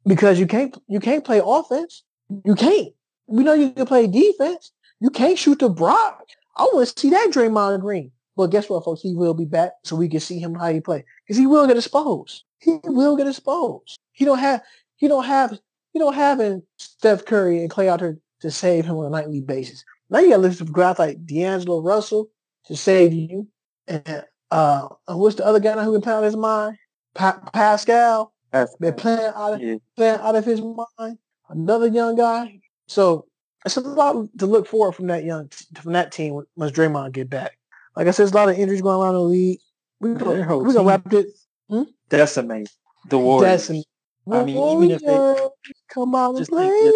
because 0.06 0.38
you 0.38 0.46
can't 0.46 0.78
you 0.88 1.00
can't 1.00 1.24
play 1.24 1.42
offense. 1.44 2.04
You 2.44 2.54
can't. 2.54 2.90
We 3.28 3.46
know 3.46 3.54
you 3.54 3.72
can 3.72 3.86
play 3.86 4.08
defense. 4.08 4.74
You 5.00 5.10
can't 5.10 5.40
shoot 5.40 5.60
the 5.60 5.70
Brock. 5.70 6.26
I 6.58 6.64
want 6.64 6.90
to 6.90 7.00
see 7.00 7.10
that 7.12 7.30
Draymond 7.32 7.80
Green. 7.80 8.12
But 8.36 8.48
guess 8.48 8.70
what, 8.70 8.84
folks? 8.84 9.02
He 9.02 9.16
will 9.16 9.34
be 9.34 9.46
back 9.46 9.72
so 9.86 9.96
we 9.96 10.10
can 10.10 10.20
see 10.20 10.40
him 10.40 10.56
how 10.56 10.72
he 10.74 10.82
play 10.82 11.06
because 11.26 11.38
he 11.38 11.48
will 11.48 11.66
get 11.66 11.78
exposed. 11.78 12.44
He 12.60 12.78
will 12.84 13.16
get 13.16 13.28
exposed. 13.28 13.98
He 14.12 14.26
don't 14.26 14.40
have 14.40 14.62
he 14.98 15.08
don't 15.08 15.24
have 15.24 15.58
he 15.94 16.00
don't 16.00 16.14
have 16.14 16.42
Steph 16.78 17.24
Curry 17.24 17.62
and 17.62 17.72
Klay 17.72 17.88
out 17.88 18.02
there 18.02 18.18
to 18.42 18.52
save 18.52 18.86
him 18.86 18.98
on 18.98 19.06
a 19.06 19.10
nightly 19.10 19.40
basis. 19.40 19.86
Now 20.10 20.20
you 20.20 20.30
got 20.30 20.38
to 20.38 20.42
listen 20.42 20.68
to 20.68 20.74
guys 20.74 21.00
like 21.00 21.26
D'Angelo 21.26 21.82
Russell 21.82 22.30
to 22.70 22.78
save 22.78 23.13
you. 23.13 23.47
And 23.88 24.24
uh, 24.51 24.88
what's 25.07 25.36
the 25.36 25.45
other 25.45 25.59
guy 25.59 25.76
now 25.76 25.84
who 25.84 25.91
can 25.93 26.01
playing 26.01 26.20
out 26.20 26.24
his 26.24 26.36
mind? 26.38 26.78
Pa- 27.15 27.41
Pascal. 27.53 28.32
Pascal. 28.51 28.78
Been 28.80 28.93
playing 28.93 29.32
out 29.36 29.53
of 29.55 29.61
yeah. 29.61 29.76
playing 29.95 30.20
out 30.22 30.36
of 30.36 30.45
his 30.45 30.61
mind. 30.61 31.17
Another 31.49 31.88
young 31.88 32.15
guy. 32.15 32.61
So 32.88 33.26
it's 33.65 33.78
a 33.78 33.82
lot 33.82 34.26
to 34.38 34.45
look 34.45 34.67
forward 34.67 34.93
from 34.93 35.07
that 35.07 35.24
young 35.26 35.49
from 35.76 35.93
that 35.93 36.11
team 36.11 36.41
once 36.55 36.72
Draymond 36.72 37.11
get 37.11 37.30
back. 37.30 37.57
Like 37.95 38.07
I 38.07 38.11
said, 38.11 38.24
there's 38.24 38.32
a 38.32 38.36
lot 38.36 38.49
of 38.49 38.57
injuries 38.57 38.82
going 38.82 39.01
around 39.01 39.15
the 39.15 39.22
league. 39.22 39.59
We 39.99 40.13
we 40.13 40.20
gonna 40.20 40.84
wrap 40.84 41.11
it. 41.11 41.28
Hmm? 41.70 41.84
Decimate 42.09 42.70
the 43.09 43.17
Warriors. 43.17 43.61
Decimate. 43.61 43.86
I 44.32 44.43
mean, 44.43 44.57
even 44.57 44.91
if 44.91 45.01
they 45.01 45.49
come 45.91 46.13
out 46.13 46.36
and 46.36 46.47
play, 46.47 46.91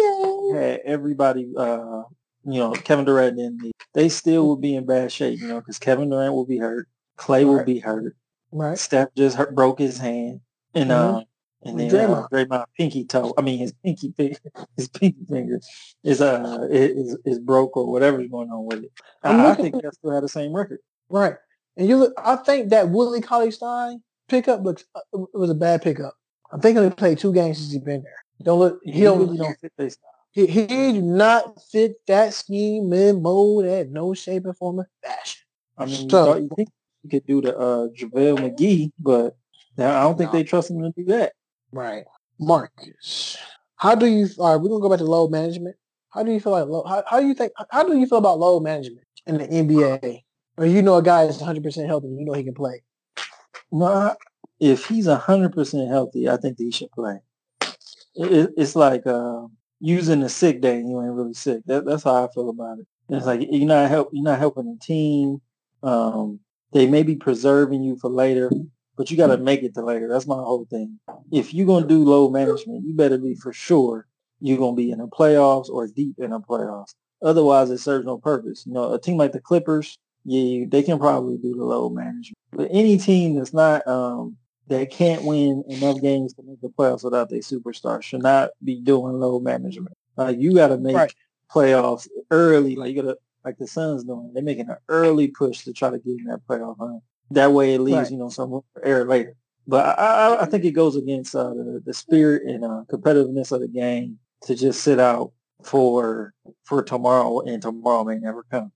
had 0.54 0.80
everybody, 0.84 1.52
uh, 1.56 2.02
you 2.44 2.58
know, 2.58 2.72
Kevin 2.72 3.04
Durant 3.04 3.38
in 3.38 3.58
the, 3.58 3.72
they 3.94 4.08
still 4.08 4.48
would 4.48 4.60
be 4.60 4.76
in 4.76 4.86
bad 4.86 5.10
shape, 5.10 5.40
you 5.40 5.48
know, 5.48 5.60
because 5.60 5.78
Kevin 5.78 6.10
Durant 6.10 6.34
will 6.34 6.46
be 6.46 6.58
hurt, 6.58 6.88
right. 7.28 7.46
will 7.46 7.64
be 7.64 7.78
hurt, 7.78 8.16
right? 8.52 8.78
Steph 8.78 9.08
just 9.16 9.36
hurt, 9.36 9.54
broke 9.54 9.78
his 9.78 9.98
hand, 9.98 10.40
and 10.74 10.90
mm-hmm. 10.90 11.16
uh, 11.16 11.22
and 11.62 11.80
then 11.80 11.90
Draymond. 11.90 12.24
Uh, 12.24 12.28
Draymond 12.28 12.64
pinky 12.76 13.04
toe, 13.04 13.32
I 13.38 13.42
mean 13.42 13.58
his 13.58 13.72
pinky 13.84 14.12
finger, 14.16 14.38
his 14.76 14.88
pinky 14.88 15.24
finger 15.28 15.60
is 16.02 16.20
uh 16.20 16.66
is 16.70 17.16
is 17.24 17.38
broke 17.38 17.76
or 17.76 17.90
whatever's 17.90 18.28
going 18.28 18.50
on 18.50 18.66
with 18.66 18.84
it. 18.84 18.92
I, 19.22 19.50
I 19.50 19.54
think 19.54 19.74
they 19.74 19.88
still 19.92 20.12
had 20.12 20.22
the 20.22 20.28
same 20.28 20.52
record, 20.52 20.80
right? 21.08 21.34
And 21.76 21.88
you 21.88 21.96
look, 21.96 22.14
I 22.18 22.36
think 22.36 22.70
that 22.70 22.90
Willie 22.90 23.20
Cauley 23.20 23.50
Stein 23.50 24.02
pickup 24.28 24.62
looks 24.62 24.84
uh, 24.94 25.00
it 25.12 25.38
was 25.38 25.50
a 25.50 25.54
bad 25.54 25.82
pickup. 25.82 26.14
I'm 26.52 26.60
thinking 26.60 26.84
he 26.84 26.90
played 26.90 27.18
two 27.18 27.32
games 27.32 27.58
since 27.58 27.72
he's 27.72 27.80
been 27.80 28.02
there. 28.02 28.24
Don't 28.42 28.58
look. 28.58 28.80
He, 28.84 28.92
he 28.92 29.02
don't. 29.02 29.18
Really 29.18 29.38
don't 29.38 29.58
fit 29.60 29.72
their 29.76 29.90
style. 29.90 30.10
He, 30.34 30.48
he 30.48 30.66
do 30.66 31.00
not 31.00 31.62
fit 31.62 32.04
that 32.08 32.34
scheme 32.34 32.92
and 32.92 33.22
mold 33.22 33.66
at 33.66 33.88
no 33.88 34.14
shape 34.14 34.46
or 34.46 34.52
form 34.52 34.80
or 34.80 34.90
fashion. 35.00 35.42
I 35.78 35.86
mean, 35.86 36.10
so, 36.10 36.36
you, 36.36 36.48
think 36.56 36.70
you 37.04 37.10
could 37.10 37.26
do 37.26 37.40
the 37.40 37.56
uh, 37.56 37.88
JaVale 37.96 38.38
McGee, 38.38 38.90
but 38.98 39.36
I 39.78 40.02
don't 40.02 40.18
think 40.18 40.32
no. 40.32 40.38
they 40.38 40.44
trust 40.44 40.70
him 40.70 40.82
to 40.82 40.90
do 40.90 41.04
that. 41.04 41.34
Right, 41.70 42.04
Marcus. 42.40 43.38
How 43.76 43.94
do 43.94 44.06
you? 44.06 44.28
All 44.38 44.52
right, 44.52 44.60
we're 44.60 44.70
gonna 44.70 44.82
go 44.82 44.90
back 44.90 44.98
to 44.98 45.04
load 45.04 45.30
management. 45.30 45.76
How 46.10 46.24
do 46.24 46.32
you 46.32 46.40
feel 46.40 46.52
like 46.52 46.66
low? 46.66 46.82
How, 46.84 47.04
how 47.06 47.20
do 47.20 47.28
you 47.28 47.34
think? 47.34 47.52
How 47.70 47.84
do 47.84 47.96
you 47.96 48.06
feel 48.06 48.18
about 48.18 48.40
load 48.40 48.64
management 48.64 49.06
in 49.26 49.38
the 49.38 49.46
NBA? 49.46 50.22
Or 50.56 50.66
you 50.66 50.82
know 50.82 50.96
a 50.96 51.02
guy 51.02 51.24
is 51.24 51.36
100 51.38 51.62
percent 51.62 51.86
healthy, 51.86 52.08
you 52.08 52.24
know 52.24 52.32
he 52.32 52.42
can 52.42 52.54
play. 52.54 52.82
Well, 53.70 54.16
if 54.58 54.86
he's 54.86 55.06
hundred 55.06 55.52
percent 55.52 55.88
healthy, 55.88 56.28
I 56.28 56.36
think 56.38 56.56
that 56.58 56.64
he 56.64 56.72
should 56.72 56.90
play. 56.90 57.20
It, 58.16 58.50
it's 58.56 58.76
like 58.76 59.06
uh, 59.06 59.42
using 59.80 60.22
a 60.22 60.28
sick 60.28 60.60
day 60.60 60.78
you 60.78 61.02
ain't 61.02 61.12
really 61.12 61.34
sick. 61.34 61.62
That, 61.66 61.84
that's 61.84 62.04
how 62.04 62.24
I 62.24 62.28
feel 62.32 62.48
about 62.48 62.78
it. 62.78 62.86
It's 63.10 63.26
like 63.26 63.46
you're 63.50 63.66
not 63.66 63.90
help 63.90 64.10
you're 64.12 64.24
not 64.24 64.38
helping 64.38 64.66
the 64.66 64.78
team. 64.84 65.40
Um, 65.82 66.40
they 66.72 66.86
may 66.86 67.02
be 67.02 67.16
preserving 67.16 67.82
you 67.82 67.96
for 67.96 68.10
later, 68.10 68.50
but 68.96 69.10
you 69.10 69.16
got 69.16 69.28
to 69.28 69.36
make 69.36 69.62
it 69.62 69.74
to 69.74 69.82
later. 69.84 70.08
That's 70.08 70.26
my 70.26 70.36
whole 70.36 70.66
thing. 70.70 70.98
If 71.30 71.52
you're 71.52 71.66
gonna 71.66 71.86
do 71.86 72.04
load 72.04 72.30
management, 72.30 72.86
you 72.86 72.94
better 72.94 73.18
be 73.18 73.34
for 73.34 73.52
sure 73.52 74.06
you're 74.40 74.58
gonna 74.58 74.76
be 74.76 74.90
in 74.90 74.98
the 74.98 75.06
playoffs 75.06 75.68
or 75.68 75.86
deep 75.86 76.16
in 76.18 76.30
the 76.30 76.40
playoffs. 76.40 76.94
Otherwise, 77.22 77.70
it 77.70 77.78
serves 77.78 78.04
no 78.04 78.18
purpose. 78.18 78.66
You 78.66 78.74
know, 78.74 78.92
a 78.92 79.00
team 79.00 79.16
like 79.16 79.32
the 79.32 79.40
Clippers, 79.40 79.98
yeah, 80.24 80.66
they 80.68 80.82
can 80.82 80.98
probably 80.98 81.36
do 81.38 81.54
the 81.54 81.64
load 81.64 81.94
management. 81.94 82.36
But 82.52 82.68
any 82.70 82.98
team 82.98 83.36
that's 83.36 83.54
not 83.54 83.86
um, 83.86 84.36
that 84.68 84.90
can't 84.90 85.22
win 85.22 85.64
enough 85.68 86.00
games 86.00 86.34
to 86.34 86.42
make 86.42 86.60
the 86.60 86.68
playoffs 86.68 87.04
without 87.04 87.28
their 87.30 87.40
superstar 87.40 88.02
should 88.02 88.22
not 88.22 88.50
be 88.62 88.80
doing 88.80 89.20
load 89.20 89.42
management. 89.42 89.96
Like 90.16 90.38
you 90.38 90.54
got 90.54 90.68
to 90.68 90.78
make 90.78 90.96
right. 90.96 91.14
playoffs 91.50 92.08
early. 92.30 92.76
Like 92.76 92.94
you 92.94 93.02
got 93.02 93.08
to, 93.08 93.18
like 93.44 93.58
the 93.58 93.66
Suns 93.66 94.04
doing. 94.04 94.30
They're 94.32 94.42
making 94.42 94.70
an 94.70 94.76
early 94.88 95.28
push 95.28 95.64
to 95.64 95.72
try 95.72 95.90
to 95.90 95.98
get 95.98 96.18
in 96.18 96.24
that 96.26 96.46
playoff 96.48 96.78
hunt. 96.78 97.02
That 97.30 97.52
way 97.52 97.74
it 97.74 97.80
leaves 97.80 97.96
right. 97.96 98.10
you 98.10 98.16
know 98.16 98.28
some 98.28 98.60
air 98.82 99.04
later. 99.04 99.34
But 99.66 99.98
I, 99.98 100.42
I, 100.42 100.44
think 100.44 100.66
it 100.66 100.72
goes 100.72 100.94
against 100.94 101.34
uh, 101.34 101.48
the, 101.48 101.82
the 101.84 101.94
spirit 101.94 102.42
and 102.46 102.64
uh, 102.64 102.82
competitiveness 102.92 103.50
of 103.50 103.62
the 103.62 103.68
game 103.68 104.18
to 104.42 104.54
just 104.54 104.82
sit 104.82 105.00
out 105.00 105.32
for 105.62 106.34
for 106.64 106.82
tomorrow, 106.82 107.40
and 107.40 107.62
tomorrow 107.62 108.04
may 108.04 108.18
never 108.18 108.44
come 108.50 108.72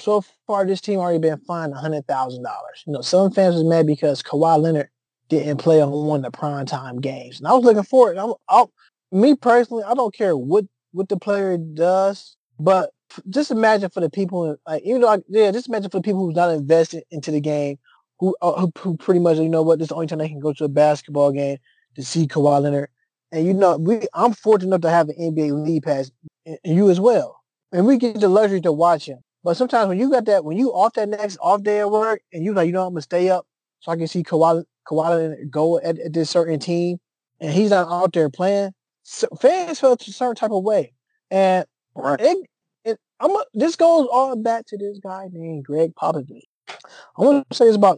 so 0.00 0.24
far 0.46 0.64
this 0.64 0.80
team 0.80 0.98
already 0.98 1.18
been 1.18 1.38
fined 1.38 1.74
hundred 1.74 2.06
thousand 2.06 2.42
dollars. 2.42 2.82
You 2.86 2.92
know, 2.92 3.00
some 3.00 3.30
fans 3.30 3.54
was 3.54 3.64
mad 3.64 3.86
because 3.86 4.22
Kawhi 4.22 4.60
Leonard 4.60 4.88
didn't 5.30 5.58
play 5.58 5.80
on 5.80 5.90
one 5.90 6.24
of 6.24 6.30
the 6.30 6.36
primetime 6.36 7.00
games. 7.00 7.38
And 7.38 7.48
I 7.48 7.54
was 7.54 7.64
looking 7.64 7.84
forward. 7.84 8.18
I'm, 8.18 8.34
I'll, 8.48 8.70
me 9.10 9.34
personally, 9.34 9.84
I 9.84 9.94
don't 9.94 10.14
care 10.14 10.36
what 10.36 10.66
what 10.92 11.08
the 11.08 11.16
player 11.16 11.56
does, 11.56 12.36
but 12.58 12.90
just 13.28 13.50
imagine 13.50 13.90
for 13.90 14.00
the 14.00 14.10
people, 14.10 14.56
like 14.66 14.82
even 14.82 15.00
though, 15.00 15.08
I, 15.08 15.18
yeah, 15.28 15.50
just 15.52 15.68
imagine 15.68 15.90
for 15.90 15.98
the 15.98 16.02
people 16.02 16.26
who's 16.26 16.34
not 16.34 16.50
invested 16.50 17.04
into 17.10 17.30
the 17.30 17.40
game, 17.40 17.78
who, 18.18 18.36
uh, 18.42 18.60
who, 18.60 18.72
who 18.76 18.96
pretty 18.96 19.20
much, 19.20 19.38
you 19.38 19.48
know 19.48 19.62
what, 19.62 19.78
this 19.78 19.86
is 19.86 19.88
the 19.90 19.94
only 19.94 20.08
time 20.08 20.18
they 20.18 20.28
can 20.28 20.40
go 20.40 20.52
to 20.52 20.64
a 20.64 20.68
basketball 20.68 21.32
game 21.32 21.58
to 21.94 22.02
see 22.02 22.26
Kawhi 22.26 22.60
Leonard. 22.60 22.88
And 23.32 23.46
you 23.46 23.54
know, 23.54 23.76
we 23.76 24.00
I'm 24.14 24.32
fortunate 24.32 24.68
enough 24.68 24.80
to 24.82 24.90
have 24.90 25.08
an 25.08 25.16
NBA 25.16 25.64
league 25.64 25.84
pass, 25.84 26.10
and 26.44 26.58
you 26.64 26.90
as 26.90 26.98
well, 26.98 27.40
and 27.70 27.86
we 27.86 27.96
get 27.96 28.18
the 28.18 28.28
luxury 28.28 28.60
to 28.62 28.72
watch 28.72 29.06
him. 29.06 29.20
But 29.44 29.56
sometimes 29.56 29.88
when 29.88 29.98
you 30.00 30.10
got 30.10 30.24
that, 30.24 30.44
when 30.44 30.56
you 30.56 30.70
off 30.70 30.94
that 30.94 31.08
next 31.08 31.38
off 31.40 31.62
day 31.62 31.78
at 31.78 31.90
work, 31.90 32.22
and 32.32 32.44
you 32.44 32.52
like, 32.52 32.66
you 32.66 32.72
know, 32.72 32.84
I'm 32.84 32.92
gonna 32.92 33.02
stay 33.02 33.30
up 33.30 33.46
so 33.78 33.92
I 33.92 33.96
can 33.96 34.08
see 34.08 34.24
Kawhi 34.24 34.64
Kawhi 34.90 35.48
go 35.50 35.78
at, 35.78 35.98
at, 35.98 36.12
this 36.12 36.30
certain 36.30 36.58
team, 36.58 36.98
and 37.40 37.52
he's 37.52 37.70
not 37.70 37.88
out 37.88 38.12
there 38.12 38.28
playing, 38.28 38.72
so 39.02 39.28
fans 39.40 39.80
felt 39.80 40.06
a 40.06 40.12
certain 40.12 40.34
type 40.34 40.50
of 40.50 40.64
way, 40.64 40.92
and 41.30 41.64
right. 41.94 42.20
it, 42.20 42.46
it, 42.84 42.98
I'm 43.20 43.30
a, 43.30 43.44
this 43.54 43.76
goes 43.76 44.08
all 44.10 44.36
back 44.36 44.66
to 44.66 44.76
this 44.76 44.98
guy 44.98 45.28
named 45.32 45.64
Gregg 45.64 45.94
Popovich. 45.94 46.42
I 46.68 47.22
want 47.22 47.48
to 47.50 47.56
say 47.56 47.66
it's 47.66 47.76
about 47.76 47.96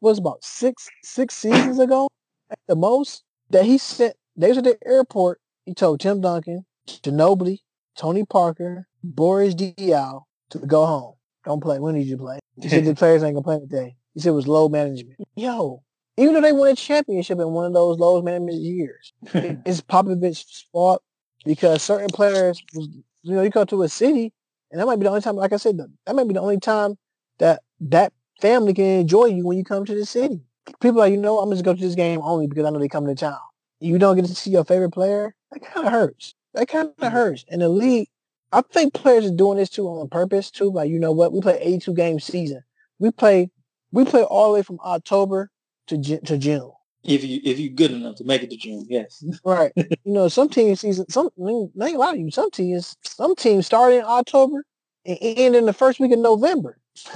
was 0.00 0.18
about 0.18 0.42
six 0.42 0.88
six 1.02 1.34
seasons 1.34 1.78
ago 1.78 2.08
at 2.50 2.58
the 2.66 2.76
most 2.76 3.24
that 3.50 3.64
he 3.64 3.78
sent. 3.78 4.16
They 4.36 4.48
was 4.48 4.58
at 4.58 4.64
the 4.64 4.78
airport. 4.86 5.40
He 5.64 5.74
told 5.74 6.00
Tim 6.00 6.20
Duncan, 6.20 6.64
Ginobili, 6.86 7.58
Tony 7.96 8.24
Parker, 8.24 8.86
Boris 9.02 9.54
Diaw 9.54 10.22
to 10.50 10.58
go 10.58 10.86
home. 10.86 11.14
Don't 11.44 11.60
play. 11.60 11.78
When 11.78 11.94
did 11.94 12.06
you 12.06 12.16
play? 12.16 12.38
He 12.60 12.68
said 12.68 12.84
the 12.86 12.94
players 12.94 13.22
ain't 13.22 13.34
gonna 13.34 13.44
play 13.44 13.60
today. 13.60 13.96
He 14.14 14.20
said 14.20 14.30
it 14.30 14.32
was 14.32 14.48
load 14.48 14.72
management. 14.72 15.18
Yo, 15.36 15.82
even 16.16 16.34
though 16.34 16.40
they 16.40 16.52
won 16.52 16.70
a 16.70 16.76
championship 16.76 17.38
in 17.38 17.50
one 17.50 17.66
of 17.66 17.72
those 17.72 17.98
load 17.98 18.24
management 18.24 18.58
years, 18.58 19.12
it's 19.34 19.80
Popovich's 19.80 20.66
fault 20.72 21.02
because 21.44 21.82
certain 21.82 22.08
players, 22.08 22.62
was, 22.74 22.88
you 23.22 23.34
know, 23.34 23.42
you 23.42 23.50
go 23.50 23.64
to 23.64 23.82
a 23.82 23.88
city, 23.88 24.32
and 24.70 24.80
that 24.80 24.86
might 24.86 24.96
be 24.96 25.04
the 25.04 25.10
only 25.10 25.20
time. 25.20 25.36
Like 25.36 25.52
I 25.52 25.56
said, 25.56 25.78
that 25.78 26.14
might 26.14 26.28
be 26.28 26.34
the 26.34 26.40
only 26.40 26.60
time 26.60 26.96
that 27.38 27.62
that 27.80 28.12
family 28.40 28.74
can 28.74 28.84
enjoy 28.84 29.26
you 29.26 29.44
when 29.46 29.58
you 29.58 29.64
come 29.64 29.84
to 29.84 29.94
the 29.94 30.06
city. 30.06 30.40
People 30.80 31.00
are 31.00 31.04
like, 31.04 31.12
you 31.12 31.20
know, 31.20 31.38
I'm 31.38 31.50
just 31.50 31.64
go 31.64 31.74
to 31.74 31.80
this 31.80 31.94
game 31.94 32.20
only 32.22 32.46
because 32.46 32.64
I 32.64 32.70
know 32.70 32.78
they 32.78 32.88
come 32.88 33.06
to 33.06 33.14
town. 33.14 33.38
You 33.80 33.98
don't 33.98 34.16
get 34.16 34.24
to 34.26 34.34
see 34.34 34.50
your 34.50 34.64
favorite 34.64 34.92
player. 34.92 35.34
That 35.50 35.62
kind 35.62 35.86
of 35.86 35.92
hurts. 35.92 36.34
That 36.54 36.68
kind 36.68 36.92
of 36.98 37.12
hurts. 37.12 37.44
And 37.50 37.60
the 37.60 37.68
league, 37.68 38.08
I 38.52 38.62
think 38.62 38.94
players 38.94 39.26
are 39.26 39.34
doing 39.34 39.58
this 39.58 39.68
too 39.68 39.86
on 39.86 40.08
purpose 40.08 40.50
too. 40.50 40.70
Like, 40.70 40.88
you 40.88 40.98
know 40.98 41.12
what? 41.12 41.32
We 41.32 41.40
play 41.40 41.58
82 41.60 41.94
game 41.94 42.20
season. 42.20 42.62
We 42.98 43.10
play, 43.10 43.50
we 43.92 44.04
play 44.04 44.22
all 44.22 44.48
the 44.48 44.54
way 44.54 44.62
from 44.62 44.78
October 44.84 45.50
to 45.88 46.20
to 46.20 46.38
June. 46.38 46.70
If 47.02 47.22
you 47.22 47.40
if 47.44 47.58
you're 47.58 47.72
good 47.72 47.90
enough 47.90 48.16
to 48.16 48.24
make 48.24 48.42
it 48.42 48.50
to 48.50 48.56
June, 48.56 48.86
yes. 48.88 49.22
Right. 49.44 49.72
you 49.76 50.12
know, 50.12 50.28
some 50.28 50.48
teams 50.48 50.80
season 50.80 51.08
some 51.10 51.28
I 51.38 51.44
mean, 51.44 51.70
not 51.74 51.92
a 51.92 51.98
lot 51.98 52.14
of 52.14 52.20
you. 52.20 52.30
Some 52.30 52.50
teams 52.50 52.96
some 53.02 53.36
teams 53.36 53.66
start 53.66 53.92
in 53.92 54.04
October 54.04 54.64
and 55.04 55.18
end 55.20 55.56
in 55.56 55.66
the 55.66 55.72
first 55.72 56.00
week 56.00 56.12
of 56.12 56.18
November. 56.18 56.78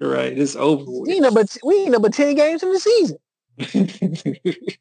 right. 0.00 0.36
It's 0.36 0.56
over. 0.56 0.84
With. 0.86 1.08
We 1.08 1.20
know, 1.20 1.30
but 1.30 1.56
we 1.62 1.88
know, 1.88 2.00
but 2.00 2.14
ten 2.14 2.34
games 2.34 2.62
in 2.62 2.72
the 2.72 2.80
season. 2.80 3.18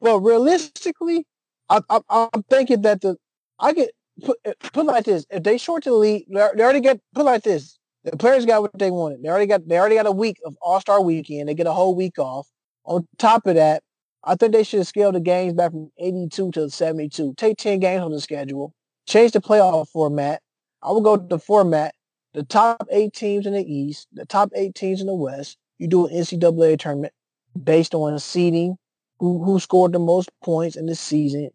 well, 0.00 0.20
realistically, 0.20 1.26
I, 1.68 1.80
I, 1.90 2.00
I'm 2.08 2.42
thinking 2.44 2.82
that 2.82 3.00
the 3.00 3.16
I 3.58 3.72
get 3.72 3.90
put 4.22 4.38
eh, 4.44 4.52
put 4.72 4.86
like 4.86 5.04
this: 5.04 5.26
if 5.30 5.42
they 5.42 5.58
short 5.58 5.84
the 5.84 5.92
league, 5.92 6.26
they 6.30 6.40
already 6.40 6.80
get 6.80 7.00
put 7.14 7.24
like 7.24 7.42
this. 7.42 7.78
The 8.04 8.16
players 8.16 8.46
got 8.46 8.62
what 8.62 8.78
they 8.78 8.90
wanted. 8.90 9.22
They 9.22 9.28
already 9.28 9.46
got 9.46 9.68
they 9.68 9.78
already 9.78 9.96
got 9.96 10.06
a 10.06 10.12
week 10.12 10.38
of 10.44 10.56
All 10.62 10.80
Star 10.80 11.02
Weekend. 11.02 11.48
They 11.48 11.54
get 11.54 11.66
a 11.66 11.72
whole 11.72 11.94
week 11.94 12.18
off. 12.18 12.48
On 12.84 13.06
top 13.18 13.46
of 13.46 13.56
that, 13.56 13.82
I 14.24 14.34
think 14.34 14.52
they 14.52 14.64
should 14.64 14.86
scale 14.86 15.12
the 15.12 15.20
games 15.20 15.54
back 15.54 15.70
from 15.70 15.90
82 15.98 16.50
to 16.52 16.70
72. 16.70 17.34
Take 17.36 17.58
10 17.58 17.78
games 17.80 18.02
on 18.02 18.10
the 18.10 18.20
schedule. 18.20 18.74
Change 19.06 19.32
the 19.32 19.40
playoff 19.40 19.88
format. 19.88 20.42
I 20.82 20.92
would 20.92 21.04
go 21.04 21.16
to 21.16 21.26
the 21.26 21.38
format. 21.38 21.94
The 22.32 22.44
top 22.44 22.86
eight 22.90 23.12
teams 23.12 23.44
in 23.44 23.54
the 23.54 23.62
East, 23.62 24.06
the 24.12 24.24
top 24.24 24.50
eight 24.54 24.74
teams 24.74 25.00
in 25.00 25.08
the 25.08 25.14
West. 25.14 25.58
You 25.78 25.88
do 25.88 26.06
an 26.06 26.14
NCAA 26.14 26.78
tournament 26.78 27.12
based 27.60 27.94
on 27.94 28.18
seeding, 28.18 28.76
who, 29.18 29.42
who 29.42 29.58
scored 29.58 29.92
the 29.92 29.98
most 29.98 30.30
points 30.44 30.76
in 30.76 30.86
the 30.86 30.94
season. 30.94 31.50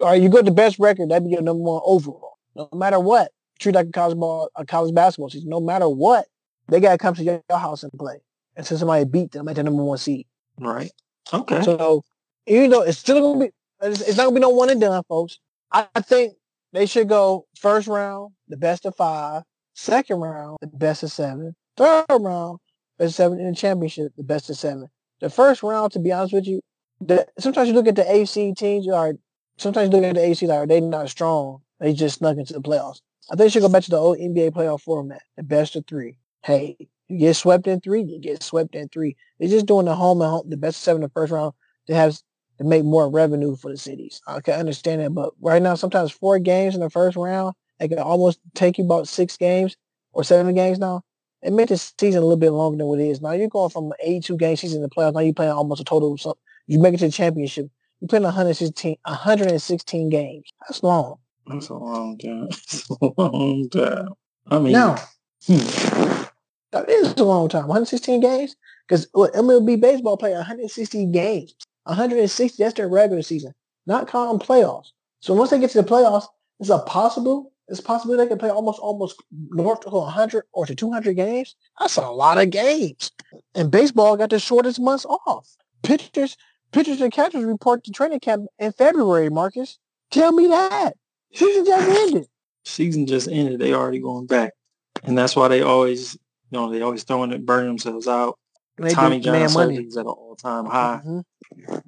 Or 0.00 0.16
you 0.16 0.28
got 0.28 0.44
the 0.44 0.50
best 0.50 0.78
record, 0.78 1.10
that'd 1.10 1.24
be 1.24 1.30
your 1.30 1.42
number 1.42 1.62
one 1.62 1.82
overall. 1.84 2.38
No 2.56 2.68
matter 2.72 2.98
what, 2.98 3.30
treat 3.58 3.74
like 3.74 3.88
a 3.88 3.92
college 3.92 4.18
ball, 4.18 4.50
a 4.56 4.64
college 4.64 4.94
basketball 4.94 5.30
season. 5.30 5.48
No 5.48 5.60
matter 5.60 5.88
what, 5.88 6.26
they 6.68 6.80
gotta 6.80 6.98
come 6.98 7.14
to 7.14 7.22
your, 7.22 7.42
your 7.48 7.58
house 7.58 7.82
and 7.82 7.92
play 7.92 8.18
until 8.56 8.78
somebody 8.78 9.04
beat 9.04 9.32
them 9.32 9.48
at 9.48 9.56
the 9.56 9.62
number 9.62 9.82
one 9.82 9.98
seed. 9.98 10.26
Right. 10.58 10.90
Okay. 11.32 11.62
So 11.62 12.04
even 12.46 12.70
though 12.70 12.82
it's 12.82 12.98
still 12.98 13.20
gonna 13.20 13.46
be, 13.46 13.52
it's, 13.82 14.00
it's 14.00 14.16
not 14.16 14.24
gonna 14.24 14.34
be 14.34 14.40
no 14.40 14.50
one 14.50 14.70
and 14.70 14.80
done, 14.80 15.02
folks. 15.08 15.38
I, 15.72 15.86
I 15.94 16.00
think 16.00 16.34
they 16.72 16.86
should 16.86 17.08
go 17.08 17.46
first 17.58 17.88
round, 17.88 18.32
the 18.48 18.56
best 18.56 18.84
of 18.86 18.96
five, 18.96 19.42
second 19.74 20.20
round, 20.20 20.58
the 20.60 20.66
best 20.66 21.02
of 21.02 21.12
seven, 21.12 21.54
third 21.76 22.04
round, 22.10 22.58
best 22.98 23.10
of 23.10 23.14
seven, 23.14 23.40
in 23.40 23.48
the 23.48 23.54
championship, 23.54 24.12
the 24.16 24.22
best 24.22 24.50
of 24.50 24.56
seven. 24.56 24.88
The 25.20 25.30
first 25.30 25.62
round, 25.62 25.92
to 25.92 25.98
be 25.98 26.12
honest 26.12 26.34
with 26.34 26.46
you, 26.46 26.60
the, 27.00 27.26
sometimes 27.38 27.68
you 27.68 27.74
look 27.74 27.88
at 27.88 27.96
the 27.96 28.10
AC 28.10 28.54
teams, 28.54 28.88
are 28.88 29.14
sometimes 29.56 29.90
you 29.90 29.96
look 29.96 30.04
at 30.04 30.14
the 30.14 30.24
AC 30.24 30.46
like, 30.46 30.68
they're 30.68 30.80
not 30.80 31.08
strong? 31.08 31.60
They 31.80 31.92
just 31.92 32.18
snuck 32.18 32.36
into 32.36 32.52
the 32.52 32.60
playoffs. 32.60 33.00
I 33.30 33.36
think 33.36 33.46
you 33.46 33.50
should 33.50 33.62
go 33.62 33.68
back 33.68 33.84
to 33.84 33.90
the 33.90 33.98
old 33.98 34.18
NBA 34.18 34.52
playoff 34.52 34.80
format, 34.80 35.22
the 35.36 35.42
best 35.42 35.76
of 35.76 35.86
three. 35.86 36.16
Hey, 36.42 36.76
you 37.08 37.18
get 37.18 37.34
swept 37.34 37.66
in 37.66 37.80
three, 37.80 38.02
you 38.02 38.18
get 38.20 38.42
swept 38.42 38.74
in 38.74 38.88
three. 38.88 39.16
They're 39.38 39.48
just 39.50 39.66
doing 39.66 39.84
the 39.84 39.94
home 39.94 40.22
and 40.22 40.30
home, 40.30 40.48
the 40.48 40.56
best 40.56 40.80
seven 40.80 41.02
in 41.02 41.08
the 41.08 41.12
first 41.12 41.32
round 41.32 41.52
to 41.88 41.94
have 41.94 42.16
to 42.58 42.64
make 42.64 42.84
more 42.84 43.10
revenue 43.10 43.54
for 43.54 43.70
the 43.70 43.76
cities. 43.76 44.20
I 44.26 44.40
can 44.40 44.54
understand 44.54 45.02
that, 45.02 45.10
but 45.10 45.32
right 45.40 45.60
now, 45.60 45.74
sometimes 45.74 46.10
four 46.10 46.38
games 46.38 46.74
in 46.74 46.80
the 46.80 46.88
first 46.90 47.16
round, 47.16 47.54
they 47.78 47.88
can 47.88 47.98
almost 47.98 48.40
take 48.54 48.78
you 48.78 48.84
about 48.84 49.08
six 49.08 49.36
games 49.36 49.76
or 50.12 50.24
seven 50.24 50.54
games 50.54 50.78
now. 50.78 51.02
It 51.42 51.52
made 51.52 51.68
the 51.68 51.76
season 51.76 52.22
a 52.22 52.24
little 52.24 52.36
bit 52.36 52.50
longer 52.50 52.78
than 52.78 52.86
what 52.86 52.98
it 52.98 53.08
is. 53.08 53.20
Now 53.20 53.32
you're 53.32 53.48
going 53.48 53.70
from 53.70 53.92
an 53.92 53.98
82 54.00 54.36
game 54.38 54.56
season 54.56 54.82
the 54.82 54.88
playoffs. 54.88 55.14
Now 55.14 55.20
you're 55.20 55.34
playing 55.34 55.52
almost 55.52 55.80
a 55.80 55.84
total 55.84 56.16
of. 56.24 56.36
You 56.66 56.80
make 56.80 56.94
it 56.94 56.98
to 56.98 57.06
the 57.06 57.12
championship. 57.12 57.68
You're 58.00 58.08
playing 58.08 58.24
116, 58.24 58.96
116 59.04 60.08
games. 60.08 60.48
That's 60.66 60.82
long. 60.82 61.18
That's 61.48 61.68
a 61.68 61.74
long 61.74 62.18
time. 62.18 62.48
It's 62.50 62.88
a 62.90 62.96
long 63.16 63.68
time. 63.70 64.08
I 64.50 64.58
mean, 64.58 64.72
now, 64.72 64.96
hmm. 65.46 65.58
that 66.72 66.88
is 66.88 67.12
a 67.14 67.24
long 67.24 67.48
time. 67.48 67.68
116 67.68 68.20
games? 68.20 68.56
Because 68.86 69.06
MLB 69.12 69.80
baseball 69.80 70.16
play 70.16 70.32
160 70.32 71.06
games. 71.06 71.54
160, 71.84 72.62
that's 72.62 72.74
their 72.74 72.88
regular 72.88 73.22
season, 73.22 73.54
not 73.86 74.08
counting 74.08 74.46
playoffs. 74.46 74.88
So 75.20 75.34
once 75.34 75.50
they 75.50 75.58
get 75.58 75.70
to 75.70 75.82
the 75.82 75.88
playoffs, 75.88 76.26
it's 76.60 76.70
a 76.70 76.78
possible, 76.80 77.52
it's 77.68 77.80
possible 77.80 78.16
they 78.16 78.26
can 78.26 78.38
play 78.38 78.50
almost 78.50 78.78
almost 78.80 79.22
north 79.50 79.80
to 79.80 79.90
100 79.90 80.44
or 80.52 80.66
to 80.66 80.74
200 80.74 81.14
games. 81.14 81.56
That's 81.78 81.96
a 81.96 82.10
lot 82.10 82.38
of 82.38 82.50
games. 82.50 83.10
And 83.54 83.70
baseball 83.70 84.16
got 84.16 84.30
the 84.30 84.38
shortest 84.38 84.80
months 84.80 85.06
off. 85.06 85.56
Pitchers, 85.82 86.36
pitchers 86.72 87.00
and 87.00 87.12
catchers 87.12 87.44
report 87.44 87.84
to 87.84 87.90
training 87.90 88.20
camp 88.20 88.46
in 88.58 88.72
February, 88.72 89.30
Marcus. 89.30 89.78
Tell 90.10 90.32
me 90.32 90.46
that. 90.48 90.92
Season 91.32 91.64
just 91.64 91.88
ended. 91.88 92.28
Season 92.64 93.06
just 93.06 93.28
ended. 93.28 93.60
They 93.60 93.72
already 93.72 94.00
going 94.00 94.26
back. 94.26 94.52
And 95.04 95.16
that's 95.16 95.36
why 95.36 95.48
they 95.48 95.62
always, 95.62 96.14
you 96.14 96.58
know, 96.58 96.70
they 96.70 96.82
always 96.82 97.04
throwing 97.04 97.32
it, 97.32 97.46
burning 97.46 97.68
themselves 97.68 98.08
out. 98.08 98.38
Tommy 98.90 99.20
John 99.20 99.34
surgeries 99.34 99.96
at 99.96 100.00
an 100.00 100.06
all 100.06 100.36
time 100.36 100.66
high. 100.66 101.00
Mm-hmm. 101.04 101.78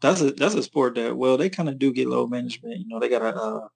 That's 0.00 0.20
a 0.20 0.30
that's 0.30 0.54
a 0.54 0.62
sport 0.62 0.94
that 0.94 1.16
well 1.16 1.36
they 1.36 1.50
kind 1.50 1.68
of 1.68 1.78
do 1.78 1.92
get 1.92 2.08
load 2.08 2.30
management. 2.30 2.78
You 2.78 2.86
know 2.88 3.00
they 3.00 3.08
got 3.08 3.22
a 3.22 3.34
uh, 3.36 3.68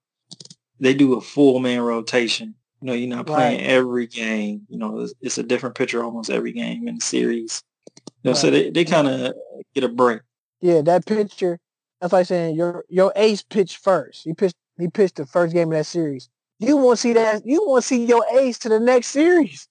they 0.79 0.93
do 0.93 1.15
a 1.15 1.21
full 1.21 1.59
man 1.59 1.81
rotation. 1.81 2.55
You 2.81 2.87
know 2.87 2.93
you're 2.93 3.13
not 3.13 3.27
playing 3.27 3.59
right. 3.59 3.69
every 3.69 4.07
game. 4.07 4.65
You 4.69 4.77
know 4.77 4.99
it's, 4.99 5.13
it's, 5.21 5.37
a 5.37 5.43
different 5.43 5.75
pitcher 5.75 6.03
almost 6.03 6.29
every 6.29 6.53
game 6.53 6.87
in 6.87 6.95
the 6.95 7.01
series. 7.01 7.61
You 7.97 8.03
know, 8.23 8.31
right. 8.31 8.37
so 8.37 8.49
they, 8.49 8.69
they 8.69 8.85
kind 8.85 9.07
of 9.07 9.33
get 9.75 9.83
a 9.83 9.89
break. 9.89 10.21
Yeah, 10.61 10.81
that 10.81 11.05
pitcher. 11.05 11.59
That's 12.03 12.11
like 12.11 12.25
saying 12.25 12.57
your 12.57 12.83
your 12.89 13.13
ace 13.15 13.43
pitched 13.43 13.77
first. 13.77 14.25
He 14.25 14.33
pitched 14.33 14.57
he 14.77 14.89
pitched 14.89 15.15
the 15.15 15.25
first 15.25 15.53
game 15.53 15.71
of 15.71 15.77
that 15.77 15.85
series. 15.85 16.27
You 16.59 16.75
want 16.75 16.97
to 16.97 17.01
see 17.01 17.13
that? 17.13 17.43
You 17.45 17.65
want 17.65 17.83
to 17.83 17.87
see 17.87 18.03
your 18.03 18.25
ace 18.33 18.59
to 18.59 18.67
the 18.69 18.81
next 18.81 19.07
series. 19.07 19.69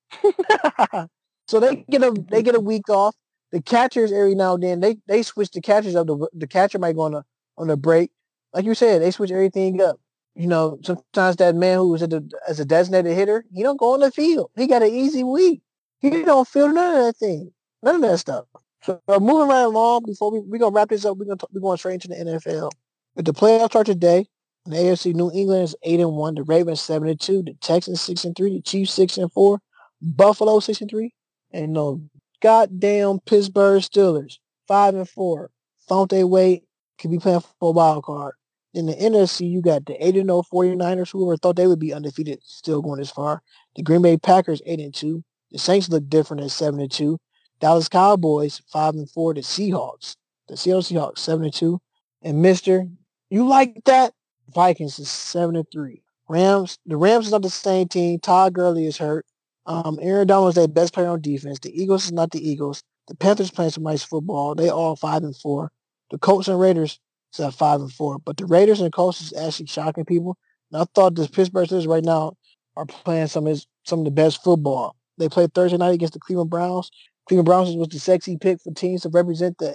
so 1.46 1.60
they 1.60 1.84
get 1.90 2.02
a 2.02 2.10
they 2.30 2.42
get 2.42 2.54
a 2.54 2.60
week 2.60 2.88
off 2.88 3.14
the 3.50 3.60
catchers 3.60 4.12
every 4.12 4.34
now 4.34 4.54
and 4.54 4.62
then 4.62 4.80
they 4.80 4.96
they 5.06 5.22
switch 5.22 5.50
the 5.50 5.60
catchers 5.60 5.94
up. 5.94 6.06
The 6.06 6.26
the 6.32 6.46
catcher 6.46 6.78
might 6.78 6.96
go 6.96 7.02
on 7.02 7.12
a 7.12 7.22
on 7.58 7.68
a 7.68 7.76
break, 7.76 8.10
like 8.54 8.64
you 8.64 8.74
said, 8.74 9.02
they 9.02 9.10
switch 9.10 9.30
everything 9.30 9.82
up. 9.82 10.00
You 10.34 10.46
know, 10.46 10.78
sometimes 10.82 11.36
that 11.36 11.54
man 11.54 11.76
who 11.76 11.88
was 11.90 12.02
at 12.02 12.08
the 12.08 12.26
as 12.48 12.58
a 12.58 12.64
designated 12.64 13.14
hitter, 13.14 13.44
he 13.52 13.62
don't 13.62 13.78
go 13.78 13.92
on 13.92 14.00
the 14.00 14.10
field. 14.10 14.52
He 14.56 14.66
got 14.66 14.82
an 14.82 14.88
easy 14.88 15.22
week. 15.22 15.60
He 15.98 16.08
don't 16.08 16.48
feel 16.48 16.72
none 16.72 16.96
of 16.96 17.04
that 17.04 17.16
thing, 17.18 17.52
none 17.82 17.96
of 17.96 18.00
that 18.00 18.16
stuff. 18.16 18.46
So 18.82 19.00
moving 19.08 19.48
right 19.48 19.60
along, 19.60 20.02
before 20.06 20.32
we 20.32 20.40
we 20.40 20.58
gonna 20.58 20.74
wrap 20.74 20.88
this 20.88 21.04
up, 21.04 21.16
we're 21.16 21.26
gonna 21.26 21.38
we 21.52 21.60
going 21.60 21.78
straight 21.78 21.94
into 21.94 22.08
the 22.08 22.16
NFL. 22.16 22.70
The 23.16 23.32
playoffs 23.32 23.70
start 23.70 23.86
today. 23.86 24.26
The 24.64 24.76
AFC, 24.76 25.14
New 25.14 25.30
England 25.32 25.64
is 25.64 25.76
eight 25.82 26.00
and 26.00 26.12
one. 26.12 26.34
The 26.34 26.42
Ravens 26.42 26.80
seven 26.80 27.08
and 27.08 27.20
two. 27.20 27.42
The 27.42 27.54
Texans 27.54 28.00
six 28.00 28.24
and 28.24 28.36
three. 28.36 28.54
The 28.54 28.62
Chiefs 28.62 28.92
six 28.92 29.16
and 29.18 29.32
four. 29.32 29.60
Buffalo 30.00 30.58
six 30.60 30.80
and 30.80 30.90
three. 30.90 31.14
And 31.52 31.72
know, 31.72 32.02
goddamn 32.40 33.20
Pittsburgh 33.20 33.82
Steelers, 33.82 34.38
five 34.66 34.94
and 34.94 35.08
four. 35.08 35.50
Found 35.88 36.10
their 36.10 36.26
way, 36.26 36.62
could 36.98 37.10
be 37.10 37.18
playing 37.18 37.40
for 37.40 37.68
a 37.68 37.70
wild 37.70 38.04
card. 38.04 38.34
In 38.74 38.86
the 38.86 38.94
NFC, 38.94 39.50
you 39.50 39.60
got 39.60 39.84
the 39.84 39.94
8 40.04 40.14
0 40.14 40.42
49ers, 40.50 41.10
whoever 41.10 41.36
thought 41.36 41.56
they 41.56 41.66
would 41.66 41.78
be 41.78 41.92
undefeated, 41.92 42.38
still 42.42 42.80
going 42.80 42.98
this 43.00 43.10
far. 43.10 43.42
The 43.76 43.82
Green 43.82 44.00
Bay 44.00 44.16
Packers, 44.16 44.62
8 44.64 44.80
and 44.80 44.94
2. 44.94 45.22
The 45.50 45.58
Saints 45.58 45.90
look 45.90 46.08
different 46.08 46.42
at 46.42 46.50
7 46.50 46.80
and 46.80 46.90
2. 46.90 47.18
Dallas 47.62 47.88
Cowboys, 47.88 48.60
5 48.72 48.94
and 48.94 49.08
4. 49.08 49.34
The 49.34 49.40
Seahawks, 49.42 50.16
the 50.48 50.56
Seattle 50.56 50.82
Seahawks, 50.82 51.18
7 51.18 51.44
and 51.44 51.54
2. 51.54 51.80
And 52.22 52.42
Mister, 52.42 52.88
you 53.30 53.46
like 53.46 53.84
that? 53.84 54.12
Vikings 54.52 54.98
is 54.98 55.08
7 55.08 55.54
and 55.54 55.66
3. 55.72 56.02
Rams, 56.28 56.80
the 56.86 56.96
Rams 56.96 57.26
is 57.26 57.32
not 57.32 57.42
the 57.42 57.50
same 57.50 57.86
team. 57.86 58.18
Todd 58.18 58.52
Gurley 58.52 58.86
is 58.86 58.98
hurt. 58.98 59.26
Um, 59.64 60.00
Aaron 60.02 60.26
Donald 60.26 60.48
is 60.48 60.54
their 60.56 60.66
best 60.66 60.92
player 60.92 61.06
on 61.06 61.20
defense. 61.20 61.60
The 61.60 61.70
Eagles 61.80 62.06
is 62.06 62.12
not 62.12 62.32
the 62.32 62.44
Eagles. 62.46 62.82
The 63.06 63.14
Panthers 63.14 63.52
playing 63.52 63.70
some 63.70 63.84
nice 63.84 64.02
football. 64.02 64.56
They 64.56 64.68
all 64.68 64.96
five 64.96 65.22
and 65.22 65.36
four. 65.36 65.70
The 66.10 66.18
Colts 66.18 66.48
and 66.48 66.58
Raiders 66.58 66.98
is 67.32 67.38
at 67.38 67.54
five 67.54 67.80
and 67.80 67.92
four. 67.92 68.18
But 68.18 68.38
the 68.38 68.46
Raiders 68.46 68.80
and 68.80 68.88
the 68.88 68.90
Colts 68.90 69.20
is 69.20 69.32
actually 69.32 69.66
shocking 69.66 70.04
people. 70.04 70.36
And 70.72 70.82
I 70.82 70.86
thought 70.96 71.14
the 71.14 71.28
Pittsburgh 71.28 71.68
Steelers 71.68 71.86
right 71.86 72.04
now 72.04 72.36
are 72.76 72.86
playing 72.86 73.28
some 73.28 73.46
of 73.46 73.50
his, 73.50 73.68
some 73.84 74.00
of 74.00 74.04
the 74.04 74.10
best 74.10 74.42
football. 74.42 74.96
They 75.18 75.28
played 75.28 75.54
Thursday 75.54 75.76
night 75.76 75.94
against 75.94 76.14
the 76.14 76.20
Cleveland 76.20 76.50
Browns. 76.50 76.90
Cleveland 77.26 77.46
Browns 77.46 77.76
was 77.76 77.88
the 77.88 77.98
sexy 77.98 78.36
pick 78.36 78.60
for 78.60 78.72
teams 78.72 79.02
to 79.02 79.08
represent 79.08 79.58
the 79.58 79.74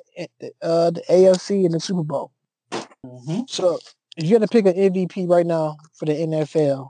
uh, 0.62 0.92
the 0.92 1.02
AFC 1.10 1.66
in 1.66 1.72
the 1.72 1.80
Super 1.80 2.04
Bowl. 2.04 2.32
Mm-hmm. 2.72 3.42
So 3.48 3.80
if 4.18 4.26
you 4.26 4.34
had 4.34 4.42
to 4.42 4.48
pick 4.48 4.66
an 4.66 4.74
MVP 4.74 5.30
right 5.30 5.46
now 5.46 5.78
for 5.94 6.06
the 6.06 6.14
NFL, 6.14 6.90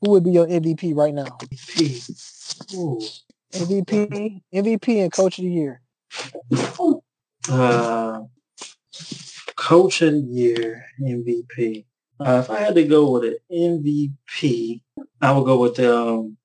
who 0.00 0.10
would 0.10 0.24
be 0.24 0.30
your 0.30 0.46
MVP 0.46 0.94
right 0.96 1.14
now? 1.14 1.24
MVP. 1.24 2.74
Ooh. 2.74 3.00
MVP, 3.52 4.40
MVP, 4.54 5.02
and 5.02 5.12
Coach 5.12 5.38
of 5.38 5.44
the 5.44 5.50
Year. 5.50 5.82
Uh, 7.48 8.20
Coach 9.56 10.00
of 10.02 10.12
the 10.12 10.20
Year, 10.20 10.86
MVP. 11.00 11.84
Uh, 12.18 12.40
if 12.42 12.50
I 12.50 12.60
had 12.60 12.74
to 12.76 12.84
go 12.84 13.10
with 13.10 13.24
an 13.24 13.36
MVP, 13.52 14.80
I 15.20 15.32
would 15.32 15.44
go 15.44 15.58
with 15.58 15.78
um, 15.80 16.36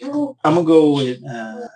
I'm 0.00 0.54
gonna 0.54 0.64
go 0.64 0.94
with. 0.94 1.18
Uh, 1.28 1.66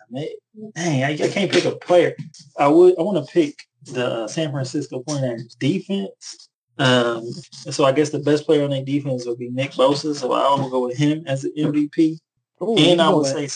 dang, 0.75 1.05
I, 1.05 1.13
I 1.13 1.29
can't 1.29 1.51
pick 1.51 1.65
a 1.65 1.73
player. 1.73 2.15
I 2.59 2.69
would. 2.69 2.99
I 2.99 3.03
want 3.03 3.25
to 3.25 3.33
pick 3.33 3.67
the 3.85 4.07
uh, 4.07 4.29
San 4.29 4.51
Francisco 4.51 5.03
49ers 5.03 5.59
defense. 5.59 6.49
Um, 6.79 7.31
so 7.71 7.85
I 7.85 7.93
guess 7.93 8.11
the 8.11 8.19
best 8.19 8.47
player 8.47 8.65
on 8.65 8.71
their 8.71 8.85
defense 8.85 9.27
would 9.27 9.39
be 9.39 9.51
Nick 9.51 9.73
Bosa. 9.73 10.15
So 10.15 10.33
I'm 10.33 10.59
gonna 10.59 10.71
go 10.71 10.87
with 10.87 10.97
him 10.97 11.25
as 11.27 11.43
the 11.43 11.53
MVP. 11.57 12.19
Ooh, 12.63 12.77
and 12.77 13.03
I 13.03 13.11
would 13.11 13.27
say, 13.27 13.49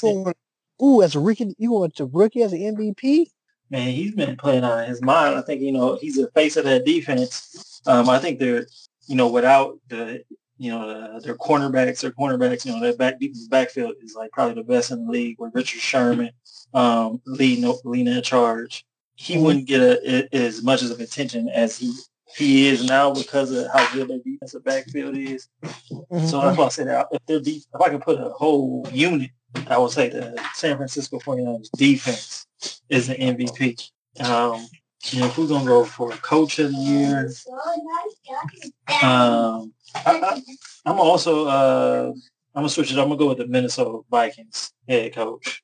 ooh, 0.83 1.03
as 1.03 1.15
a 1.15 1.21
rookie, 1.21 1.55
you 1.59 1.73
want 1.73 1.97
to 1.97 2.07
rookie 2.07 2.43
as 2.43 2.53
an 2.53 2.61
MVP? 2.61 3.27
Man, 3.71 3.91
he's 3.91 4.15
been 4.15 4.37
playing 4.37 4.65
on 4.65 4.87
his 4.87 5.03
mind. 5.03 5.37
I 5.37 5.43
think 5.43 5.61
you 5.63 5.73
know 5.73 5.97
he's 5.97 6.17
the 6.17 6.31
face 6.33 6.57
of 6.57 6.65
that 6.65 6.85
defense. 6.85 7.81
Um, 7.87 8.09
I 8.09 8.19
think 8.19 8.39
they're 8.39 8.67
you 9.07 9.17
know 9.17 9.29
without 9.29 9.79
the 9.89 10.25
you 10.59 10.71
know, 10.71 10.89
uh, 10.89 11.21
their 11.21 11.37
cornerbacks, 11.37 12.01
their 12.01 12.13
cornerbacks, 12.13 12.65
you 12.65 12.73
know, 12.73 12.81
their 12.81 12.97
back 12.97 13.17
backfield 13.51 13.95
is 14.03 14.15
like 14.15 14.31
probably 14.33 14.55
the 14.55 14.63
best 14.63 14.91
in 14.91 15.05
the 15.05 15.13
league 15.13 15.37
with 15.39 15.55
Richard 15.55 15.81
Sherman 15.81 16.31
um, 16.77 17.21
leading 17.25 17.75
leading 17.85 18.15
that 18.15 18.25
charge. 18.25 18.85
He 19.15 19.35
mm-hmm. 19.35 19.45
wouldn't 19.45 19.67
get 19.67 19.81
a, 19.81 20.29
a, 20.33 20.47
as 20.47 20.63
much 20.63 20.83
of 20.83 21.01
attention 21.01 21.49
as 21.49 21.79
he 21.79 21.93
he 22.37 22.69
is 22.69 22.85
now 22.85 23.15
because 23.15 23.51
of 23.51 23.67
how 23.73 23.93
good 23.95 24.09
their 24.09 24.19
defensive 24.19 24.63
backfield 24.63 25.17
is. 25.17 25.49
Mm-hmm. 25.65 26.27
So 26.27 26.43
that's 26.43 26.59
why 26.59 26.67
I 26.67 26.69
said 26.69 27.07
if 27.29 27.43
deep, 27.43 27.63
if 27.75 27.81
I 27.81 27.89
could 27.89 28.03
put 28.03 28.21
a 28.21 28.29
whole 28.29 28.87
unit, 28.93 29.31
I 29.69 29.79
would 29.79 29.91
say 29.91 30.11
the 30.11 30.39
San 30.55 30.77
Francisco 30.77 31.19
49ers 31.19 31.71
defense 31.77 32.47
is 32.91 33.07
the 33.07 33.15
MVP. 33.15 33.91
Um, 34.21 34.67
and 35.15 35.25
if 35.25 35.39
we're 35.39 35.47
gonna 35.47 35.65
go 35.65 35.85
for 35.85 36.13
a 36.13 36.17
coach 36.19 36.59
of 36.59 36.73
the 36.73 36.77
year, 36.77 37.31
um, 39.03 39.73
I, 39.95 40.43
am 40.85 41.01
also 41.01 41.47
uh, 41.47 42.13
I'm 42.55 42.63
gonna 42.63 42.69
switch 42.69 42.91
it. 42.91 42.99
I'm 42.99 43.09
gonna 43.09 43.17
go 43.17 43.29
with 43.29 43.39
the 43.39 43.47
Minnesota 43.47 44.01
Vikings 44.11 44.73
head 44.89 45.15
coach. 45.15 45.56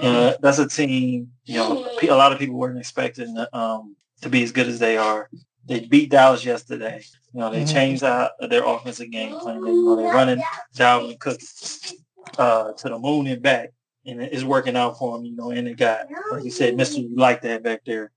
Uh, 0.00 0.34
that's 0.40 0.58
a 0.58 0.68
team. 0.68 1.30
You 1.44 1.56
know, 1.56 1.88
a 2.02 2.14
lot 2.14 2.32
of 2.32 2.38
people 2.38 2.56
weren't 2.56 2.78
expecting 2.78 3.36
um, 3.52 3.96
to 4.20 4.28
be 4.28 4.42
as 4.42 4.52
good 4.52 4.68
as 4.68 4.78
they 4.78 4.96
are. 4.96 5.28
They 5.66 5.80
beat 5.80 6.10
Dallas 6.10 6.44
yesterday. 6.44 7.04
You 7.32 7.40
know, 7.40 7.50
they 7.50 7.62
mm-hmm. 7.62 7.72
changed 7.72 8.02
out 8.02 8.32
their 8.40 8.64
offensive 8.64 9.10
game 9.10 9.38
plan. 9.38 9.62
They, 9.62 9.70
you 9.70 9.84
know, 9.84 9.96
they're 9.96 10.12
running 10.12 10.42
Dalvin 10.74 11.18
Cook 11.18 11.40
uh, 12.38 12.72
to 12.72 12.88
the 12.88 12.98
moon 12.98 13.26
and 13.28 13.40
back, 13.40 13.70
and 14.04 14.20
it's 14.20 14.42
working 14.42 14.76
out 14.76 14.98
for 14.98 15.16
them. 15.16 15.24
You 15.24 15.36
know, 15.36 15.50
and 15.50 15.66
they 15.66 15.74
got, 15.74 16.06
like 16.32 16.44
you 16.44 16.50
said, 16.50 16.76
Mister, 16.76 17.00
you 17.00 17.16
like 17.16 17.42
that 17.42 17.62
back 17.62 17.82
there, 17.86 18.10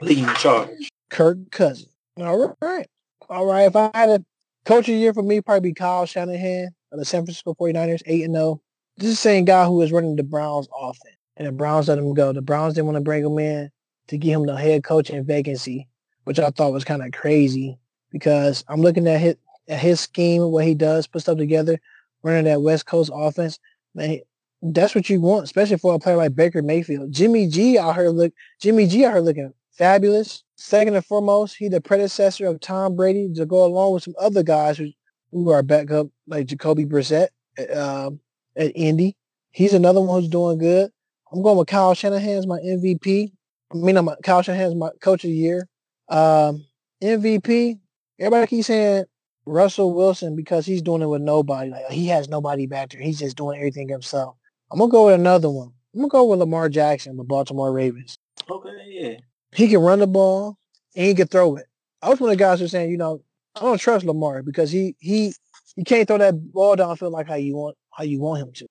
leading 0.00 0.26
the 0.26 0.34
charge. 0.34 0.90
Kirk 1.10 1.38
Cousins. 1.50 1.88
All 2.18 2.54
right, 2.60 2.86
all 3.30 3.46
right. 3.46 3.62
If 3.62 3.76
I 3.76 3.90
had 3.94 4.10
a 4.10 4.24
Coach 4.64 4.88
of 4.88 4.94
the 4.94 5.00
year 5.00 5.12
for 5.12 5.22
me 5.22 5.40
probably 5.40 5.70
be 5.70 5.74
Kyle 5.74 6.06
Shanahan 6.06 6.68
of 6.92 6.98
the 6.98 7.04
San 7.04 7.24
Francisco 7.24 7.54
49ers, 7.54 8.02
8 8.06 8.24
and 8.24 8.34
0. 8.34 8.60
This 8.96 9.08
is 9.08 9.14
the 9.14 9.22
same 9.22 9.44
guy 9.44 9.64
who 9.64 9.76
was 9.76 9.92
running 9.92 10.16
the 10.16 10.22
Browns 10.22 10.68
offense. 10.78 11.16
And 11.36 11.46
the 11.46 11.52
Browns 11.52 11.88
let 11.88 11.98
him 11.98 12.12
go. 12.14 12.32
The 12.32 12.42
Browns 12.42 12.74
didn't 12.74 12.86
want 12.86 12.96
to 12.96 13.02
bring 13.02 13.24
him 13.24 13.38
in 13.38 13.70
to 14.08 14.18
give 14.18 14.38
him 14.38 14.46
the 14.46 14.56
head 14.56 14.84
coaching 14.84 15.24
vacancy, 15.24 15.88
which 16.24 16.38
I 16.38 16.50
thought 16.50 16.72
was 16.72 16.84
kind 16.84 17.02
of 17.02 17.12
crazy 17.12 17.78
because 18.10 18.64
I'm 18.68 18.82
looking 18.82 19.08
at 19.08 19.20
his, 19.20 19.36
at 19.68 19.78
his 19.78 20.00
scheme, 20.00 20.50
what 20.50 20.66
he 20.66 20.74
does, 20.74 21.06
put 21.06 21.22
stuff 21.22 21.38
together, 21.38 21.80
running 22.22 22.44
that 22.44 22.62
West 22.62 22.86
Coast 22.86 23.10
offense. 23.14 23.58
Man, 23.94 24.20
that's 24.60 24.94
what 24.94 25.08
you 25.08 25.20
want, 25.20 25.44
especially 25.44 25.78
for 25.78 25.94
a 25.94 25.98
player 25.98 26.16
like 26.16 26.34
Baker 26.34 26.62
Mayfield. 26.62 27.12
Jimmy 27.12 27.48
G 27.48 27.78
out 27.78 27.96
here 27.96 28.10
look 28.10 28.32
Jimmy 28.60 28.86
G 28.86 29.04
out 29.04 29.14
here 29.14 29.22
looking 29.22 29.52
fabulous. 29.72 30.44
Second 30.56 30.94
and 30.94 31.04
foremost, 31.04 31.56
he's 31.56 31.70
the 31.70 31.80
predecessor 31.80 32.46
of 32.46 32.60
Tom 32.60 32.94
Brady 32.94 33.32
to 33.34 33.46
go 33.46 33.64
along 33.64 33.94
with 33.94 34.04
some 34.04 34.14
other 34.20 34.42
guys 34.42 34.78
who, 34.78 34.90
who 35.32 35.50
are 35.50 35.62
backup 35.62 36.06
like 36.28 36.46
Jacoby 36.46 36.84
Brissett 36.84 37.28
um, 37.74 38.20
at 38.56 38.72
Indy. 38.74 39.16
He's 39.50 39.74
another 39.74 40.00
one 40.00 40.20
who's 40.20 40.30
doing 40.30 40.58
good. 40.58 40.90
I'm 41.32 41.42
going 41.42 41.58
with 41.58 41.68
Kyle 41.68 41.94
Shanahan 41.94 42.38
as 42.38 42.46
my 42.46 42.58
MVP. 42.58 43.32
I 43.72 43.76
mean, 43.76 43.96
I'm 43.96 44.08
Kyle 44.22 44.42
Shanahan 44.42 44.66
as 44.66 44.74
my 44.74 44.90
coach 45.00 45.24
of 45.24 45.30
the 45.30 45.36
year. 45.36 45.68
Um, 46.08 46.64
MVP, 47.02 47.78
everybody 48.18 48.46
keeps 48.46 48.66
saying 48.66 49.04
Russell 49.46 49.94
Wilson 49.94 50.36
because 50.36 50.66
he's 50.66 50.82
doing 50.82 51.02
it 51.02 51.06
with 51.06 51.22
nobody. 51.22 51.70
Like 51.70 51.90
he 51.90 52.08
has 52.08 52.28
nobody 52.28 52.66
back 52.66 52.90
there. 52.90 53.00
He's 53.00 53.18
just 53.18 53.36
doing 53.36 53.58
everything 53.58 53.88
himself. 53.88 54.36
I'm 54.70 54.78
gonna 54.78 54.90
go 54.90 55.06
with 55.06 55.14
another 55.14 55.50
one. 55.50 55.72
I'm 55.94 56.00
gonna 56.00 56.08
go 56.08 56.24
with 56.24 56.38
Lamar 56.38 56.68
Jackson, 56.68 57.16
the 57.16 57.24
Baltimore 57.24 57.72
Ravens. 57.72 58.16
Okay, 58.50 58.70
yeah. 58.88 59.16
He 59.54 59.68
can 59.68 59.80
run 59.80 59.98
the 59.98 60.06
ball 60.06 60.58
and 60.96 61.06
he 61.06 61.14
can 61.14 61.28
throw 61.28 61.56
it. 61.56 61.66
I 62.00 62.08
was 62.08 62.20
one 62.20 62.30
of 62.30 62.38
the 62.38 62.42
guys 62.42 62.60
who 62.60 62.68
saying, 62.68 62.90
you 62.90 62.96
know, 62.96 63.22
I 63.56 63.60
don't 63.60 63.78
trust 63.78 64.04
Lamar 64.04 64.42
because 64.42 64.70
he 64.70 64.96
he 64.98 65.34
he 65.76 65.84
can't 65.84 66.06
throw 66.06 66.18
that 66.18 66.52
ball 66.52 66.76
downfield 66.76 67.12
like 67.12 67.28
how 67.28 67.34
you 67.34 67.56
want 67.56 67.76
how 67.92 68.04
you 68.04 68.20
want 68.20 68.42
him 68.42 68.52
to. 68.52 68.66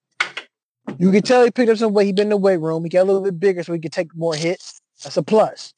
You 0.98 1.12
can 1.12 1.22
tell 1.22 1.44
he 1.44 1.52
picked 1.52 1.72
up 1.72 1.78
some 1.78 1.94
weight. 1.94 2.06
He 2.08 2.12
been 2.12 2.24
in 2.24 2.30
the 2.30 2.38
weight 2.38 2.60
room. 2.60 2.84
He 2.84 2.90
got 2.90 3.04
a 3.04 3.06
little 3.06 3.22
bit 3.22 3.40
bigger 3.40 3.64
so 3.64 3.74
he 3.74 3.80
could 3.80 3.92
take 3.92 4.16
more 4.16 4.36
hits. 4.36 4.82
That's 5.04 5.18
a 5.18 5.24
plus. 5.24 5.74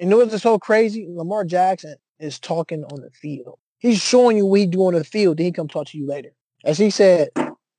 And 0.00 0.14
what's 0.14 0.40
so 0.42 0.58
crazy? 0.58 1.06
Lamar 1.08 1.44
Jackson 1.44 1.96
is 2.18 2.38
talking 2.38 2.84
on 2.84 3.00
the 3.00 3.10
field. 3.10 3.58
He's 3.78 4.00
showing 4.00 4.36
you 4.36 4.46
what 4.46 4.60
he 4.60 4.66
do 4.66 4.86
on 4.86 4.94
the 4.94 5.04
field. 5.04 5.38
Then 5.38 5.46
he 5.46 5.52
come 5.52 5.68
talk 5.68 5.88
to 5.88 5.98
you 5.98 6.06
later. 6.06 6.30
As 6.64 6.78
he 6.78 6.90
said, 6.90 7.28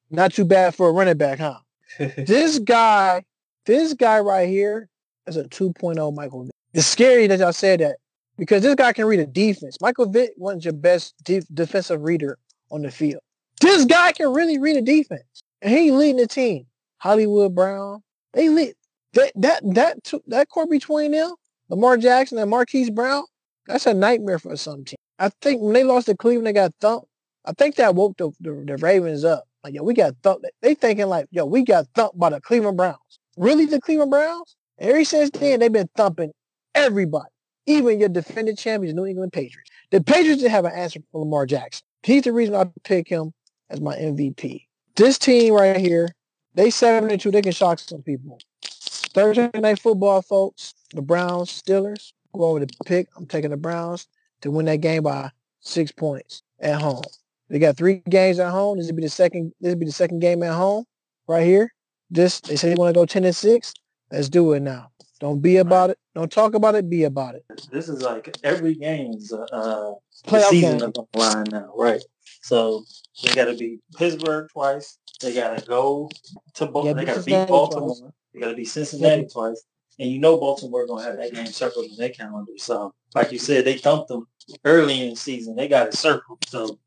not 0.09 0.34
too 0.34 0.45
bad 0.45 0.76
for 0.76 0.89
a 0.89 0.91
running 0.91 1.17
back, 1.17 1.39
huh? 1.39 1.59
this 1.97 2.59
guy, 2.59 3.24
this 3.65 3.93
guy 3.93 4.20
right 4.20 4.47
here 4.47 4.89
is 5.28 5.38
a 5.38 5.43
2.0 5.45 6.15
Michael 6.15 6.43
Vick. 6.43 6.51
It's 6.74 6.88
scary 6.88 7.28
that 7.28 7.39
y'all 7.39 7.53
said 7.53 7.80
that 7.82 7.97
because 8.38 8.63
this 8.63 8.76
guy 8.76 8.93
can 8.93 9.05
read 9.05 9.20
a 9.20 9.26
defense. 9.26 9.78
Michael 9.82 10.09
Vick 10.09 10.32
wasn't 10.38 10.65
your 10.65 10.74
best 10.74 11.15
de- 11.24 11.41
defensive 11.53 12.01
reader 12.01 12.38
on 12.72 12.82
the 12.82 12.91
field. 12.91 13.22
This 13.62 13.86
guy 13.86 14.12
can 14.12 14.34
really 14.34 14.57
read 14.57 14.78
a 14.78 14.82
defense, 14.82 15.43
and 15.62 15.74
he 15.74 15.91
leading 15.91 16.18
the 16.18 16.28
team. 16.28 16.66
Hollywood 16.97 17.55
Brown, 17.55 18.03
they 18.34 18.49
lead 18.49 18.74
that 19.14 19.32
that 19.36 19.62
that 19.74 20.14
that 20.28 20.49
core 20.49 20.68
between 20.68 21.12
them, 21.12 21.34
Lamar 21.70 21.97
Jackson 21.97 22.38
and 22.38 22.49
Marquise 22.49 22.89
Brown. 22.89 23.24
That's 23.68 23.86
a 23.86 23.93
nightmare 23.93 24.39
for 24.39 24.55
some 24.55 24.84
team. 24.86 24.97
I 25.20 25.30
think 25.41 25.62
when 25.62 25.74
they 25.74 25.84
lost 25.84 26.07
to 26.07 26.16
Cleveland, 26.16 26.47
they 26.47 26.53
got 26.53 26.74
thumped. 26.80 27.07
I 27.45 27.51
think 27.53 27.76
that 27.76 27.95
woke 27.95 28.18
the, 28.18 28.32
the, 28.39 28.64
the 28.66 28.78
Ravens 28.78 29.24
up. 29.24 29.43
Like, 29.64 29.74
yo, 29.74 29.84
we 29.84 29.93
got 29.93 30.16
thumped. 30.24 30.45
They 30.62 30.74
thinking 30.74 31.07
like, 31.07 31.28
yo, 31.32 31.45
we 31.45 31.64
got 31.64 31.88
thumped 31.95 32.18
by 32.18 32.30
the 32.30 32.41
Cleveland 32.41 32.78
Browns. 32.78 33.20
Really, 33.38 33.66
the 33.66 33.82
Cleveland 33.82 34.12
Browns? 34.12 34.55
Ever 34.80 35.03
since 35.03 35.30
then, 35.32 35.60
they've 35.60 35.72
been 35.72 35.89
thumping 35.95 36.32
everybody, 36.74 37.30
even 37.66 37.99
your 37.99 38.10
defending 38.10 38.55
champions, 38.55 38.95
New 38.95 39.05
England 39.05 39.34
Patriots. 39.34 39.70
The 39.91 40.01
Patriots 40.01 40.41
didn't 40.41 40.51
have 40.51 40.66
an 40.66 40.74
answer 40.74 41.01
for 41.12 41.20
Lamar 41.20 41.45
Jackson. 41.45 41.84
He's 42.03 42.24
the 42.24 42.32
reason 42.32 42.55
I 42.55 42.66
pick 42.84 43.10
him 43.10 43.34
as 43.70 43.82
my 43.82 43.95
MVP. 43.95 44.65
This 44.95 45.17
team 45.17 45.53
right 45.53 45.78
here, 45.78 46.15
they 46.55 46.70
seven 46.70 47.09
and 47.09 47.22
two. 47.22 47.32
They 47.32 47.41
can 47.41 47.51
shock 47.51 47.80
some 47.80 48.01
people. 48.01 48.39
Thursday 48.61 49.49
night 49.55 49.80
football, 49.80 50.22
folks. 50.22 50.74
The 50.93 51.01
Browns, 51.01 51.61
Steelers. 51.61 52.13
Go 52.34 52.45
over 52.45 52.59
the 52.59 52.67
pick. 52.86 53.07
I'm 53.15 53.26
taking 53.26 53.51
the 53.51 53.57
Browns 53.57 54.07
to 54.41 54.51
win 54.51 54.65
that 54.65 54.78
game 54.78 55.03
by 55.03 55.32
six 55.61 55.91
points 55.91 56.43
at 56.59 56.80
home. 56.82 57.01
They 57.49 57.59
got 57.59 57.78
three 57.78 58.03
games 58.09 58.39
at 58.39 58.51
home. 58.51 58.78
This 58.78 58.88
will 58.88 58.95
be 58.95 59.03
the 59.03 59.09
second. 59.09 59.53
This 59.59 59.74
will 59.74 59.80
be 59.80 59.86
the 59.88 59.91
second 59.91 60.20
game 60.20 60.43
at 60.43 60.53
home, 60.53 60.86
right 61.28 61.45
here. 61.45 61.74
This 62.11 62.39
they 62.41 62.55
say 62.55 62.70
they 62.70 62.76
want 62.76 62.93
to 62.93 62.99
go 62.99 63.05
ten 63.05 63.24
and 63.26 63.36
six. 63.36 63.74
Let's 64.11 64.30
do 64.30 64.53
it 64.53 64.61
now. 64.61 64.91
Don't 65.20 65.41
be 65.41 65.57
about 65.57 65.89
it. 65.89 65.99
Don't 66.15 66.32
talk 66.32 66.53
about 66.53 66.76
it. 66.76 66.89
Be 66.89 67.03
about 67.03 67.36
it. 67.36 67.43
This 67.72 67.89
is 67.89 68.01
like 68.01 68.38
every 68.43 68.76
game's 68.76 69.34
uh, 69.34 69.45
uh 69.51 69.93
playoff 70.26 70.49
season 70.49 70.78
game. 70.78 70.88
on 70.88 70.93
the 70.93 71.20
line 71.20 71.45
now, 71.51 71.74
right? 71.76 72.01
So 72.41 72.83
they 73.23 73.33
got 73.33 73.45
to 73.45 73.55
beat 73.55 73.79
Pittsburgh 73.97 74.49
twice. 74.51 74.97
They 75.21 75.33
got 75.33 75.57
to 75.57 75.65
go 75.65 76.09
to 76.55 76.65
Baltimore. 76.65 76.85
Yeah, 76.85 76.93
they 76.93 77.05
got 77.05 77.15
to 77.15 77.23
beat 77.23 77.47
Baltimore. 77.47 77.95
Twice. 77.95 78.11
They 78.33 78.39
got 78.39 78.49
to 78.49 78.55
beat 78.55 78.65
Cincinnati 78.65 79.21
yeah. 79.23 79.27
twice. 79.31 79.63
And 79.99 80.09
you 80.09 80.19
know 80.19 80.37
Baltimore 80.37 80.87
gonna 80.87 81.03
have 81.03 81.17
that 81.17 81.33
game 81.33 81.45
circled 81.47 81.85
in 81.85 81.97
their 81.97 82.09
calendar. 82.09 82.53
So, 82.57 82.93
like 83.15 83.33
you 83.33 83.39
said, 83.39 83.65
they 83.65 83.77
thumped 83.77 84.07
them 84.07 84.27
early 84.63 85.01
in 85.01 85.09
the 85.09 85.15
season. 85.17 85.57
They 85.57 85.67
got 85.67 85.87
it 85.87 85.93
circled. 85.93 86.39
So 86.47 86.79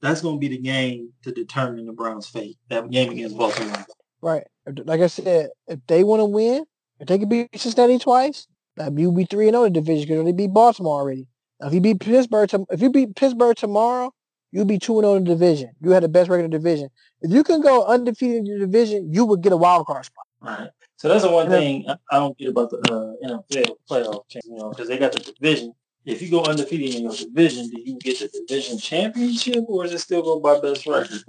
that's 0.00 0.20
gonna 0.20 0.38
be 0.38 0.46
the 0.48 0.58
game 0.58 1.12
to 1.22 1.32
determine 1.32 1.86
the 1.86 1.92
Browns' 1.92 2.28
fate. 2.28 2.56
That 2.68 2.88
game 2.90 3.10
against 3.10 3.36
Baltimore. 3.36 3.84
Right. 4.20 4.46
Like 4.84 5.00
I 5.00 5.08
said, 5.08 5.50
if 5.66 5.80
they 5.88 6.04
want 6.04 6.20
to 6.20 6.24
win, 6.24 6.64
if 7.00 7.08
they 7.08 7.18
can 7.18 7.28
beat 7.28 7.48
Cincinnati 7.58 7.98
twice, 7.98 8.46
that 8.76 8.96
you'll 8.96 9.12
be 9.12 9.24
three 9.24 9.48
and 9.48 9.54
zero 9.54 9.62
oh 9.62 9.66
in 9.66 9.72
the 9.72 9.80
division 9.80 10.08
because 10.08 10.24
they 10.24 10.32
beat 10.32 10.54
Baltimore 10.54 11.00
already. 11.00 11.26
Now, 11.60 11.68
if 11.68 11.74
you 11.74 11.80
beat 11.80 12.00
Pittsburgh, 12.00 12.48
to, 12.50 12.66
if 12.70 12.80
you 12.80 12.90
beat 12.90 13.16
Pittsburgh 13.16 13.56
tomorrow, 13.56 14.12
you'll 14.52 14.64
be 14.64 14.78
two 14.78 14.98
and 14.98 15.04
zero 15.04 15.14
oh 15.14 15.16
in 15.16 15.24
the 15.24 15.30
division. 15.30 15.70
You 15.80 15.90
had 15.90 16.02
the 16.02 16.08
best 16.08 16.30
record 16.30 16.44
in 16.44 16.50
the 16.50 16.58
division. 16.58 16.88
If 17.22 17.30
you 17.30 17.42
can 17.44 17.60
go 17.60 17.84
undefeated 17.84 18.38
in 18.38 18.46
your 18.46 18.58
division, 18.58 19.12
you 19.12 19.24
would 19.24 19.42
get 19.42 19.52
a 19.52 19.56
wild 19.56 19.86
card 19.86 20.04
spot. 20.04 20.26
Right. 20.40 20.70
So 20.96 21.08
that's 21.08 21.24
the 21.24 21.30
one 21.30 21.48
thing 21.48 21.86
I 22.10 22.16
don't 22.16 22.36
get 22.38 22.48
about 22.48 22.70
the 22.70 22.78
uh, 22.78 23.28
NFL 23.28 23.76
playoff, 23.88 24.28
change, 24.28 24.44
you 24.46 24.56
know, 24.56 24.70
because 24.70 24.88
they 24.88 24.98
got 24.98 25.12
the 25.12 25.20
division. 25.20 25.74
If 26.04 26.22
you 26.22 26.30
go 26.30 26.44
undefeated 26.44 26.94
in 26.94 27.02
your 27.02 27.12
division, 27.12 27.68
do 27.68 27.80
you 27.80 27.98
get 27.98 28.18
the 28.20 28.44
division 28.46 28.78
championship, 28.78 29.64
or 29.68 29.84
is 29.84 29.92
it 29.92 29.98
still 29.98 30.22
go 30.22 30.40
by 30.40 30.60
best 30.60 30.86
record? 30.86 31.22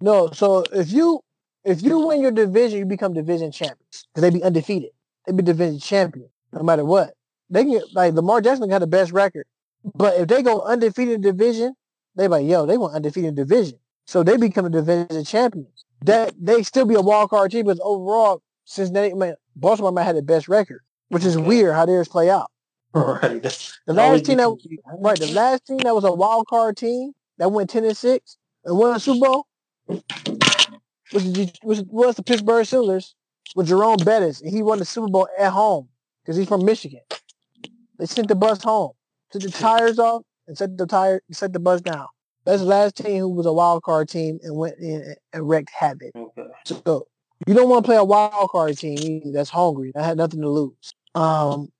No. 0.00 0.30
So 0.32 0.64
if 0.72 0.90
you 0.90 1.20
if 1.64 1.82
you 1.82 2.06
win 2.06 2.22
your 2.22 2.30
division, 2.30 2.78
you 2.78 2.86
become 2.86 3.12
division 3.12 3.52
champions 3.52 4.06
because 4.12 4.22
they 4.22 4.30
be 4.30 4.42
undefeated. 4.42 4.90
They 5.26 5.32
be 5.32 5.42
division 5.42 5.78
champion 5.78 6.30
no 6.52 6.62
matter 6.62 6.84
what. 6.84 7.14
They 7.50 7.64
get 7.64 7.94
like 7.94 8.14
Lamar 8.14 8.40
Jackson 8.40 8.68
got 8.68 8.78
the 8.78 8.86
best 8.86 9.12
record, 9.12 9.46
but 9.94 10.18
if 10.18 10.28
they 10.28 10.42
go 10.42 10.62
undefeated 10.62 11.14
in 11.14 11.20
division, 11.20 11.74
they 12.16 12.28
like 12.28 12.46
yo, 12.46 12.66
they 12.66 12.78
want 12.78 12.94
undefeated 12.94 13.34
division. 13.34 13.78
So 14.06 14.22
they 14.22 14.36
become 14.36 14.64
the 14.64 14.70
division 14.70 15.24
champions. 15.24 15.84
That 16.02 16.32
they 16.40 16.62
still 16.62 16.86
be 16.86 16.94
a 16.94 17.00
wild 17.00 17.30
card 17.30 17.50
team, 17.50 17.66
but 17.66 17.78
overall, 17.82 18.42
Cincinnati, 18.64 19.14
man, 19.14 19.34
Baltimore 19.54 19.92
might 19.92 20.04
have 20.04 20.16
the 20.16 20.22
best 20.22 20.48
record, 20.48 20.80
which 21.08 21.24
is 21.24 21.36
weird 21.36 21.74
how 21.74 21.86
theirs 21.86 22.08
play 22.08 22.30
out. 22.30 22.50
Right. 22.92 23.40
The 23.86 23.92
last 23.92 24.24
team 24.24 24.38
that 24.38 24.48
right, 24.98 25.16
the 25.16 25.30
last 25.30 25.64
team 25.64 25.78
that 25.78 25.94
was 25.94 26.02
a 26.02 26.12
wild 26.12 26.48
card 26.48 26.76
team 26.76 27.12
that 27.38 27.52
went 27.52 27.70
ten 27.70 27.84
and 27.84 27.96
six 27.96 28.36
and 28.64 28.76
won 28.76 28.96
a 28.96 28.98
Super 28.98 29.26
Bowl 29.26 29.46
was 31.12 31.32
the, 31.32 31.52
was, 31.62 31.82
was 31.84 32.16
the 32.16 32.24
Pittsburgh 32.24 32.66
Steelers 32.66 33.14
with 33.54 33.68
Jerome 33.68 33.98
Bettis, 34.04 34.40
and 34.40 34.50
he 34.50 34.62
won 34.62 34.78
the 34.78 34.84
Super 34.84 35.06
Bowl 35.06 35.28
at 35.38 35.52
home 35.52 35.88
because 36.22 36.36
he's 36.36 36.48
from 36.48 36.64
Michigan. 36.64 37.00
They 37.98 38.06
sent 38.06 38.28
the 38.28 38.34
bus 38.34 38.62
home, 38.62 38.92
took 39.30 39.42
the 39.42 39.50
tires 39.50 39.98
off, 39.98 40.22
and 40.50 40.58
set 40.58 40.76
the 40.76 40.84
tire, 40.84 41.22
set 41.30 41.52
the 41.52 41.60
bus 41.60 41.80
down. 41.80 42.08
That's 42.44 42.60
the 42.60 42.66
last 42.66 42.96
team 42.96 43.20
who 43.20 43.28
was 43.28 43.46
a 43.46 43.52
wild 43.52 43.84
card 43.84 44.08
team 44.08 44.40
and 44.42 44.56
went 44.56 44.78
in 44.78 45.14
and 45.32 45.48
wrecked 45.48 45.70
havoc. 45.70 46.10
Okay. 46.14 46.46
So 46.64 47.06
you 47.46 47.54
don't 47.54 47.68
want 47.68 47.84
to 47.84 47.88
play 47.88 47.96
a 47.96 48.04
wild 48.04 48.50
card 48.50 48.76
team 48.76 48.98
either 48.98 49.30
that's 49.30 49.48
hungry. 49.48 49.92
That 49.94 50.04
had 50.04 50.16
nothing 50.16 50.40
to 50.40 50.48
lose. 50.48 50.92
Um, 51.14 51.70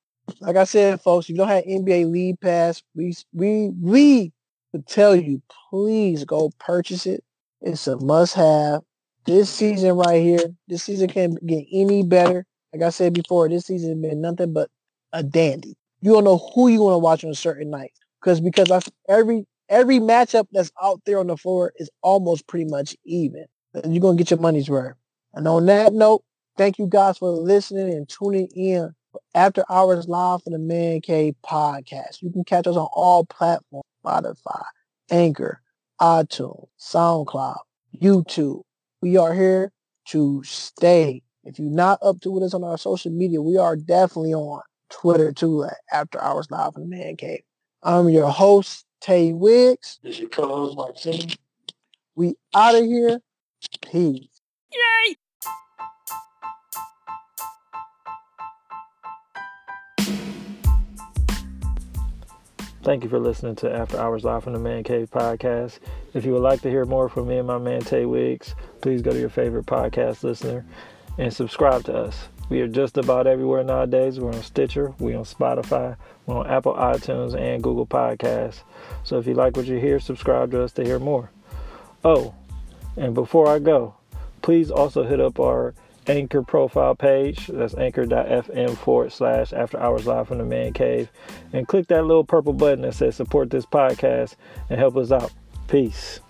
like 0.40 0.54
I 0.54 0.64
said, 0.64 1.00
folks, 1.00 1.26
if 1.26 1.30
you 1.30 1.36
don't 1.36 1.48
have 1.48 1.64
NBA 1.64 2.12
League 2.12 2.40
Pass, 2.40 2.82
we 2.94 3.12
we 3.32 3.70
we 3.82 4.32
would 4.72 4.86
tell 4.86 5.16
you 5.16 5.42
please 5.68 6.24
go 6.24 6.52
purchase 6.60 7.06
it. 7.06 7.24
It's 7.60 7.88
a 7.88 7.96
must 7.96 8.34
have. 8.34 8.82
This 9.26 9.50
season 9.50 9.96
right 9.96 10.22
here, 10.22 10.44
this 10.68 10.84
season 10.84 11.08
can't 11.08 11.44
get 11.44 11.66
any 11.72 12.04
better. 12.04 12.46
Like 12.72 12.82
I 12.82 12.90
said 12.90 13.14
before, 13.14 13.48
this 13.48 13.66
season 13.66 13.90
has 13.90 14.10
been 14.10 14.20
nothing 14.20 14.52
but 14.52 14.70
a 15.12 15.24
dandy. 15.24 15.76
You 16.02 16.12
don't 16.12 16.24
know 16.24 16.38
who 16.54 16.68
you 16.68 16.82
want 16.82 16.94
to 16.94 16.98
watch 16.98 17.24
on 17.24 17.30
a 17.30 17.34
certain 17.34 17.70
night 17.70 17.92
because 18.20 18.40
because 18.40 18.70
I, 18.70 18.80
every 19.08 19.46
every 19.68 19.98
matchup 19.98 20.46
that's 20.52 20.72
out 20.82 21.00
there 21.06 21.18
on 21.20 21.28
the 21.28 21.36
floor 21.36 21.72
is 21.76 21.90
almost 22.02 22.46
pretty 22.46 22.66
much 22.66 22.96
even. 23.04 23.46
You're 23.88 24.00
gonna 24.00 24.16
get 24.16 24.30
your 24.30 24.40
money's 24.40 24.68
worth. 24.68 24.96
And 25.34 25.46
on 25.46 25.66
that 25.66 25.92
note, 25.92 26.24
thank 26.56 26.78
you 26.78 26.86
guys 26.86 27.18
for 27.18 27.30
listening 27.30 27.92
and 27.92 28.08
tuning 28.08 28.48
in 28.54 28.94
after 29.34 29.64
Hours 29.70 30.08
Live 30.08 30.42
for 30.42 30.50
the 30.50 30.58
Man 30.58 31.00
Cave 31.00 31.34
podcast. 31.44 32.20
You 32.22 32.30
can 32.30 32.44
catch 32.44 32.66
us 32.66 32.76
on 32.76 32.88
all 32.92 33.24
platforms, 33.24 33.84
Spotify, 34.04 34.64
Anchor, 35.10 35.60
iTunes, 36.00 36.66
SoundCloud, 36.80 37.58
YouTube. 38.00 38.62
We 39.02 39.16
are 39.16 39.34
here 39.34 39.72
to 40.08 40.42
stay. 40.44 41.22
If 41.44 41.58
you're 41.58 41.70
not 41.70 41.98
up 42.02 42.20
to 42.22 42.30
with 42.30 42.42
us 42.42 42.54
on 42.54 42.64
our 42.64 42.78
social 42.78 43.10
media, 43.12 43.40
we 43.40 43.56
are 43.56 43.76
definitely 43.76 44.34
on 44.34 44.62
Twitter 44.90 45.32
too 45.32 45.66
After 45.92 46.20
Hours 46.20 46.50
Live 46.50 46.74
for 46.74 46.80
the 46.80 46.86
Man 46.86 47.16
Cave. 47.16 47.42
I'm 47.82 48.10
your 48.10 48.28
host, 48.28 48.84
Tay 49.00 49.32
Wiggs. 49.32 50.00
This 50.02 50.16
is 50.16 50.20
your 50.20 50.28
co-host, 50.28 50.76
Martin. 50.76 51.30
We 52.14 52.34
out 52.54 52.74
of 52.74 52.84
here. 52.84 53.20
Peace. 53.80 54.28
Yay! 54.70 55.16
Thank 62.82 63.02
you 63.04 63.08
for 63.08 63.18
listening 63.18 63.56
to 63.56 63.72
After 63.72 63.98
Hours 63.98 64.24
Live 64.24 64.44
from 64.44 64.52
the 64.52 64.58
Man 64.58 64.84
Cave 64.84 65.10
podcast. 65.10 65.78
If 66.12 66.26
you 66.26 66.32
would 66.32 66.42
like 66.42 66.60
to 66.60 66.70
hear 66.70 66.84
more 66.84 67.08
from 67.08 67.28
me 67.28 67.38
and 67.38 67.46
my 67.46 67.56
man 67.56 67.80
Tay 67.80 68.04
Wiggs, 68.04 68.54
please 68.82 69.00
go 69.00 69.12
to 69.12 69.18
your 69.18 69.30
favorite 69.30 69.64
podcast 69.64 70.22
listener 70.22 70.66
and 71.16 71.32
subscribe 71.32 71.84
to 71.84 71.94
us. 71.96 72.28
We 72.50 72.60
are 72.60 72.68
just 72.68 72.98
about 72.98 73.28
everywhere 73.28 73.62
nowadays. 73.62 74.18
We're 74.18 74.34
on 74.34 74.42
Stitcher, 74.42 74.92
we're 74.98 75.16
on 75.16 75.24
Spotify, 75.24 75.96
we're 76.26 76.36
on 76.36 76.48
Apple 76.48 76.74
iTunes 76.74 77.34
and 77.34 77.62
Google 77.62 77.86
Podcasts. 77.86 78.62
So 79.04 79.18
if 79.18 79.26
you 79.26 79.34
like 79.34 79.56
what 79.56 79.66
you 79.66 79.78
hear, 79.78 80.00
subscribe 80.00 80.50
to 80.50 80.62
us 80.64 80.72
to 80.72 80.84
hear 80.84 80.98
more. 80.98 81.30
Oh, 82.04 82.34
and 82.96 83.14
before 83.14 83.46
I 83.46 83.60
go, 83.60 83.94
please 84.42 84.70
also 84.70 85.04
hit 85.04 85.20
up 85.20 85.38
our 85.38 85.74
Anchor 86.06 86.42
profile 86.42 86.96
page. 86.96 87.46
That's 87.46 87.74
anchor.fm 87.76 88.76
forward 88.76 89.12
slash 89.12 89.52
after 89.52 89.78
hours 89.78 90.06
live 90.06 90.26
from 90.26 90.38
the 90.38 90.44
man 90.44 90.72
cave. 90.72 91.08
And 91.52 91.68
click 91.68 91.86
that 91.86 92.04
little 92.04 92.24
purple 92.24 92.52
button 92.52 92.82
that 92.82 92.94
says 92.94 93.14
support 93.14 93.50
this 93.50 93.66
podcast 93.66 94.34
and 94.68 94.78
help 94.78 94.96
us 94.96 95.12
out. 95.12 95.32
Peace. 95.68 96.20